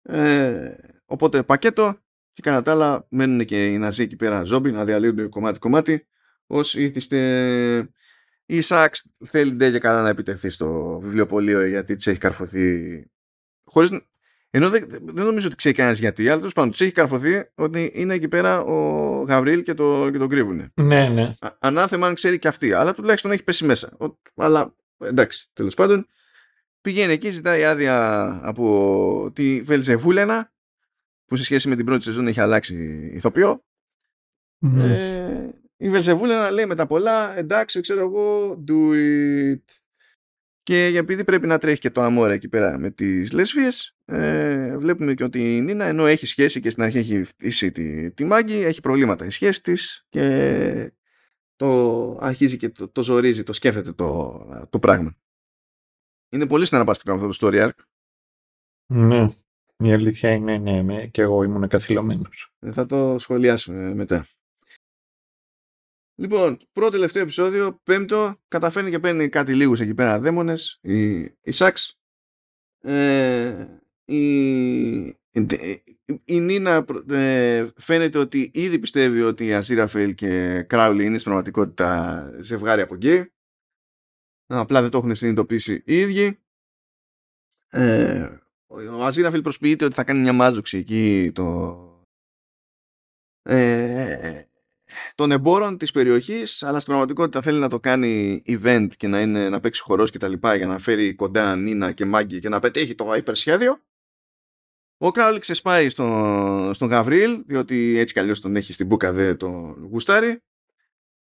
[0.01, 1.99] Ε, οπότε πακέτο
[2.41, 6.07] και κατά τα άλλα μένουν και οι Ναζί εκεί πέρα ζόμπι να διαλύουν κομμάτι-κομμάτι
[6.47, 7.89] ως ήθιστε
[8.45, 13.05] η Σάξ θέλει ντε και καλά να επιτεθεί στο βιβλιοπωλείο γιατί της έχει καρφωθεί
[13.65, 13.89] χωρίς,
[14.49, 17.91] Ενώ δεν, δεν νομίζω ότι ξέρει κανένας γιατί, αλλά τέλος πάντων του έχει καρφωθεί ότι
[17.93, 20.71] είναι εκεί πέρα ο Γαβρίλ και, το, και τον κρύβουνε.
[20.73, 21.33] Ναι, ναι.
[21.39, 23.97] Α, ανάθεμα αν ξέρει και αυτή, αλλά τουλάχιστον έχει πέσει μέσα.
[23.99, 24.05] Ο,
[24.35, 26.07] αλλά εντάξει, τέλος πάντων.
[26.81, 30.51] Πηγαίνει εκεί, ζητάει άδεια από τη Βελζεβούλενα,
[31.29, 32.75] που σε σχέση με την πρώτη σεζόν έχει αλλάξει
[33.13, 33.63] ηθοποιό.
[34.65, 34.77] Mm.
[34.77, 39.63] Ε, η Βελζεβούλενα λέει μετά πολλά, εντάξει, ξέρω εγώ, do it.
[40.63, 45.13] Και επειδή πρέπει να τρέχει και το αμόρα εκεί πέρα με τις λεσβίες, ε, βλέπουμε
[45.13, 48.55] και ότι η Νίνα, ενώ έχει σχέση και στην αρχή έχει φτύσει τη, τη μάγκη,
[48.55, 50.93] έχει προβλήματα η σχέση της και
[51.55, 55.17] το αρχίζει και το, το ζορίζει, το σκέφτεται το, το πράγμα.
[56.29, 57.83] Είναι πολύ συναρπαστικό αυτό το story arc.
[58.93, 59.25] Ναι.
[59.83, 62.53] Η αλήθεια είναι, ναι, ναι, και εγώ ήμουν καθυλωμένος.
[62.59, 64.25] Ε, Θα το σχολιάσουμε μετά.
[66.15, 71.51] Λοιπόν, πρώτο τελευταίο επεισόδιο, πέμπτο, καταφέρνει και παίρνει κάτι λίγους εκεί πέρα δαίμονες, η, η
[71.51, 71.99] Σάξ.
[72.81, 75.47] Ε, η, η,
[76.25, 82.21] η Νίνα ε, φαίνεται ότι ήδη πιστεύει ότι η Αζίραφελ και Κράουλι είναι στην πραγματικότητα
[82.41, 83.33] ζευγάρι από γκέι.
[84.47, 86.39] Απλά δεν το έχουν συνειδητοποιήσει οι ίδιοι.
[87.69, 88.37] Ε,
[88.69, 91.77] ο Αζίραφελ προσποιείται ότι θα κάνει μια μάζοξη εκεί το,
[93.41, 94.43] ε,
[95.15, 99.49] των εμπόρων της περιοχής αλλά στην πραγματικότητα θέλει να το κάνει event και να, είναι,
[99.49, 102.59] να παίξει χορός και τα λοιπά για να φέρει κοντά Νίνα και Μάγκη και να
[102.59, 103.81] πετύχει το υπερσχέδιο.
[104.97, 109.35] Ο Κράουλι ξεσπάει στον, στον Γαβρίλ διότι έτσι κι αλλιώς τον έχει στην μπουκα δε
[109.35, 110.43] τον γουστάρι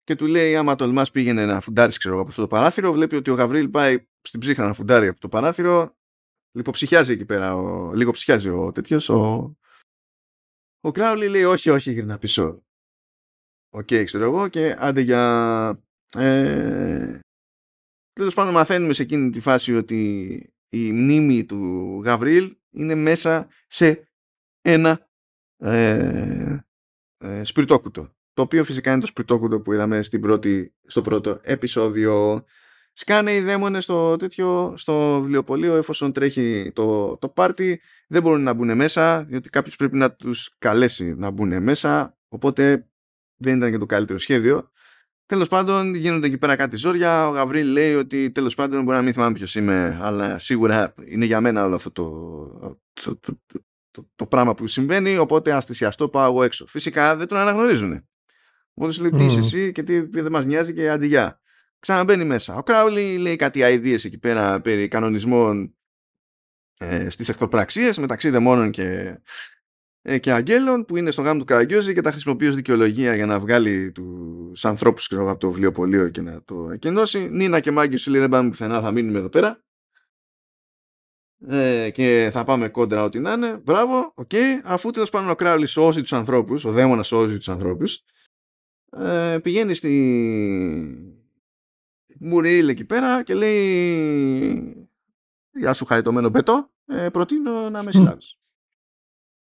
[0.03, 3.29] και του λέει άμα τολμάς πήγαινε να φουντάρεις ξέρω, από αυτό το παράθυρο βλέπει ότι
[3.29, 5.95] ο Γαβρίλ πάει στην ψύχρα να φουντάρει από το παράθυρο
[6.55, 9.55] λιποψυχιάζει εκεί πέρα ο, λιποψυχιάζει ο τέτοιος ο,
[10.79, 12.63] ο Κράουλι λέει όχι όχι γυρνά πίσω
[13.75, 15.83] OK, okay, ξέρω εγώ, και άντε για.
[16.15, 17.19] Ε,
[18.13, 20.35] Τέλος πάντων, μαθαίνουμε σε εκείνη τη φάση ότι
[20.69, 24.07] η μνήμη του Γαβρίλ είναι μέσα σε
[24.61, 25.07] ένα
[25.57, 26.57] ε,
[27.17, 28.15] ε, σπιρτόκουτο.
[28.33, 32.43] Το οποίο φυσικά είναι το σπιρτόκουτο που είδαμε στην πρώτη, στο πρώτο επεισόδιο.
[32.93, 37.81] Σκάνε οι δαίμονες στο τέτοιο, στο βιβλιοπωλείο εφόσον τρέχει το, το πάρτι.
[38.07, 42.17] Δεν μπορούν να μπουν μέσα, διότι κάποιος πρέπει να τους καλέσει να μπουν μέσα.
[42.27, 42.87] Οπότε
[43.35, 44.71] δεν ήταν και το καλύτερο σχέδιο.
[45.25, 47.27] Τέλος πάντων, γίνονται εκεί πέρα κάτι ζόρια.
[47.27, 51.25] Ο Γαβρίλ λέει ότι τέλος πάντων μπορεί να μην θυμάμαι ποιος είμαι, αλλά σίγουρα είναι
[51.25, 53.39] για μένα όλο αυτό το, το, το,
[53.91, 55.17] το, το πράγμα που συμβαίνει.
[55.17, 56.65] Οπότε αστησιαστώ, πάω εγώ έξω.
[56.67, 58.07] Φυσικά δεν τον αναγνωρίζουν.
[58.73, 61.41] Οπότε σου λέει τι είσαι εσύ και τι δεν μας νοιάζει και αντιγιά.
[61.83, 62.55] Ξαναμπαίνει μέσα.
[62.55, 65.75] Ο Κράουλι λέει κάτι αειδίε εκεί πέρα περί κανονισμών
[66.79, 69.19] ε, στις εχθροπραξίες μεταξύ δαιμόνων και
[70.01, 73.25] ε, και αγγέλων που είναι στο γάμο του Καραγκιόζη και τα χρησιμοποιεί ως δικαιολογία για
[73.25, 77.29] να βγάλει τους ανθρώπους από το βιβλιοπωλείο και να το εκενώσει.
[77.29, 79.63] Νίνα και Μάγκη σου λέει δεν πάμε πουθενά, θα μείνουμε εδώ πέρα.
[81.47, 83.57] Ε, και θα πάμε κόντρα ό,τι να είναι.
[83.57, 84.29] Μπράβο, OK.
[84.33, 84.61] Okay.
[84.63, 88.03] Αφού τέλος πάντων ο Κράουλης σώζει τους ανθρώπους, ο δαίμονας σώζει τους ανθρώπους,
[88.91, 91.12] ε, πηγαίνει στη
[92.23, 94.87] Μουριήλ εκεί πέρα και λέει
[95.51, 98.37] Γεια σου χαριτωμένο μπετό, ε, προτείνω να με συλλάβεις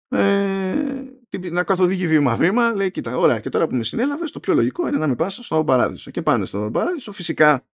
[0.09, 1.03] ε,
[1.51, 4.97] να καθοδηγεί βήμα-βήμα, λέει: Κοίτα, ωραία, και τώρα που με συνέλαβες, το πιο λογικό είναι
[4.97, 6.11] να με πας στον παράδεισο.
[6.11, 7.67] Και πάνε στον παράδεισο, φυσικά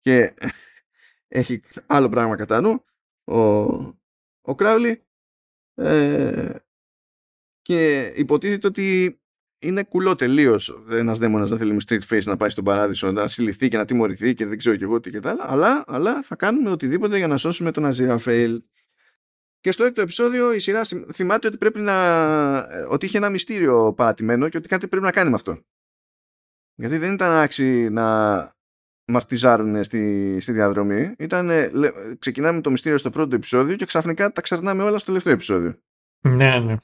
[0.00, 0.34] και
[1.40, 2.84] έχει άλλο πράγμα κατά νου
[3.24, 3.40] ο,
[4.40, 5.04] ο Κράουλι
[5.74, 6.54] ε,
[7.62, 9.18] και υποτίθεται ότι
[9.64, 13.26] είναι κουλό τελείως ένας δαίμονας να θέλει με street face να πάει στον παράδεισο, να
[13.26, 15.44] συλληφθεί και να τιμωρηθεί και δεν ξέρω και εγώ τι και τα άλλα.
[15.52, 18.62] Αλλά, αλλά θα κάνουμε οτιδήποτε για να σώσουμε τον Αζίραφέιλ.
[19.60, 20.82] Και στο έκτο επεισόδιο η σειρά
[21.12, 21.96] θυμάται ότι πρέπει να.
[22.88, 25.58] ότι είχε ένα μυστήριο παρατημένο και ότι κάτι πρέπει να κάνει με αυτό.
[26.74, 28.04] Γιατί δεν ήταν άξι να
[29.06, 29.36] μα τη
[29.84, 31.14] στη, στη διαδρομή.
[31.18, 31.88] Ήταν, λε,
[32.18, 35.74] ξεκινάμε το μυστήριο στο πρώτο επεισόδιο και ξαφνικά τα ξερνάμε όλα στο τελευταίο επεισόδιο.
[36.20, 36.76] Ναι, ναι.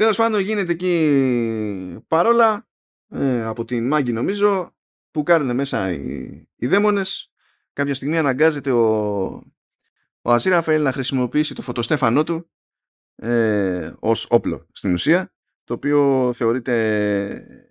[0.00, 2.68] Τέλος πάντων γίνεται εκεί παρόλα
[3.08, 4.76] ε, από την Μάγκη νομίζω
[5.10, 7.32] που κάνουν μέσα οι, οι δαίμονες.
[7.72, 9.26] Κάποια στιγμή αναγκάζεται ο,
[10.22, 12.50] ο Αζίραφελ να χρησιμοποιήσει το φωτοστέφανό του
[13.14, 17.66] ε, ως όπλο στην ουσία το οποίο θεωρείται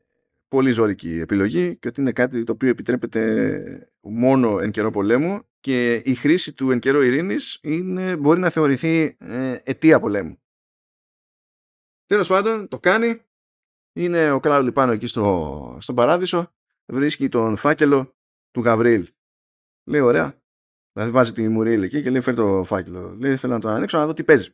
[0.48, 5.94] πολύ ζώρικη επιλογή και ότι είναι κάτι το οποίο επιτρέπεται μόνο εν καιρό πολέμου και
[5.96, 10.39] η χρήση του εν καιρό ειρήνης είναι, μπορεί να θεωρηθεί ε, αιτία πολέμου.
[12.10, 13.22] Τέλος πάντων, το κάνει.
[13.94, 16.54] Είναι ο Κράουλι πάνω εκεί στο, στον παράδεισο.
[16.86, 18.16] Βρίσκει τον φάκελο
[18.52, 19.08] του Γαβρίλ.
[19.84, 20.42] Λέει, ωραία,
[20.94, 23.16] Δηλαδή βάζει τη Μουρίλ εκεί και λέει φέρει το φάκελο.
[23.20, 24.50] Λέει θέλω να το ανοίξω να δω τι παίζει.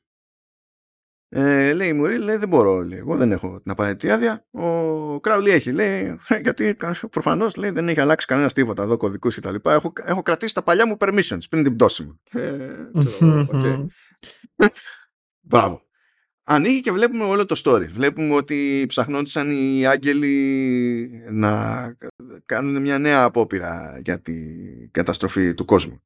[1.29, 2.81] Ε, λέει η Μουρίλ, λέει δεν μπορώ.
[2.81, 4.47] Λέει, εγώ δεν έχω την απαραίτητη άδεια.
[4.51, 5.71] Ο Κράουλι έχει.
[5.71, 6.77] Λέει γιατί
[7.09, 9.55] προφανώς δεν έχει αλλάξει κανένας τίποτα εδώ κωδικούς κτλ.
[9.63, 12.21] Έχω, έχω κρατήσει τα παλιά μου permissions πριν την πτώση μου.
[12.31, 12.89] Ε,
[13.51, 13.85] okay.
[15.47, 15.84] Μπράβο.
[16.47, 17.87] Ανοίγει και βλέπουμε όλο το story.
[17.87, 21.97] Βλέπουμε ότι ψαχνόντουσαν οι άγγελοι να
[22.45, 26.01] κάνουν μια νέα απόπειρα για την καταστροφή του κόσμου.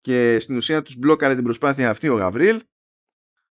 [0.00, 2.56] Και στην ουσία τους μπλόκαρε την προσπάθεια αυτή ο Γαβρίλ,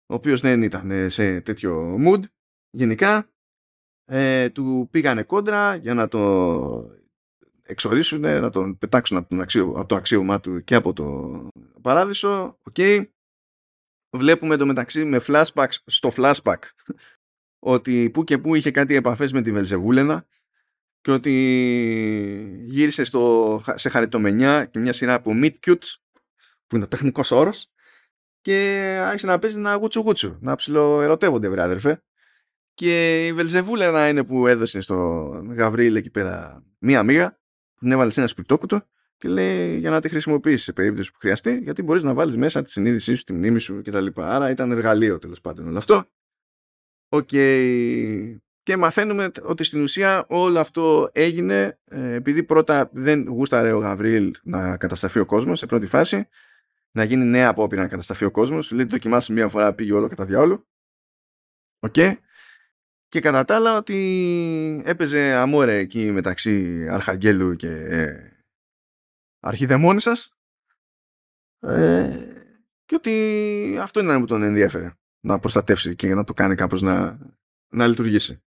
[0.05, 2.21] ο οποίος δεν ήταν σε τέτοιο mood
[2.69, 3.29] γενικά.
[4.05, 6.91] Ε, του πήγανε κόντρα για να τον
[7.61, 11.47] εξορίσουν, να τον πετάξουν από, τον αξίο, από το αξίωμά του και από το
[11.81, 12.59] παράδεισο.
[12.63, 12.75] OK.
[12.77, 13.05] Okay
[14.15, 16.59] βλέπουμε το μεταξύ με flashback στο flashback
[17.59, 20.27] ότι που και που είχε κάτι επαφές με τη Βελζεβούλενα
[21.01, 21.31] και ότι
[22.65, 25.83] γύρισε στο, σε χαριτωμενιά και μια σειρά από meet cute
[26.67, 27.69] που είναι ο τεχνικός όρος
[28.41, 28.57] και
[29.03, 32.03] άρχισε να παίζει ένα γούτσου γούτσου να ψιλοερωτεύονται βρε αδερφέ.
[32.73, 34.95] Και η Βελζεβούλενα είναι που έδωσε στο
[35.49, 37.31] Γαβρίλ εκεί πέρα μία μύγα
[37.75, 38.87] που την έβαλε σε ένα σπιρτόκουτο
[39.17, 42.63] και λέει για να τη χρησιμοποιήσεις σε περίπτωση που χρειαστεί, γιατί μπορείς να βάλεις μέσα
[42.63, 44.07] τη συνείδησή σου, τη μνήμη σου κτλ.
[44.15, 46.03] Άρα ήταν εργαλείο τέλος πάντων όλο αυτό.
[47.09, 47.29] Οκ.
[48.63, 54.33] Και μαθαίνουμε ότι στην ουσία όλο αυτό έγινε ε, επειδή πρώτα δεν γούσταρε ο Γαβρίλ
[54.43, 56.27] να καταστραφεί ο κόσμος σε πρώτη φάση,
[56.91, 58.71] να γίνει νέα απόπειρα να καταστραφεί ο κόσμος.
[58.71, 60.67] Λέει δοκιμάσει μία φορά, πήγε όλο κατά διάολο.
[61.79, 61.93] Οκ.
[63.07, 68.34] Και κατά τα άλλα ότι έπαιζε αμόρε εκεί μεταξύ Αρχαγγέλου και ε,
[69.45, 70.37] αρχιδαιμόνισσας
[71.59, 72.33] ε,
[72.85, 77.19] και ότι αυτό είναι που τον ενδιαφέρε να προστατεύσει και να το κάνει κάπως να,
[77.67, 78.43] να λειτουργήσει.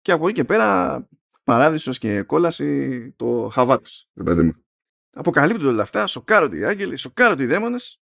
[0.00, 1.08] Και από εκεί και πέρα
[1.44, 4.10] παράδεισος και κόλαση το χαβάτος.
[5.10, 8.00] Αποκαλύπτονται όλα αυτά, σοκάρονται οι άγγελοι, σοκάρονται οι δαίμονες,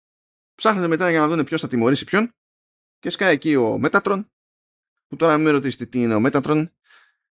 [0.56, 2.34] ψάχνουν μετά για να δουν ποιος θα τιμωρήσει ποιον
[2.99, 4.31] και σκάει εκεί ο Μέτατρον
[5.07, 6.72] που τώρα μην με ρωτήσετε τι είναι ο Μέτατρον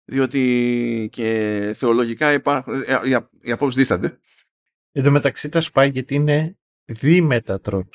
[0.06, 4.20] διότι και θεολογικά υπάρχουν, ε, οι, οι απόψεις δίστανται
[4.98, 7.90] Εν τω μεταξύ τα σπάει γιατί είναι διμέτατρον.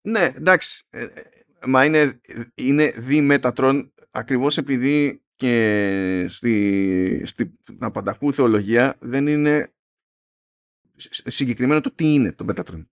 [0.00, 0.86] Ναι, εντάξει.
[0.90, 1.22] Ε, ε,
[1.66, 2.20] μα είναι,
[2.54, 9.72] είναι διμέτατρον ακριβώς επειδή και στη, στη απανταχού θεολογία δεν είναι
[11.24, 12.90] συγκεκριμένο το τι είναι το μέτατρον.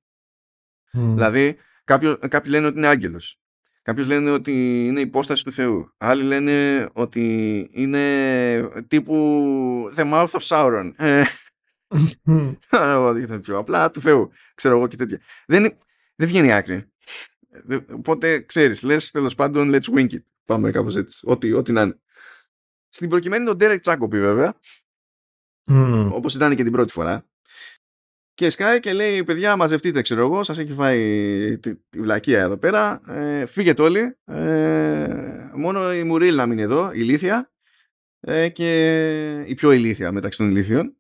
[0.93, 3.41] Δηλαδή, κάποιο, κάποιοι λένε ότι είναι άγγελος.
[3.83, 5.95] Κάποιοι λένε ότι είναι υπόσταση του Θεού.
[5.97, 9.15] Άλλοι λένε ότι είναι τύπου
[9.97, 10.93] The Mouth of Sauron.
[12.71, 14.31] Ε, Απλά του Θεού.
[14.55, 15.21] Ξέρω εγώ και τέτοια.
[15.47, 15.77] Δεν,
[16.17, 16.93] δεν βγαίνει άκρη.
[17.93, 20.23] Οπότε ξέρεις, λες τέλος πάντων, let's wink it.
[20.45, 21.21] Πάμε κάπως έτσι.
[21.23, 21.99] Ό,τι, ό,τι να είναι.
[22.89, 24.55] Στην προκειμένη τον Derek Τσάκοπη βέβαια.
[25.71, 26.09] Mm.
[26.13, 27.27] Όπως ήταν και την πρώτη φορά.
[28.35, 32.57] Και σκάει και λέει: Παιδιά, μαζευτείτε, ξέρω εγώ, σας έχει φάει τη, τη βλακεία εδώ
[32.57, 33.01] πέρα.
[33.09, 34.17] Ε, φύγετε όλοι.
[34.25, 37.53] Ε, μόνο η Μουρίλ να μείνει εδώ, η ηλίθια.
[38.21, 40.97] Ε, και η πιο ηλίθια μεταξύ των ηλίθιων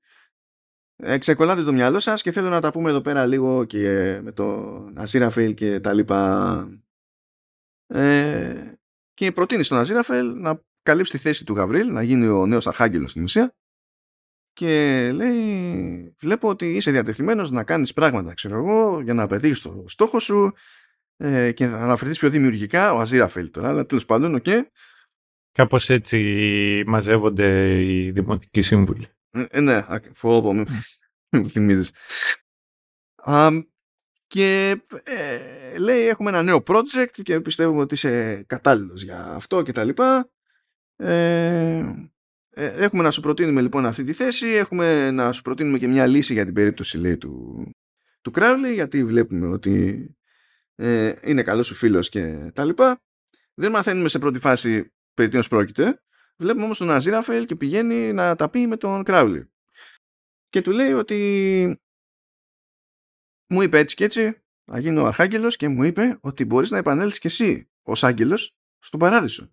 [1.18, 4.76] ξεκολλάτε το μυαλό σας και θέλω να τα πούμε εδώ πέρα λίγο και με το
[4.94, 6.68] Αζίραφελ και τα λοιπά.
[7.86, 8.72] Ε,
[9.14, 13.10] και προτείνει στον Αζίραφελ να καλύψει τη θέση του Γαβρίλ, να γίνει ο νέος αρχάγγελος
[13.10, 13.54] στην ουσία
[14.56, 19.84] και λέει βλέπω ότι είσαι διατεθειμένος να κάνεις πράγματα ξέρω εγώ για να πετύχεις το
[19.86, 20.52] στόχο σου
[21.16, 24.60] ε, και να αναφερθείς πιο δημιουργικά ο Αζίραφελ τώρα αλλά τέλος πάντων OK okay.
[25.52, 29.15] Κάπως έτσι μαζεύονται οι δημοτικοί σύμβουλοι ε,
[29.60, 29.84] ναι,
[30.14, 30.64] φόβο μου
[31.48, 31.90] θυμίζεις.
[34.26, 39.72] και ε, λέει έχουμε ένα νέο project και πιστεύουμε ότι είσαι κατάλληλος για αυτό και
[39.72, 40.30] τα λοιπά.
[40.96, 41.84] Ε,
[42.58, 46.32] έχουμε να σου προτείνουμε λοιπόν αυτή τη θέση, έχουμε να σου προτείνουμε και μια λύση
[46.32, 47.64] για την περίπτωση λέει, του,
[48.20, 50.06] του Crowley γιατί βλέπουμε ότι
[51.22, 53.00] είναι καλός σου φίλος και τα λοιπά.
[53.54, 56.00] Δεν μαθαίνουμε σε πρώτη φάση περί τίνος πρόκειται
[56.36, 59.50] Βλέπουμε όμως τον Αζίραφελ και πηγαίνει να τα πει με τον Κράουλι.
[60.48, 61.80] Και του λέει ότι
[63.46, 66.78] μου είπε έτσι και έτσι να γίνω ο Αρχάγγελος και μου είπε ότι μπορείς να
[66.78, 69.50] επανέλθεις και εσύ ως άγγελος στον παράδεισο.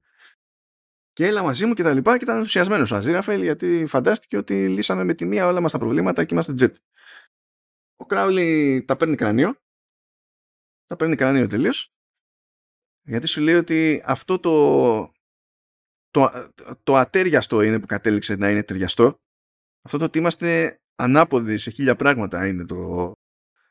[1.13, 4.69] Και έλα μαζί μου και τα λοιπά και ήταν ενθουσιασμένος ο Αζίραφελ γιατί φαντάστηκε ότι
[4.69, 6.75] λύσαμε με τη μία όλα μας τα προβλήματα και είμαστε τζετ.
[7.95, 9.55] Ο Κράουλι τα παίρνει κρανίο.
[10.85, 11.93] Τα παίρνει κρανίο τελείως.
[13.01, 15.12] Γιατί σου λέει ότι αυτό το
[16.13, 16.31] το,
[16.83, 19.21] το ατέριαστο είναι που κατέληξε να είναι ταιριαστό.
[19.81, 23.11] Αυτό το ότι είμαστε ανάποδοι σε χίλια πράγματα είναι το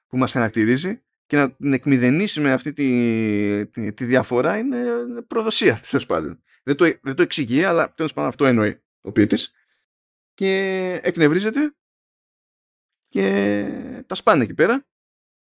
[0.07, 4.79] που μας χαρακτηρίζει και να την εκμηδενήσουμε αυτή τη, τη, διαφορά είναι
[5.27, 6.43] προδοσία τέλος πάντων.
[6.63, 9.53] Δεν το, δεν το εξηγεί, αλλά τέλος πάντων αυτό εννοεί ο ποιητής.
[10.35, 11.75] Και εκνευρίζεται
[13.09, 14.87] και τα σπάνε εκεί πέρα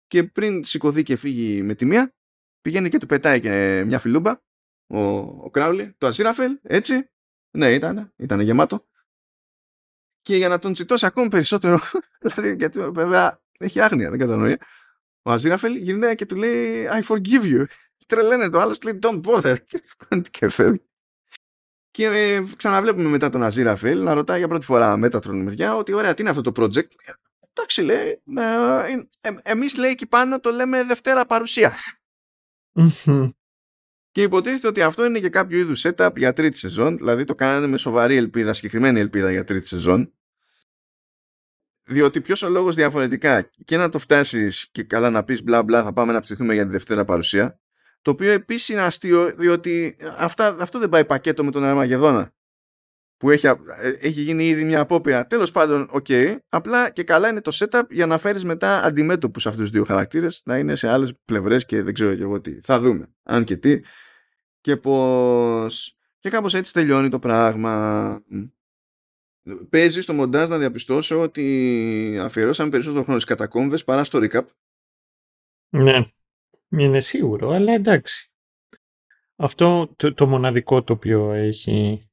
[0.07, 2.15] και πριν σηκωθεί και φύγει με τη μία
[2.61, 4.39] πηγαίνει και του πετάει και μια φιλούμπα
[4.93, 7.09] ο, ο Κράουλι, το Αζίραφελ, έτσι.
[7.51, 8.85] Ναι, ήταν, ήταν γεμάτο.
[10.21, 11.79] Και για να τον τσιτώσει ακόμη περισσότερο,
[12.21, 14.57] δηλαδή γιατί βέβαια έχει άγνοια, δεν κατανοεί,
[15.21, 17.65] ο Αζίραφελ γυρνάει και του λέει I forgive you.
[18.07, 19.55] Τρελαίνε το άλλος, λέει Don't bother.
[20.31, 20.81] Και φεύγει.
[21.91, 26.13] Και ε, ξαναβλέπουμε μετά τον Αζίραφελ να ρωτάει για πρώτη φορά μέτατρον μεριά ότι ωραία,
[26.13, 26.87] τι είναι αυτό το project;
[27.53, 28.21] Εντάξει, λέει.
[28.35, 31.77] Ε, ε, εμείς λέει εκεί πάνω το λέμε Δευτέρα παρουσία.
[34.13, 37.67] Και υποτίθεται ότι αυτό είναι και κάποιο είδους setup για τρίτη σεζόν, δηλαδή το κάνανε
[37.67, 40.13] με σοβαρή ελπίδα, συγκεκριμένη ελπίδα για τρίτη σεζόν.
[41.83, 45.83] Διότι ποιος ο λόγος διαφορετικά και να το φτάσεις και καλά να πεις μπλα μπλα,
[45.83, 47.59] θα πάμε να ψηθούμε για τη Δευτέρα παρουσία.
[48.01, 52.33] Το οποίο επίσης είναι αστείο, διότι αυτά, αυτό δεν πάει πακέτο με τον Αρμαγεδόνα.
[53.23, 53.55] Που έχει, ε,
[53.99, 55.27] έχει γίνει ήδη μια απόπειρα.
[55.27, 56.05] Τέλος πάντων, OK.
[56.09, 59.83] Okay, απλά και καλά είναι το setup για να φέρεις μετά αντιμέτωπους αυτούς τους δύο
[59.83, 62.61] χαρακτήρες να είναι σε άλλες πλευρές και δεν ξέρω και εγώ τι.
[62.61, 63.13] Θα δούμε.
[63.23, 63.79] Αν και τι
[64.61, 68.23] και πως και κάπως έτσι τελειώνει το πράγμα.
[69.69, 74.45] Παίζει στο μοντάζ να διαπιστώσω ότι αφιερώσαμε περισσότερο χρόνο στις κατακόμβες παρά στο recap.
[75.69, 76.05] Ναι,
[76.69, 78.31] είναι σίγουρο, αλλά εντάξει.
[79.35, 82.07] Αυτό το, το μοναδικό το οποίο έχει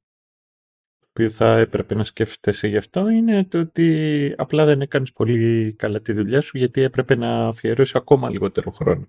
[1.13, 6.01] οποίο θα έπρεπε να σκέφτεσαι γι' αυτό είναι το ότι απλά δεν έκανες πολύ καλά
[6.01, 9.07] τη δουλειά σου γιατί έπρεπε να αφιερώσει ακόμα λιγότερο χρόνο.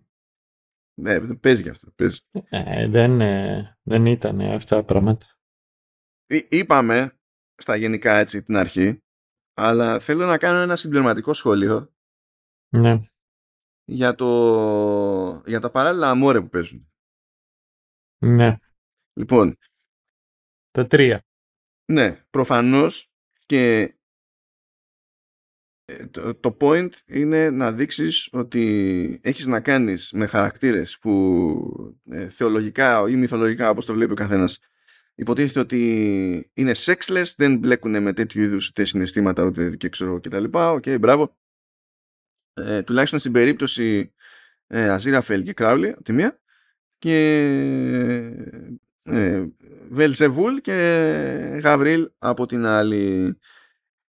[1.01, 1.91] Ναι, παίζει γι' αυτό.
[1.91, 2.21] Παίζει.
[2.49, 5.27] Ε, δεν, ε, δεν ήταν αυτά τα πράγματα.
[6.49, 7.19] είπαμε
[7.55, 9.03] στα γενικά έτσι την αρχή,
[9.55, 11.93] αλλά θέλω να κάνω ένα συμπληρωματικό σχόλιο
[12.77, 12.99] ναι.
[13.85, 16.93] για, το, για τα παράλληλα αμόρε που παίζουν.
[18.25, 18.57] Ναι.
[19.19, 19.57] Λοιπόν.
[20.71, 21.25] Τα τρία.
[21.93, 23.13] Ναι, προφανώς
[23.47, 23.95] και
[25.85, 26.07] ε,
[26.41, 33.17] το, point είναι να δείξεις ότι έχεις να κάνεις με χαρακτήρες που ε, θεολογικά ή
[33.17, 34.61] μυθολογικά όπως το βλέπει ο καθένας
[35.15, 40.29] υποτίθεται ότι είναι sexless, δεν μπλέκουν με τέτοιου είδους είτε συναισθήματα ούτε και ξέρω και
[40.29, 40.71] τα λοιπά.
[40.71, 41.37] OK, okay, μπράβο.
[42.55, 44.15] Ε, τουλάχιστον στην περίπτωση
[44.67, 46.41] ε, Αζίραφελ και Κράουλι από τη μία
[46.99, 47.17] και
[49.05, 49.47] ε,
[49.93, 50.73] Βελσεβούλ και
[51.63, 53.39] Γαβρίλ από την άλλη.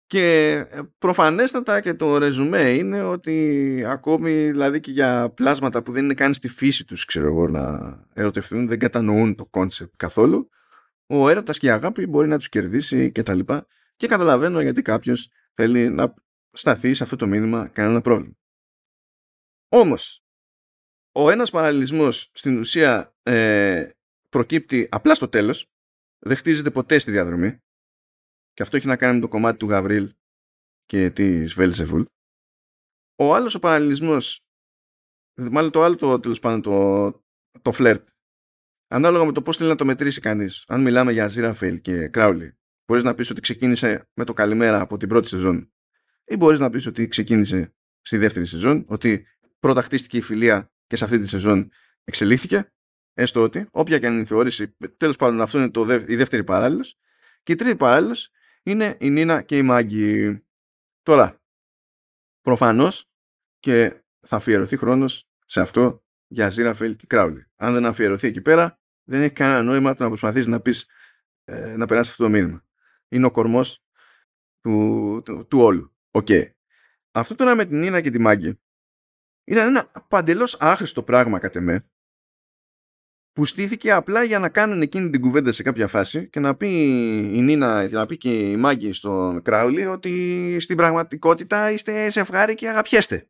[0.07, 6.05] Και ε, προφανέστατα και το ρεζουμέ είναι ότι ακόμη δηλαδή και για πλάσματα που δεν
[6.05, 10.49] είναι καν στη φύση τους ξέρω εγώ να ερωτευτούν δεν κατανοούν το concept καθόλου
[11.07, 14.83] ο έρωτας και η αγάπη μπορεί να τους κερδίσει και τα λοιπά και καταλαβαίνω γιατί
[14.83, 16.15] κάποιος θέλει να
[16.53, 18.37] σταθεί σε αυτό το μήνυμα κανένα πρόβλημα.
[19.69, 20.23] Όμως
[21.13, 23.89] ο ένας παραλληλισμός στην ουσία ε,
[24.29, 25.67] προκύπτει απλά στο τέλος
[26.19, 27.59] δεν χτίζεται ποτέ στη διαδρομή
[28.53, 30.15] και αυτό έχει να κάνει με το κομμάτι του Γαβρίλ
[30.85, 32.03] και της Βέλσεβουλ.
[33.19, 34.41] Ο άλλος ο παραλληλισμός,
[35.35, 37.25] μάλλον το άλλο το τέλος πάντων το,
[37.63, 38.09] το φλερτ,
[38.89, 42.59] ανάλογα με το πώς θέλει να το μετρήσει κανείς, αν μιλάμε για Ζήραφελ και Κράουλι,
[42.87, 45.73] μπορείς να πεις ότι ξεκίνησε με το καλημέρα από την πρώτη σεζόν
[46.25, 49.27] ή μπορείς να πεις ότι ξεκίνησε στη δεύτερη σεζόν, ότι
[49.59, 51.71] πρώτα χτίστηκε η φιλία και σε αυτή τη σεζόν
[52.05, 52.73] εξελίχθηκε,
[53.19, 56.45] έστω ότι, όποια και αν είναι η θεώρηση, τέλος πάντων αυτό είναι το, η δεύτερη
[56.45, 56.99] παράλληλος
[57.43, 58.31] και η τρίτη παράλληλος
[58.63, 60.43] είναι η Νίνα και η Μάγκη.
[61.03, 61.43] Τώρα,
[62.41, 63.11] προφανώς
[63.59, 67.47] και θα αφιερωθεί χρόνος σε αυτό για Αζίραφελ και Κράουλι.
[67.57, 70.87] Αν δεν αφιερωθεί εκεί πέρα, δεν έχει κανένα νόημα το να προσπαθήσει να πεις
[71.45, 72.65] ε, να περάσει αυτό το μήνυμα.
[73.09, 73.85] Είναι ο κορμός
[74.61, 75.97] του, του, όλου.
[76.11, 76.27] OK.
[76.31, 76.51] Okay.
[77.11, 78.61] Αυτό τώρα με την Νίνα και τη Μάγκη
[79.45, 81.91] ήταν ένα παντελώς άχρηστο πράγμα κατ' εμέ
[83.39, 86.69] που στήθηκε απλά για να κάνουν εκείνη την κουβέντα σε κάποια φάση και να πει
[87.35, 92.69] η Νίνα να πει και η Μάγκη στον Κράουλι ότι στην πραγματικότητα είστε ζευγάρι και
[92.69, 93.29] αγαπιέστε.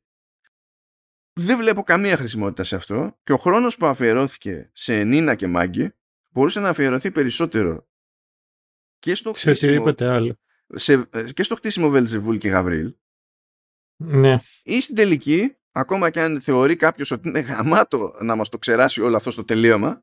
[1.32, 5.92] Δεν βλέπω καμία χρησιμότητα σε αυτό και ο χρόνος που αφιερώθηκε σε Νίνα και Μάγκη
[6.28, 7.88] μπορούσε να αφιερωθεί περισσότερο
[8.98, 10.38] και στο χτίσιμο, άλλο.
[10.68, 12.94] Σε, και στο χτίσιμο Βελζεβούλ και Γαβρίλ
[13.96, 14.38] ναι.
[14.62, 19.00] ή στην τελική ακόμα και αν θεωρεί κάποιος ότι είναι γαμάτο να μας το ξεράσει
[19.00, 20.02] όλο αυτό στο τελείωμα,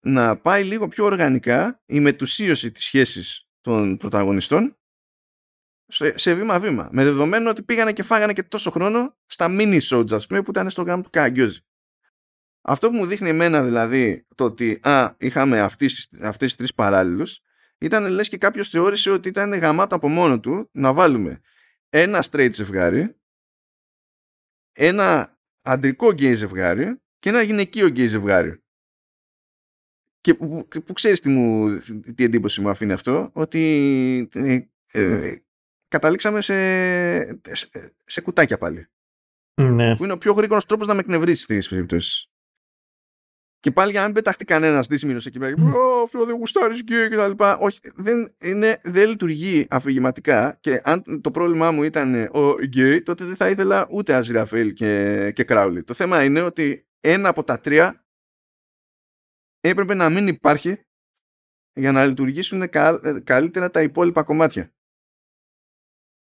[0.00, 4.76] να πάει λίγο πιο οργανικά η μετουσίωση της σχέσης των πρωταγωνιστών
[6.14, 6.88] σε, βήμα-βήμα.
[6.92, 10.70] Με δεδομένο ότι πήγανε και φάγανε και τόσο χρόνο στα minisodes, ας πούμε, που ήταν
[10.70, 11.60] στο γάμο του Καραγκιόζη.
[12.60, 17.40] Αυτό που μου δείχνει εμένα δηλαδή το ότι α, είχαμε αυτές, αυτές τις τρεις παράλληλους
[17.78, 21.40] ήταν λες και κάποιος θεώρησε ότι ήταν γαμάτο από μόνο του να βάλουμε
[21.88, 23.16] ένα straight ζευγάρι
[24.74, 28.58] ένα αντρικό γκέι ζευγάρι και ένα γυναικείο γκέι ζευγάρι.
[30.20, 31.78] Και που, που ξέρεις τι, μου,
[32.14, 34.58] τι εντύπωση μου αφήνει αυτό, ότι ε,
[34.92, 35.36] ε,
[35.88, 36.54] καταλήξαμε σε,
[37.54, 38.86] σε, σε, κουτάκια πάλι.
[39.62, 39.96] Ναι.
[39.96, 42.28] Που είναι ο πιο γρήγορος τρόπος να με εκνευρίσει στις περιπτώσεις.
[43.64, 45.54] Και πάλι για να μην πεταχτεί κανένας δύσμοιρος εκεί πέρα.
[45.76, 47.58] Ω, αυτό δεν γουστάρεις γκέι και τα λοιπά.
[47.58, 50.58] Όχι, δεν, είναι, δεν λειτουργεί αφηγηματικά.
[50.60, 55.32] Και αν το πρόβλημά μου ήταν ο γκέι, τότε δεν θα ήθελα ούτε Αζιραφέλ και,
[55.34, 55.84] και Κράουλι.
[55.84, 58.06] Το θέμα είναι ότι ένα από τα τρία
[59.60, 60.80] έπρεπε να μην υπάρχει
[61.72, 62.68] για να λειτουργήσουν
[63.24, 64.74] καλύτερα τα υπόλοιπα κομμάτια.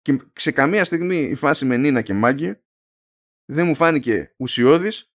[0.01, 2.63] Και σε καμία στιγμή η φάση με Νίνα και Μάγκη
[3.45, 5.13] δεν μου φάνηκε ουσιώδης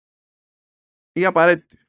[1.11, 1.80] ή απαραίτητη.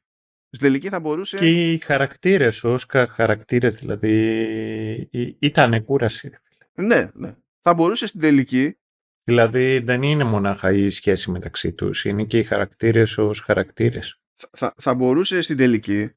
[0.49, 1.37] Στην τελική θα μπορούσε...
[1.37, 5.09] Και οι χαρακτήρες, ο Όσκα χαρακτήρες δηλαδή,
[5.39, 6.31] ήταν κούραση.
[6.73, 7.35] Ναι, ναι.
[7.61, 8.77] Θα μπορούσε στην τελική...
[9.25, 14.19] Δηλαδή δεν είναι μονάχα η σχέση μεταξύ τους, είναι και οι χαρακτήρες ως χαρακτήρες.
[14.51, 16.11] Θα, θα μπορούσε στην τελική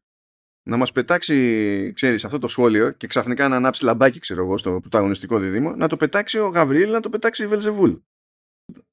[0.62, 4.80] να μας πετάξει, ξέρεις, αυτό το σχόλιο και ξαφνικά να ανάψει λαμπάκι, ξέρω εγώ, στο
[4.80, 7.92] πρωταγωνιστικό διδήμο, να το πετάξει ο Γαβριήλ, να το πετάξει η Βελζεβούλ.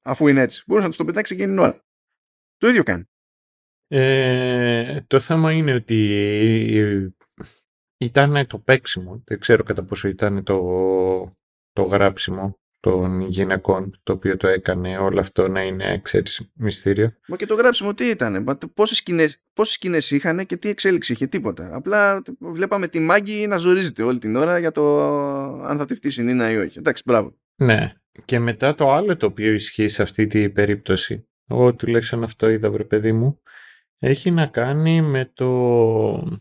[0.02, 0.62] Αφού είναι έτσι.
[0.66, 1.84] Μπορούσε να το πετάξει εκείνη την ώρα.
[2.56, 3.08] Το ίδιο κάνει.
[3.88, 7.12] Ε, το θέμα είναι ότι
[7.98, 9.22] ήταν το παίξιμο.
[9.24, 10.58] Δεν ξέρω κατά πόσο ήταν το,
[11.72, 17.12] το γράψιμο των γυναικών το οποίο το έκανε όλο αυτό να είναι ξέρεις, μυστήριο.
[17.28, 21.26] Μα και το γράψιμο τι ήταν, πόσες σκηνές, πόσες σκηνές είχαν και τι εξέλιξη είχε,
[21.26, 21.70] τίποτα.
[21.72, 25.02] Απλά βλέπαμε τη Μάγκη να ζορίζεται όλη την ώρα για το
[25.62, 26.78] αν θα τη φτύσει η Νίνα ή όχι.
[26.78, 27.36] Εντάξει, μπράβο.
[27.56, 27.92] Ναι.
[28.24, 32.70] Και μετά το άλλο το οποίο ισχύει σε αυτή την περίπτωση, εγώ τουλάχιστον αυτό είδα
[32.70, 33.40] βρε παιδί μου,
[33.98, 36.40] έχει να κάνει με το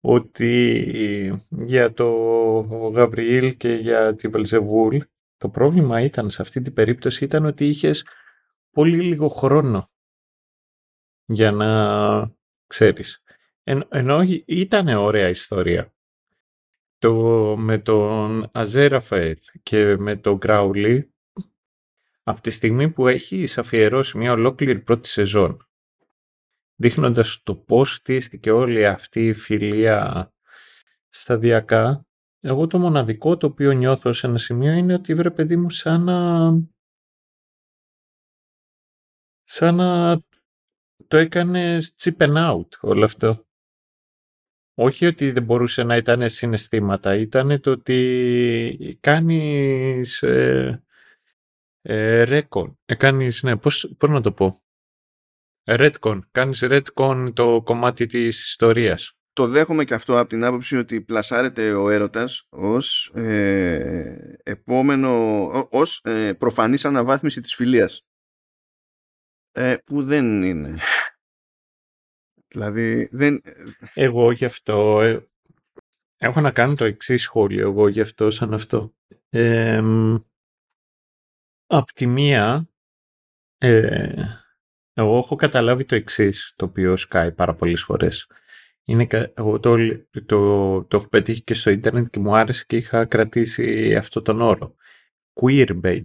[0.00, 2.10] ότι για το
[2.94, 4.98] Γαβριήλ και για τη Βελζεβούλ
[5.36, 8.06] το πρόβλημα ήταν σε αυτή την περίπτωση ήταν ότι είχες
[8.70, 9.90] πολύ λίγο χρόνο
[11.24, 12.32] για να
[12.66, 13.22] ξέρεις.
[13.62, 15.94] Εν, ενώ ήταν ωραία ιστορία.
[16.98, 17.14] Το,
[17.58, 21.14] με τον Αζέραφελ και με τον Γκράουλι
[22.22, 25.69] από τη στιγμή που έχεις αφιερώσει μια ολόκληρη πρώτη σεζόν
[26.80, 30.32] δείχνοντας το πώς στήστηκε όλη αυτή η φιλία
[31.08, 32.06] σταδιακά,
[32.40, 36.02] εγώ το μοναδικό το οποίο νιώθω σε ένα σημείο είναι ότι βρε παιδί μου σαν
[36.02, 36.50] να...
[39.42, 40.20] σαν να
[41.06, 43.44] το έκανε chip and out όλο αυτό.
[44.74, 50.84] Όχι ότι δεν μπορούσε να ήταν συναισθήματα, ήταν το ότι κάνεις ε,
[51.82, 54.60] ε, ρέκον, ε, κάνεις, ναι, πώς, πώς να το πω,
[55.78, 56.20] Redcon.
[56.30, 59.14] Κάνεις Redcon το κομμάτι της ιστορίας.
[59.32, 66.00] Το δέχομαι και αυτό από την άποψη ότι πλασάρεται ο έρωτας ως ε, επόμενο, ως
[66.04, 68.04] ε, προφανής αναβάθμιση της φιλίας.
[69.52, 70.78] Ε, που δεν είναι.
[72.48, 73.42] δηλαδή δεν...
[73.94, 75.28] Εγώ γι' αυτό ε,
[76.16, 78.94] έχω να κάνω το εξής σχόλιο εγώ γι' αυτό σαν αυτό.
[79.28, 79.82] Ε,
[81.66, 82.68] απ' τη μία
[83.58, 84.24] ε,
[85.00, 88.30] εγώ έχω καταλάβει το εξής, το οποίο σκάει πάρα πολλές φορές.
[88.84, 89.76] Είναι, εγώ το,
[90.26, 94.40] το, το έχω πετύχει και στο ίντερνετ και μου άρεσε και είχα κρατήσει αυτό τον
[94.40, 94.74] όρο.
[95.40, 96.02] Queerbait.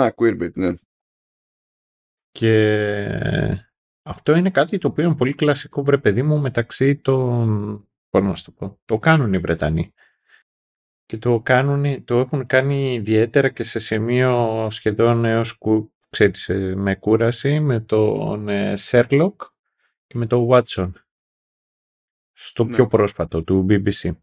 [0.00, 0.72] Α, queerbait, ναι.
[2.30, 2.52] Και
[4.02, 7.84] αυτό είναι κάτι το οποίο είναι πολύ κλασικό βρε παιδί μου μεταξύ των...
[8.10, 8.80] Πώς να το πω.
[8.84, 9.94] Το κάνουν οι Βρετανοί.
[11.04, 15.58] Και το, κάνουν, το έχουν κάνει ιδιαίτερα και σε σημείο σχεδόν έως
[16.10, 18.46] ξέρεις, ε, με κούραση με τον
[18.78, 19.36] Sherlock
[20.06, 20.90] και με τον Watson
[22.32, 22.74] στο ναι.
[22.74, 24.16] πιο πρόσφατο του BBC.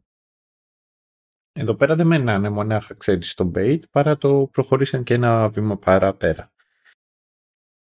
[1.52, 6.52] Εδώ πέρα δεν μένανε μονάχα, ξέρεις, το bait, παρά το προχωρήσαν και ένα βήμα παραπέρα.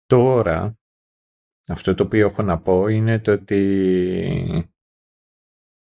[0.07, 0.79] Τώρα,
[1.67, 4.71] αυτό το οποίο έχω να πω είναι το ότι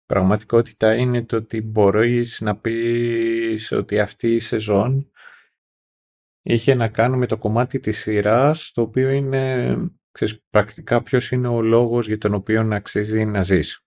[0.05, 5.10] πραγματικότητα είναι το ότι μπορείς να πεις ότι αυτή η σεζόν
[6.41, 9.75] είχε να κάνει με το κομμάτι της σειράς, το οποίο είναι,
[10.11, 13.85] ξέρεις, πρακτικά ποιος είναι ο λόγος για τον οποίο να αξίζει να ζεις.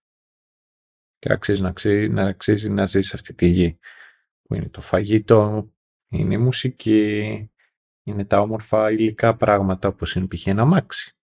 [1.19, 3.79] Και αξίζει να, αξίζει, να αξίζει να ζεις αυτή τη γη.
[4.43, 5.73] Που είναι το φαγητό,
[6.09, 7.51] είναι η μουσική,
[8.03, 10.47] είναι τα όμορφα υλικά πράγματα όπως είναι π.χ.
[10.47, 11.17] ένα μάξι.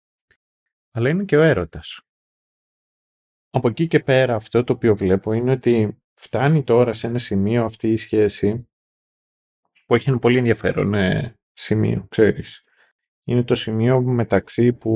[0.92, 2.02] Αλλά είναι και ο έρωτας.
[3.50, 7.64] Από εκεί και πέρα αυτό το οποίο βλέπω είναι ότι φτάνει τώρα σε ένα σημείο
[7.64, 8.69] αυτή η σχέση
[9.90, 12.64] που έχει ένα πολύ ενδιαφέρον ε, σημείο, ξέρεις.
[13.24, 14.92] Είναι το σημείο μεταξύ που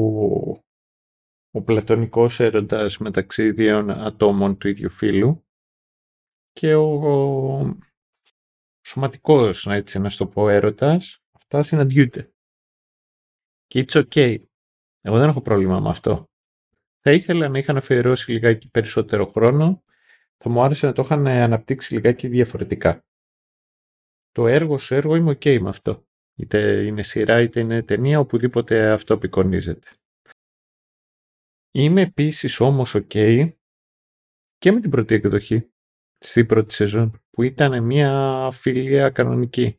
[1.51, 5.45] ο πλατωνικός έρωτας μεταξύ δύο ατόμων του ίδιου φύλου
[6.51, 7.77] και ο, ο
[8.85, 12.33] σωματικός, έτσι να στο πω, έρωτας, αυτά συναντιούνται.
[13.65, 14.43] Και it's okay.
[15.01, 16.29] Εγώ δεν έχω πρόβλημα με αυτό.
[16.99, 19.83] Θα ήθελα να είχαν αφιερώσει λιγάκι περισσότερο χρόνο.
[20.37, 23.03] Θα μου άρεσε να το είχαν αναπτύξει λιγάκι διαφορετικά
[24.33, 26.05] το έργο σε έργο είμαι ok με αυτό.
[26.35, 29.87] Είτε είναι σειρά είτε είναι ταινία, οπουδήποτε αυτό απεικονίζεται.
[31.71, 33.51] Είμαι επίσης όμως ok
[34.57, 35.71] και με την πρώτη εκδοχή
[36.17, 39.77] στην πρώτη σεζόν που ήταν μια φιλία κανονική.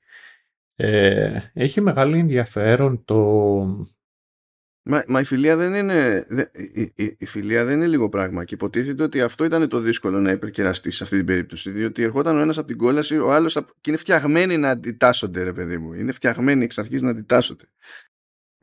[0.75, 3.87] Ε, έχει μεγάλο ενδιαφέρον το...
[4.87, 6.27] Μα, μα η φιλία δεν είναι
[6.75, 10.21] η, η, η, φιλία δεν είναι λίγο πράγμα και υποτίθεται ότι αυτό ήταν το δύσκολο
[10.21, 13.55] να υπερκεραστεί σε αυτή την περίπτωση διότι ερχόταν ο ένας από την κόλαση ο άλλος
[13.55, 17.65] και είναι φτιαγμένοι να αντιτάσσονται ρε παιδί μου είναι φτιαγμένοι εξ αρχής να αντιτάσσονται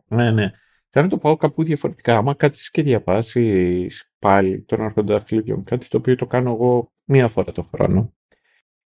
[0.07, 0.51] Ναι, ναι.
[0.93, 2.17] Θέλω να το πάω κάπου διαφορετικά.
[2.17, 7.27] Άμα κάτσεις και διαβάσεις πάλι τον Άρχοντα Αρχλίδιον, κάτι το οποίο το κάνω εγώ μία
[7.27, 8.13] φορά το χρόνο,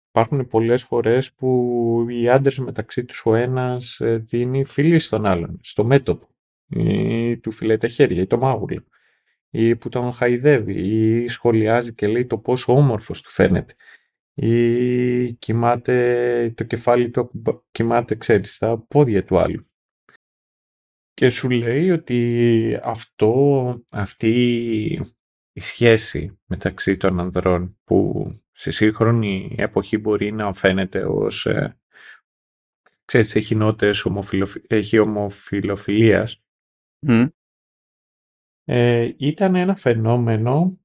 [0.09, 5.59] υπάρχουν πολλές φορές που οι άντρες μεταξύ τους ο ένας ε, δίνει φίλη στον άλλον,
[5.63, 6.36] στο μέτωπο,
[6.69, 8.85] ή του φιλάει τα χέρια ή το μάγουλο,
[9.51, 13.75] ή που τον χαϊδεύει ή σχολιάζει και λέει το πόσο όμορφος του φαίνεται
[14.39, 17.31] ή κοιμάται το κεφάλι του
[17.71, 19.71] κοιμάται ξέρεις στα πόδια του άλλου.
[21.13, 24.33] Και σου λέει ότι αυτό, αυτή
[25.53, 31.79] η σχέση μεταξύ των ανδρών που σε σύγχρονη εποχή μπορεί να φαίνεται ως ε,
[33.05, 34.63] ξέρεις, έχει νότες ομοφιλοφι...
[34.67, 36.46] έχει ομοφιλοφιλίας
[38.65, 40.79] ε, ήταν ένα φαινόμενο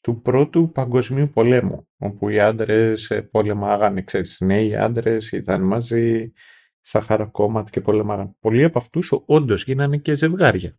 [0.00, 6.32] του πρώτου παγκοσμίου πολέμου όπου οι άντρες ε, πολεμάγανε, ξέρεις, νέοι άντρες ήταν μαζί
[6.80, 8.36] στα χαρακόμματα και πολεμάγαν.
[8.40, 10.78] Πολλοί από αυτούς όντως γίνανε και ζευγάρια.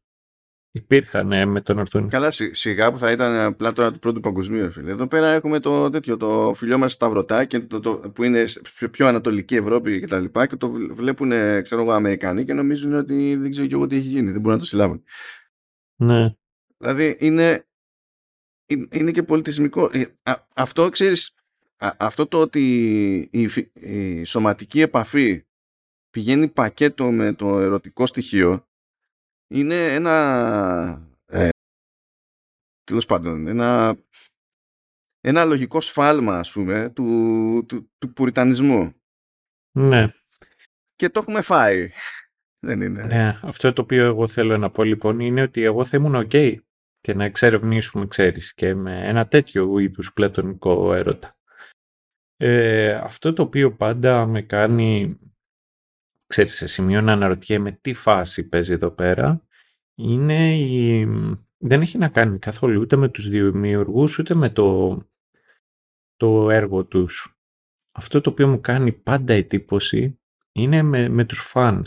[0.76, 2.10] Υπήρχαν ε, με τον Ορθούνη.
[2.10, 4.91] Καλά, σιγά που θα ήταν απλά τώρα του πρώτου παγκοσμίου, φίλε.
[4.91, 8.45] Εδώ πέρα έχουμε το τέτοιο, το φιλιό μας Σταυρωτά και το, το, που είναι
[8.77, 11.31] πιο, πιο Ανατολική Ευρώπη και τα λοιπά και το βλέπουν,
[11.61, 14.31] ξέρω εγώ, Αμερικανοί και νομίζουν ότι δεν ξέρω και εγώ τι έχει γίνει.
[14.31, 15.03] Δεν μπορούν να το συλλάβουν.
[15.95, 16.35] Ναι.
[16.77, 17.65] Δηλαδή είναι,
[18.91, 19.89] είναι και πολιτισμικό.
[19.93, 20.06] Ε,
[20.56, 21.35] αυτό ξέρεις,
[21.97, 22.61] αυτό το ότι
[23.31, 25.45] η, η σωματική επαφή
[26.10, 28.68] πηγαίνει πακέτο με το ερωτικό στοιχείο
[29.47, 31.49] είναι ένα ε,
[32.84, 33.97] τέλος πάντων ένα,
[35.22, 38.93] ένα λογικό σφάλμα ας πούμε του, του, του πουριτανισμού.
[39.77, 40.13] Ναι.
[40.95, 41.91] Και το έχουμε φάει.
[42.59, 43.03] Δεν είναι.
[43.03, 46.55] Ναι, αυτό το οποίο εγώ θέλω να πω λοιπόν είναι ότι εγώ θα ήμουν ok
[46.99, 51.38] και να εξερευνήσουμε ξέρεις και με ένα τέτοιο είδους πλατωνικό έρωτα.
[52.38, 55.19] Ε, αυτό το οποίο πάντα με κάνει
[56.27, 59.45] ξέρεις, σε σημείο να αναρωτιέμαι τι φάση παίζει εδώ πέρα,
[59.95, 61.07] είναι η...
[61.57, 64.97] δεν έχει να κάνει καθόλου ούτε με τους δημιουργούς ούτε με το,
[66.15, 67.39] το έργο τους.
[67.91, 70.19] Αυτό το οποίο μου κάνει πάντα εντύπωση
[70.52, 71.85] είναι με, με τους fans,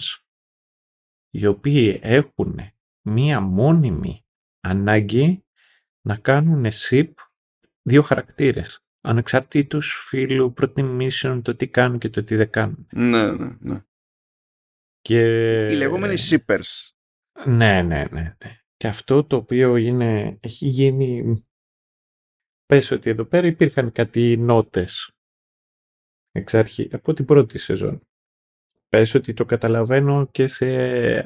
[1.31, 2.59] οι οποίοι έχουν
[3.03, 4.25] μία μόνιμη
[4.61, 5.45] ανάγκη
[6.01, 7.13] να κάνουν ship
[7.83, 12.87] δύο χαρακτήρες ανεξαρτήτως φίλου προτιμήσεων το τι κάνουν και το τι δεν κάνουν.
[12.93, 13.83] Ναι, ναι, ναι.
[15.09, 15.67] Και...
[15.67, 16.91] Οι λεγόμενοι shippers.
[17.47, 18.37] Ναι, ναι, ναι, ναι.
[18.77, 21.37] Και αυτό το οποίο είναι, έχει γίνει...
[22.67, 25.11] Πες ότι εδώ πέρα υπήρχαν κάτι νότες
[26.33, 28.09] εξ αρχή, από την πρώτη σεζόν.
[28.89, 30.67] Πες ότι το καταλαβαίνω και σε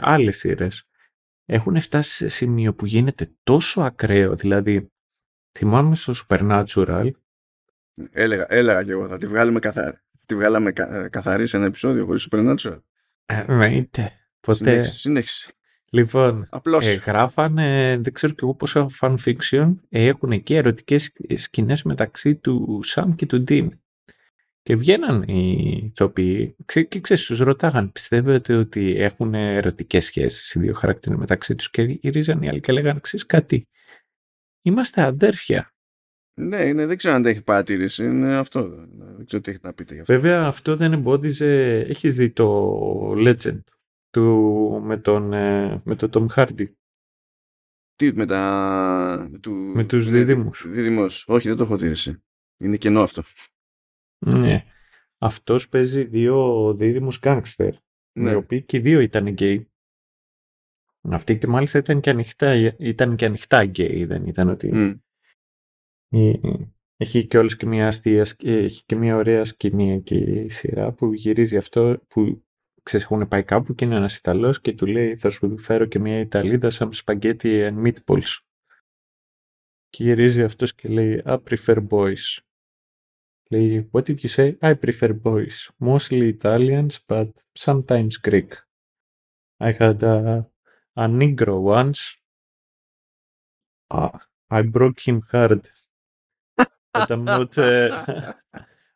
[0.07, 0.89] άλλες σειρές.
[1.45, 4.93] Έχουν φτάσει σε σημείο που γίνεται τόσο ακραίο, δηλαδή
[5.59, 7.11] θυμάμαι στο Supernatural
[8.11, 9.97] Έλεγα, έλεγα και εγώ, θα τη βγάλουμε καθαρή.
[10.27, 10.73] Τη βγάλαμε
[11.11, 12.81] καθαρή σε ένα επεισόδιο χωρίς Supernatural.
[13.27, 14.13] Εννοείται.
[14.41, 14.83] Ποτέ.
[14.83, 15.53] Συνέχιση.
[15.91, 16.87] Λοιπόν, Απλώς.
[16.87, 22.35] Ε, γράφανε, δεν ξέρω κι εγώ πόσο fan fiction, ε, έχουν και ερωτικές σκηνές μεταξύ
[22.37, 23.81] του Σαμ και του Ντίν.
[24.63, 26.57] Και βγαίναν οι ηθοποιοί
[26.89, 31.83] και ξέρεις, τους ρωτάγαν, πιστεύετε ότι έχουν ερωτικές σχέσεις οι δύο χαρακτήρες μεταξύ τους; και
[31.83, 33.69] γυρίζαν οι άλλοι και λέγανε, ξέρεις κάτι,
[34.63, 35.72] είμαστε αδέρφια.
[36.35, 38.05] Ναι, είναι, δεν ξέρω αν τα έχει παρατηρήσει.
[38.05, 38.69] Είναι αυτό.
[39.17, 40.13] Δεν ξέρω τι έχει να πείτε γι' αυτό.
[40.13, 41.79] Βέβαια, αυτό δεν εμπόδιζε.
[41.79, 43.61] Έχεις δει το Legend
[44.11, 46.67] του, με, τον, ε, με τον Tom Hardy;
[47.95, 49.29] Τι με τα.
[49.31, 50.65] Με, του, με τους δίδυμους.
[50.69, 51.25] Δίδυμους.
[51.29, 51.93] Όχι, δεν το έχω δει.
[52.59, 53.23] Είναι κενό αυτό.
[54.27, 54.65] Ναι.
[55.19, 57.75] Αυτός παίζει δύο δίδυμους γκάγκστερ.
[58.13, 58.31] Ναι.
[58.31, 59.67] Οι οποίοι και οι δύο ήταν γκέι.
[61.01, 64.71] Αυτή και μάλιστα ήταν και ανοιχτά, ήταν και ανοιχτά γκέι, δεν ήταν ότι...
[64.75, 64.99] Mm.
[66.97, 71.13] Έχει και όλες και μια αστεία, έχει και μια ωραία σκηνή εκεί η σειρά που
[71.13, 72.45] γυρίζει αυτό που
[72.83, 75.99] ξέρεις έχουν πάει κάπου και είναι ένας Ιταλός και του λέει θα σου φέρω και
[75.99, 78.39] μια Ιταλίδα σαν σπαγκέτι and meatballs.
[79.89, 82.39] Και γυρίζει αυτός και λέει I prefer boys.
[83.51, 84.59] Λέει what did you say?
[84.61, 85.69] I prefer boys.
[85.79, 88.53] Mostly Italians but sometimes Greek.
[89.61, 90.47] I had a,
[90.95, 92.01] a Negro once.
[93.91, 94.19] Uh,
[94.51, 95.71] I broke him hard.
[96.93, 98.33] But I'm not, uh,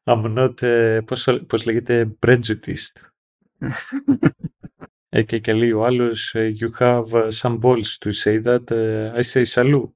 [0.04, 3.10] I'm not uh, πώς, πώς λέγεται, prejudiced.
[5.08, 9.14] Ε, και, και λέει ο άλλος «You have uh, some balls to say that, uh,
[9.14, 9.92] I say salute».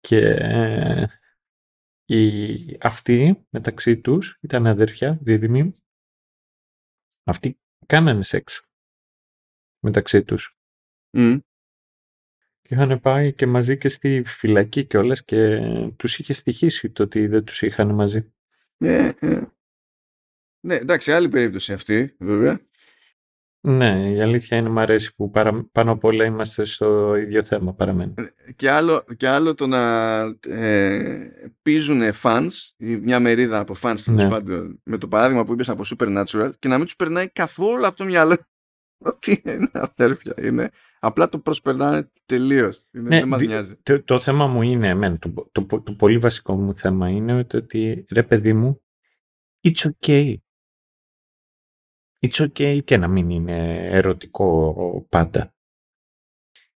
[0.00, 1.06] Και ε,
[2.04, 5.74] οι, αυτοί μεταξύ τους ήταν αδέρφια, δίδυμοι.
[7.24, 8.66] Αυτοί κάνανε σεξ
[9.82, 10.56] μεταξύ τους.
[11.10, 11.38] Μμ.
[12.72, 15.58] Και είχαν πάει και μαζί και στη φυλακή και όλες και
[15.96, 18.32] τους είχε στοιχήσει το ότι δεν τους είχαν μαζί.
[18.78, 19.40] Ε, ε.
[20.66, 22.60] Ναι, εντάξει, άλλη περίπτωση αυτή, βέβαια.
[23.60, 27.74] Ναι, η αλήθεια είναι μ' αρέσει που παρα- πάνω απ' όλα είμαστε στο ίδιο θέμα
[27.74, 28.14] παραμένει.
[28.56, 31.30] Και άλλο, και άλλο το να ε,
[31.62, 34.28] πίζουν fans, ή μια μερίδα από fans τέλος Ναι.
[34.28, 37.96] πάντων, με το παράδειγμα που είπες από Supernatural και να μην τους περνάει καθόλου από
[37.96, 38.36] το μυαλό
[39.04, 40.34] ότι είναι αδέρφια.
[40.42, 40.70] Είναι.
[41.00, 42.88] Απλά το προσπερνάνε τελείως.
[42.92, 43.76] Είναι, Ναι, δεν μας δι- νοιάζει.
[43.82, 47.34] Το, το θέμα μου είναι, εμένα, το, το, το, το πολύ βασικό μου θέμα είναι
[47.38, 48.82] ότι, ότι ρε παιδί μου,
[49.62, 50.36] it's okay.
[52.26, 55.54] It's okay και να μην είναι ερωτικό πάντα.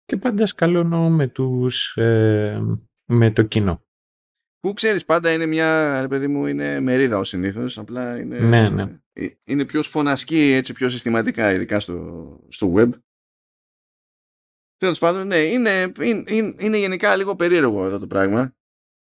[0.04, 2.60] Και πάντα σκαλώνω με τους, ε,
[3.04, 3.85] με το κοινό.
[4.66, 8.68] Που ξέρεις πάντα είναι μια, ρε παιδί μου, είναι μερίδα ως συνήθως, απλά είναι, Ναι,
[8.68, 9.00] ναι.
[9.12, 12.90] ε, είναι πιο σφωνασκή έτσι πιο συστηματικά, ειδικά στο, στο web.
[14.76, 18.56] Τέλος πάντων, ναι, είναι, είναι, είναι, είναι γενικά λίγο περίεργο εδώ το πράγμα.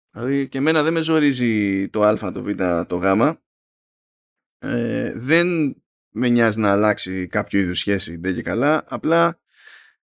[0.10, 2.50] Δηλαδή και εμένα δεν με ζορίζει το α, το β,
[2.88, 3.04] το γ.
[4.58, 5.76] Ε, δεν
[6.10, 8.84] με νοιάζει να αλλάξει κάποιο είδους σχέση, δεν και καλά.
[8.88, 9.40] Απλά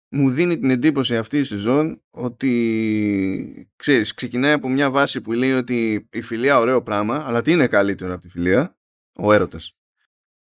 [0.09, 5.53] μου δίνει την εντύπωση αυτή η σεζόν ότι ξέρεις, ξεκινάει από μια βάση που λέει
[5.53, 8.77] ότι η φιλία ωραίο πράγμα, αλλά τι είναι καλύτερο από τη φιλία,
[9.13, 9.77] ο έρωτας.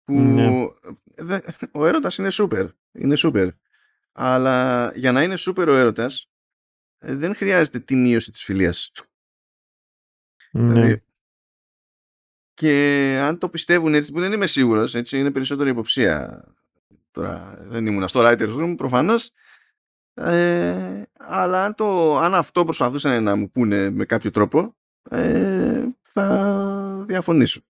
[0.04, 0.68] Που Ναι.
[1.16, 1.40] δε-
[1.72, 3.50] ο έρωτας είναι σούπερ, είναι σούπερ.
[4.12, 6.30] Αλλά για να είναι σούπερ ο έρωτας
[6.98, 8.92] ε, δεν χρειάζεται τη μείωση της φιλίας.
[10.52, 10.74] Ναι.
[10.74, 11.04] Δηλαδή,
[12.54, 12.72] και
[13.24, 16.44] αν το πιστεύουν έτσι, που δεν είμαι σίγουρος, έτσι είναι περισσότερη υποψία.
[17.12, 19.32] Τώρα δεν ήμουν στο writer's room προφανώς,
[20.16, 24.76] ε, αλλά αν, το, αν αυτό προσπαθούσαν να μου πούνε με κάποιο τρόπο,
[25.10, 27.62] ε, θα διαφωνήσω.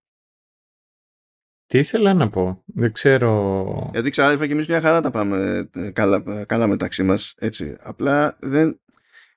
[1.66, 3.90] Τι ήθελα να πω, δεν ξέρω...
[3.92, 7.76] Γιατί ξάδερφα και εμείς μια χαρά τα πάμε ε, καλά, καλά μεταξύ μας, έτσι.
[7.80, 8.80] Απλά δεν,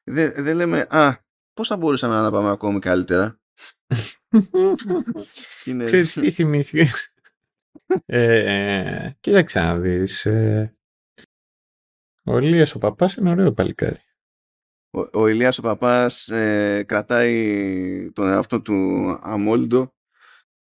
[0.03, 1.13] δεν, δεν λέμε, α,
[1.53, 3.39] πώς θα μπορούσαμε να τα πάμε ακόμη καλύτερα;
[5.65, 5.83] Είναι...
[5.83, 7.13] Ξέρεις τι θυμήθηκες.
[8.05, 10.25] ε, κοίταξε να δεις.
[10.25, 10.78] Ε,
[12.29, 13.99] ο Ηλίας ο παπάς είναι ωραίο παλικάρι.
[14.91, 19.93] Ο, ο Ηλίας ο Παπάς ε, κρατάει τον εαυτό του αμόλυντο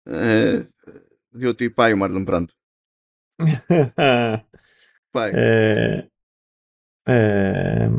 [0.03, 0.63] ε,
[1.29, 2.49] διότι πάει ο Μάρλον Μπραντ.
[5.09, 5.31] Πάει.
[5.33, 6.07] ε,
[7.03, 7.91] ε,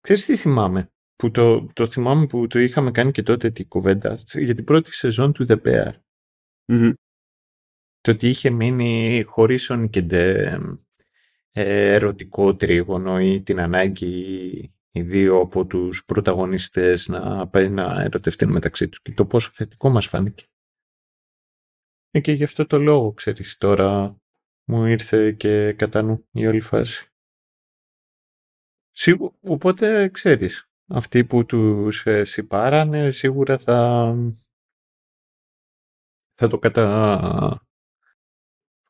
[0.00, 0.88] ξέρεις τι θυμάμαι.
[1.16, 4.92] Που το, το θυμάμαι που το είχαμε κάνει και τότε την κουβέντα για την πρώτη
[4.92, 5.92] σεζόν του The Bear.
[6.72, 6.92] Μμμ.
[8.00, 10.58] Το ότι είχε μείνει χωρίς ονικεντε ε,
[11.54, 18.88] ερωτικό τρίγωνο ή την ανάγκη οι δύο από τους πρωταγωνιστές να πάει να ερωτευτούν μεταξύ
[18.88, 20.44] τους και το πόσο θετικό μας φάνηκε.
[22.10, 24.16] Ε, και γι' αυτό το λόγο, ξέρεις, τώρα
[24.64, 27.08] μου ήρθε και κατά νου η όλη φάση.
[28.90, 34.14] Σίγου- οπότε, ξέρεις, αυτοί που τους ε, σιπάρανε σίγουρα θα,
[36.34, 37.66] θα το κατα...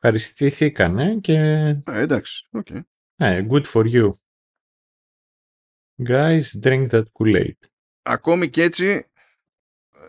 [0.09, 2.67] ευχαριστηθήκανε και Ε, εντάξει, οκ.
[3.17, 4.11] ε, good for you.
[6.09, 7.59] Guys, drink that Kool-Aid.
[8.03, 9.09] Ακόμη και έτσι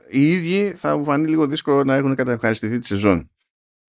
[0.09, 3.29] οι ίδιοι θα μου φανεί λίγο δύσκολο να έχουν καταευχαριστηθεί τη σεζόν.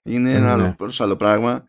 [0.03, 0.63] Είναι ένα Ναι.
[0.63, 1.69] άλλο, προς άλλο πράγμα.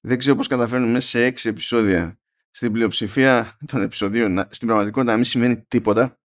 [0.00, 2.18] Δεν ξέρω πώς καταφέρνουν μέσα σε έξι επεισόδια
[2.50, 6.18] στην πλειοψηφία των επεισοδίων να- στην πραγματικότητα να μην σημαίνει τίποτα.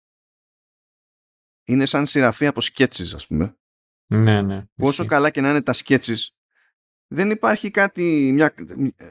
[1.68, 3.56] Είναι σαν σειραφή από σκέτσες ας πούμε.
[4.12, 4.66] Ναι, ναι.
[4.76, 5.16] Πόσο ισχύει.
[5.16, 6.36] καλά και να είναι τα σκέτσες
[7.14, 8.54] δεν υπάρχει κάτι, μια,
[8.96, 9.10] ε,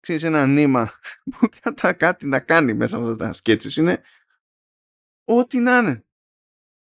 [0.00, 0.92] ξέρεις, ένα νήμα
[1.30, 3.76] που κατά κάτι να κάνει μέσα από αυτά τα σκέτσες.
[3.76, 4.02] Είναι
[5.24, 6.06] ό,τι να είναι.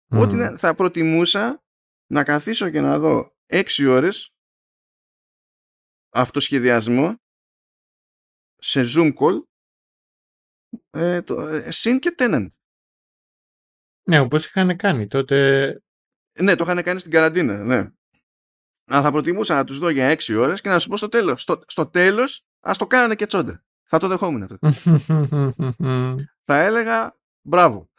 [0.08, 0.38] Ό,τι Μμ.
[0.38, 1.64] να, θα προτιμούσα
[2.12, 4.36] να καθίσω και να δω έξι ώρες
[6.10, 7.18] αυτοσχεδιασμό
[8.56, 9.44] σε Zoom call
[10.90, 12.48] ε, το, ε, συν και Tenant.
[14.04, 15.68] Ναι, όπως είχαν κάνει τότε.
[16.40, 17.92] Ναι, το είχαν κάνει στην καραντίνα, ναι.
[18.86, 21.42] Αλλά θα προτιμούσα να τους δω για έξι ώρες και να σου πω στο τέλος.
[21.42, 23.64] Στο, στο τέλος, ας το κάνανε και τσόντα.
[23.84, 24.70] Θα το δεχόμουν τότε.
[26.46, 27.90] θα έλεγα μπράβο.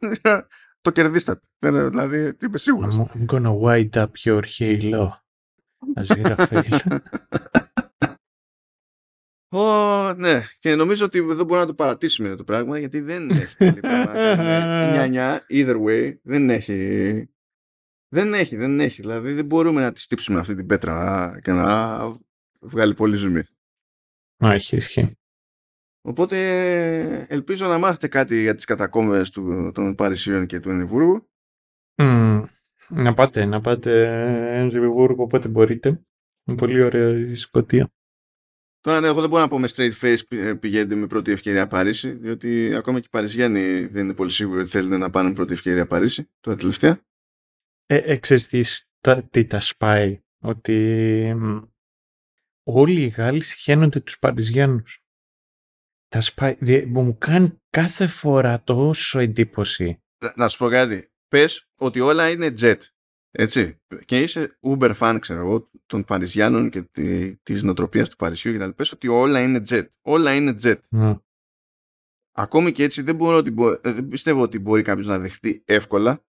[0.82, 1.40] το κερδίσατε.
[1.58, 2.96] Δεν- Δηλαδή, τι είμαι σίγουρος.
[2.98, 5.08] I'm I'm gonna wind up your halo.
[5.96, 6.96] Azira fail.
[9.54, 13.56] Ω, ναι, και νομίζω ότι δεν μπορούμε να το παρατήσουμε το πράγμα γιατί δεν έχει
[13.56, 17.28] πολύ πράγμα να κάνει με νιανιά, either way, δεν έχει.
[18.14, 19.00] Δεν έχει, δεν έχει.
[19.00, 21.98] Δηλαδή δεν μπορούμε να της στύψουμε αυτή την πέτρα και να
[22.60, 23.42] βγάλει πολύ ζουμί.
[24.36, 25.16] Όχι, ισχύει.
[26.00, 26.36] Οπότε
[27.28, 31.30] ελπίζω να μάθετε κάτι για τις κατακόμβες του, των Παρισίων και του Ενιβούργου.
[32.02, 32.44] Mm,
[32.88, 34.06] να πάτε, να πάτε
[34.58, 35.88] Ενιβούργο όποτε μπορείτε.
[36.44, 37.92] Είναι πολύ ωραία η Σκοτία.
[38.80, 42.10] Τώρα ναι, εγώ δεν μπορώ να πω με straight face πηγαίνετε με πρώτη ευκαιρία Παρίσι,
[42.10, 45.86] διότι ακόμα και οι Παριζιάνοι δεν είναι πολύ σίγουροι ότι θέλουν να πάνε πρώτη ευκαιρία
[45.86, 47.00] Παρίσι, τώρα τελευταία.
[47.86, 48.20] Ε, ε
[49.00, 51.36] τα, τι τα σπάει, ότι
[52.62, 55.04] όλοι οι Γάλλοι συχαίνονται τους Παριζιάνους.
[56.08, 60.02] Τα σπάει, μου κάνει κάθε φορά τόσο εντύπωση.
[60.24, 62.78] Να, να σου πω κάτι, πες ότι όλα είναι jet,
[63.30, 68.52] έτσι, και είσαι Uber fan, ξέρω εγώ, των Παριζιάνων και τη, της νοοτροπίας του Παρισιού
[68.52, 70.80] και τα πες ότι όλα είναι jet, όλα είναι jet.
[70.90, 71.20] Mm.
[72.34, 73.36] Ακόμη και έτσι δεν, μπορώ,
[73.82, 76.24] ε, δεν πιστεύω ότι μπορεί κάποιος να δεχτεί εύκολα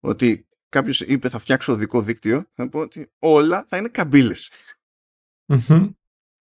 [0.00, 4.50] ότι κάποιος είπε θα φτιάξω δικό δίκτυο, θα πω ότι όλα θα είναι καμπύλες.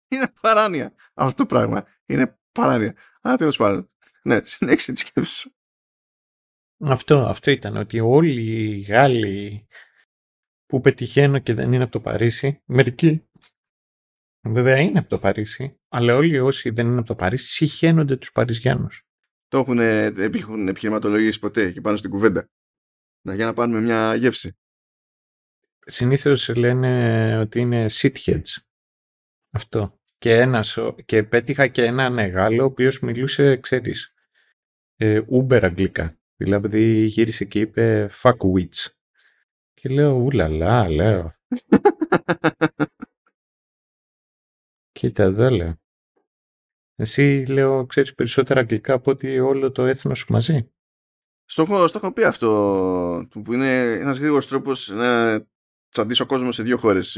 [0.07, 1.87] Είναι παράνοια αυτό το πράγμα.
[2.05, 2.95] Είναι παράνοια.
[3.27, 3.89] Α, τέλος πάντων.
[4.23, 5.55] Ναι, συνέχισε τη σκέψη σου.
[6.79, 9.67] Αυτό, αυτό ήταν ότι όλοι οι Γάλλοι
[10.65, 13.27] που πετυχαίνω και δεν είναι από το Παρίσι, μερικοί
[14.41, 18.31] βέβαια είναι από το Παρίσι, αλλά όλοι όσοι δεν είναι από το Παρίσι συχαίνονται τους
[18.31, 19.03] Παριζιάνους.
[19.47, 22.49] Το έχουν, έχουν επιχειρηματολογήσει ποτέ και πάνω στην κουβέντα;
[23.25, 24.57] Να, για να πάρουμε μια γεύση.
[25.79, 28.57] Συνήθως λένε ότι είναι shitheads.
[29.51, 29.99] Αυτό.
[30.17, 34.13] Και, ένας, και πέτυχα και έναν Γάλλο ο οποίος μιλούσε, ξέρεις,
[34.95, 36.19] ε, Uber αγγλικά.
[36.35, 38.87] Δηλαδή γύρισε και είπε fuck witch.
[39.73, 41.35] Και λέω ουλαλά, λέω.
[44.91, 45.79] Κοίτα εδώ λέω.
[46.95, 50.74] Εσύ λέω ξέρεις περισσότερα αγγλικά από ότι όλο το έθνος σου μαζί.
[51.45, 55.41] Στο έχω, στο έχω πει αυτό που είναι ένας γρήγορος τρόπος να
[55.89, 57.15] τσαντήσω ο κόσμος σε δύο χώρες.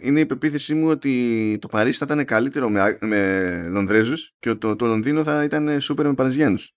[0.00, 4.76] Είναι η πεποίθησή μου ότι το Παρίσι θα ήταν καλύτερο με, με Λονδρέζους και το,
[4.76, 6.74] το Λονδίνο θα ήταν σούπερ με Παριζιάνους.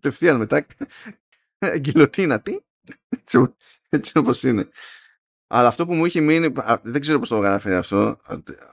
[0.00, 0.66] Τευθείαν μετά
[1.78, 2.58] γκυλοτίνα, τι,
[3.08, 3.54] έτσι,
[3.88, 4.68] έτσι όπως είναι.
[5.46, 6.52] Αλλά αυτό που μου είχε μείνει,
[6.82, 8.20] δεν ξέρω πώς το αναφέρει αυτό,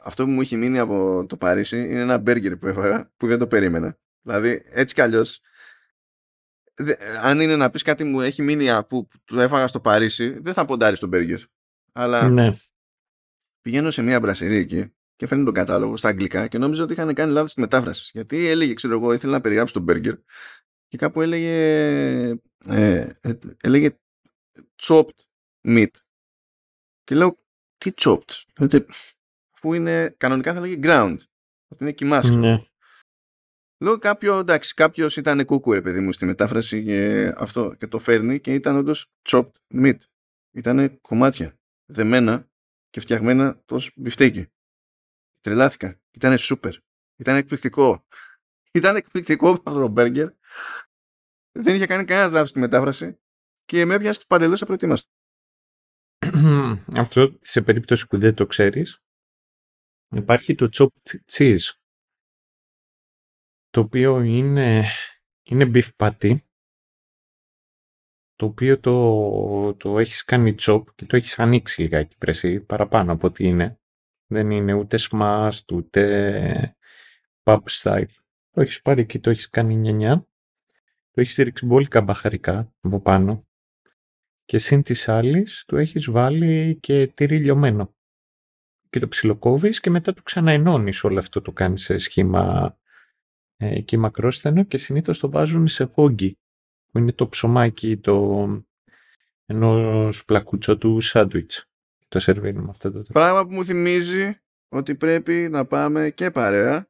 [0.03, 3.39] αυτό που μου είχε μείνει από το Παρίσι είναι ένα μπέργκερ που έφαγα που δεν
[3.39, 3.97] το περίμενα.
[4.21, 5.41] Δηλαδή έτσι κι αλλιώς
[7.21, 10.65] αν είναι να πεις κάτι μου έχει μείνει που το έφαγα στο Παρίσι, δεν θα
[10.65, 11.39] ποντάρεις στον μπέργκερ.
[11.93, 12.49] Αλλά ναι.
[13.61, 17.13] πηγαίνω σε μια μπρασερή εκεί και φέρνει τον κατάλογο στα αγγλικά και νόμιζα ότι είχαν
[17.13, 18.09] κάνει λάθος στη μετάφραση.
[18.13, 20.15] Γιατί έλεγε, ξέρω εγώ, ήθελα να περιγράψω τον μπέργκερ
[20.87, 21.53] και κάπου έλεγε,
[22.67, 23.97] ε, ε, έλεγε
[24.83, 25.17] chopped
[25.67, 25.87] meat.
[27.03, 27.37] Και λέω,
[27.77, 28.43] τι chopped.
[28.53, 28.85] Δηλαδή,
[29.55, 31.17] αφού είναι, κανονικά θα λέγε ground.
[31.67, 32.29] Ότι είναι κοιμάς.
[32.29, 32.63] Ναι.
[33.84, 37.99] Λέω κάποιο, εντάξει, κάποιος ήταν κούκου, ρε παιδί μου, στη μετάφραση και αυτό και το
[37.99, 39.97] φέρνει και ήταν όντως chopped meat.
[40.51, 42.49] Ήταν κομμάτια, δεμένα
[42.89, 44.47] και φτιαγμένα τόσο μπιφτέκι.
[45.41, 45.99] Τρελάθηκα.
[46.11, 46.76] Ήταν σούπερ.
[47.15, 48.05] Ήταν εκπληκτικό.
[48.80, 50.30] Ήταν εκπληκτικό αυτό το μπέργκερ.
[51.51, 53.19] Δεν είχε κάνει κανένας λάθος στη μετάφραση
[53.65, 55.11] και με έπιασε παντελώς απροετοίμαστο.
[57.03, 59.03] Αυτό σε περίπτωση που δεν το ξέρεις
[60.15, 61.82] υπάρχει το chopped cheese
[63.73, 64.85] το οποίο είναι,
[65.43, 66.35] είναι beef patty,
[68.35, 73.27] το οποίο το, το έχεις κάνει chop και το έχεις ανοίξει λιγάκι πρεσί, παραπάνω από
[73.27, 73.79] ό,τι είναι.
[74.27, 76.75] Δεν είναι ούτε smashed, ούτε
[77.43, 78.05] pub style.
[78.49, 80.27] Το έχεις πάρει και το έχεις κάνει νιανιά.
[81.11, 83.47] Το έχεις ρίξει μπόλικα μπαχαρικά από πάνω.
[84.45, 87.95] Και συν της άλλης του έχεις βάλει και τυρί λιωμένο.
[88.89, 92.77] Και το ψιλοκόβεις και μετά το ξαναενώνεις όλο αυτό το κάνεις σε σχήμα
[93.64, 96.38] ε, και μακρόσθενο και συνήθως το βάζουν σε φόγγι
[96.91, 98.48] που είναι το ψωμάκι το
[99.45, 101.65] ενός πλακούτσο σάντουιτς.
[102.07, 104.38] Το σερβίρουμε αυτό το Πράγμα που μου θυμίζει
[104.69, 106.88] ότι πρέπει να πάμε και παρέα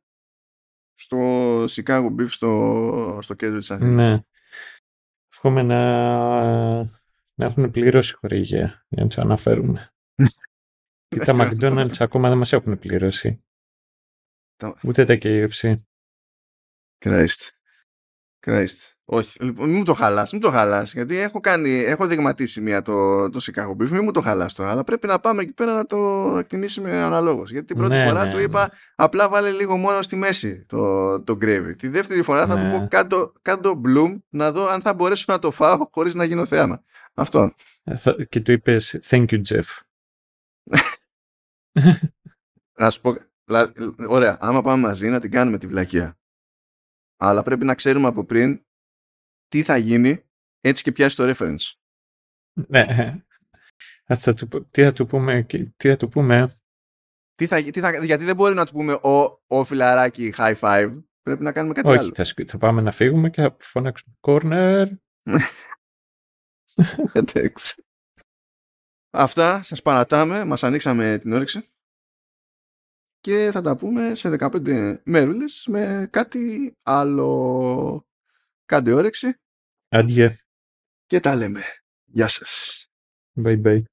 [0.93, 1.17] στο
[1.63, 3.93] Chicago Beef στο, στο κέντρο της Αθήνας.
[3.93, 4.23] Ναι.
[5.33, 5.79] Ευχόμαι να,
[7.33, 9.93] να έχουν πληρώσει χορηγία για να τους αναφέρουμε.
[11.07, 13.43] και τα McDonald's ακόμα δεν μας έχουν πληρώσει.
[14.83, 15.75] Ούτε τα KFC.
[17.03, 17.49] Christ.
[18.45, 18.93] Christ.
[19.05, 22.81] Όχι, λοιπόν, μην μου το χαλάς, μην το χαλάς, γιατί έχω κάνει, έχω δειγματίσει μία
[22.81, 25.73] το, το Chicago Beef, μην μου το χαλάς τώρα, αλλά πρέπει να πάμε εκεί πέρα
[25.73, 25.97] να το
[26.39, 28.67] εκτιμήσουμε αναλόγως, γιατί την πρώτη ναι, φορά ναι, του είπα, ναι.
[28.95, 31.73] απλά βάλε λίγο μόνο στη μέση το, το gravy.
[31.77, 35.39] Τη δεύτερη φορά θα του πω κάτω, κάτω bloom, να δω αν θα μπορέσω να
[35.39, 36.83] το φάω χωρίς να γίνω θέαμα.
[37.13, 37.53] Αυτό.
[37.83, 39.65] Ε, και του είπες, thank you Jeff.
[42.79, 43.15] να σου πω,
[44.07, 46.17] ωραία, άμα πάμε μαζί να την κάνουμε τη βλακεία
[47.23, 48.65] αλλά πρέπει να ξέρουμε από πριν
[49.47, 50.23] τι θα γίνει
[50.59, 51.71] έτσι και πιάσει το reference.
[52.67, 53.15] Ναι.
[54.15, 55.43] Θα του, τι θα του πούμε,
[55.77, 56.55] τι θα του πούμε;
[57.31, 61.03] Τι θα, τι θα, γιατί δεν μπορεί να του πούμε ο, ο φιλαράκι high five.
[61.21, 62.13] Πρέπει να κάνουμε κάτι Όχι, άλλο.
[62.13, 64.87] θα, σκ- θα πάμε να φύγουμε και θα φωνάξουμε corner.
[67.13, 67.83] Εντάξει.
[69.15, 71.72] Αυτά σας παρατάμε, μας ανοίξαμε την όρεξη
[73.23, 78.07] και θα τα πούμε σε 15 μέρουλες με κάτι άλλο.
[78.65, 79.39] Κάντε όρεξη
[79.89, 80.37] Αντιέ.
[81.05, 81.61] και τα λέμε.
[82.05, 82.85] Γεια σας.
[83.43, 83.83] Bye bye.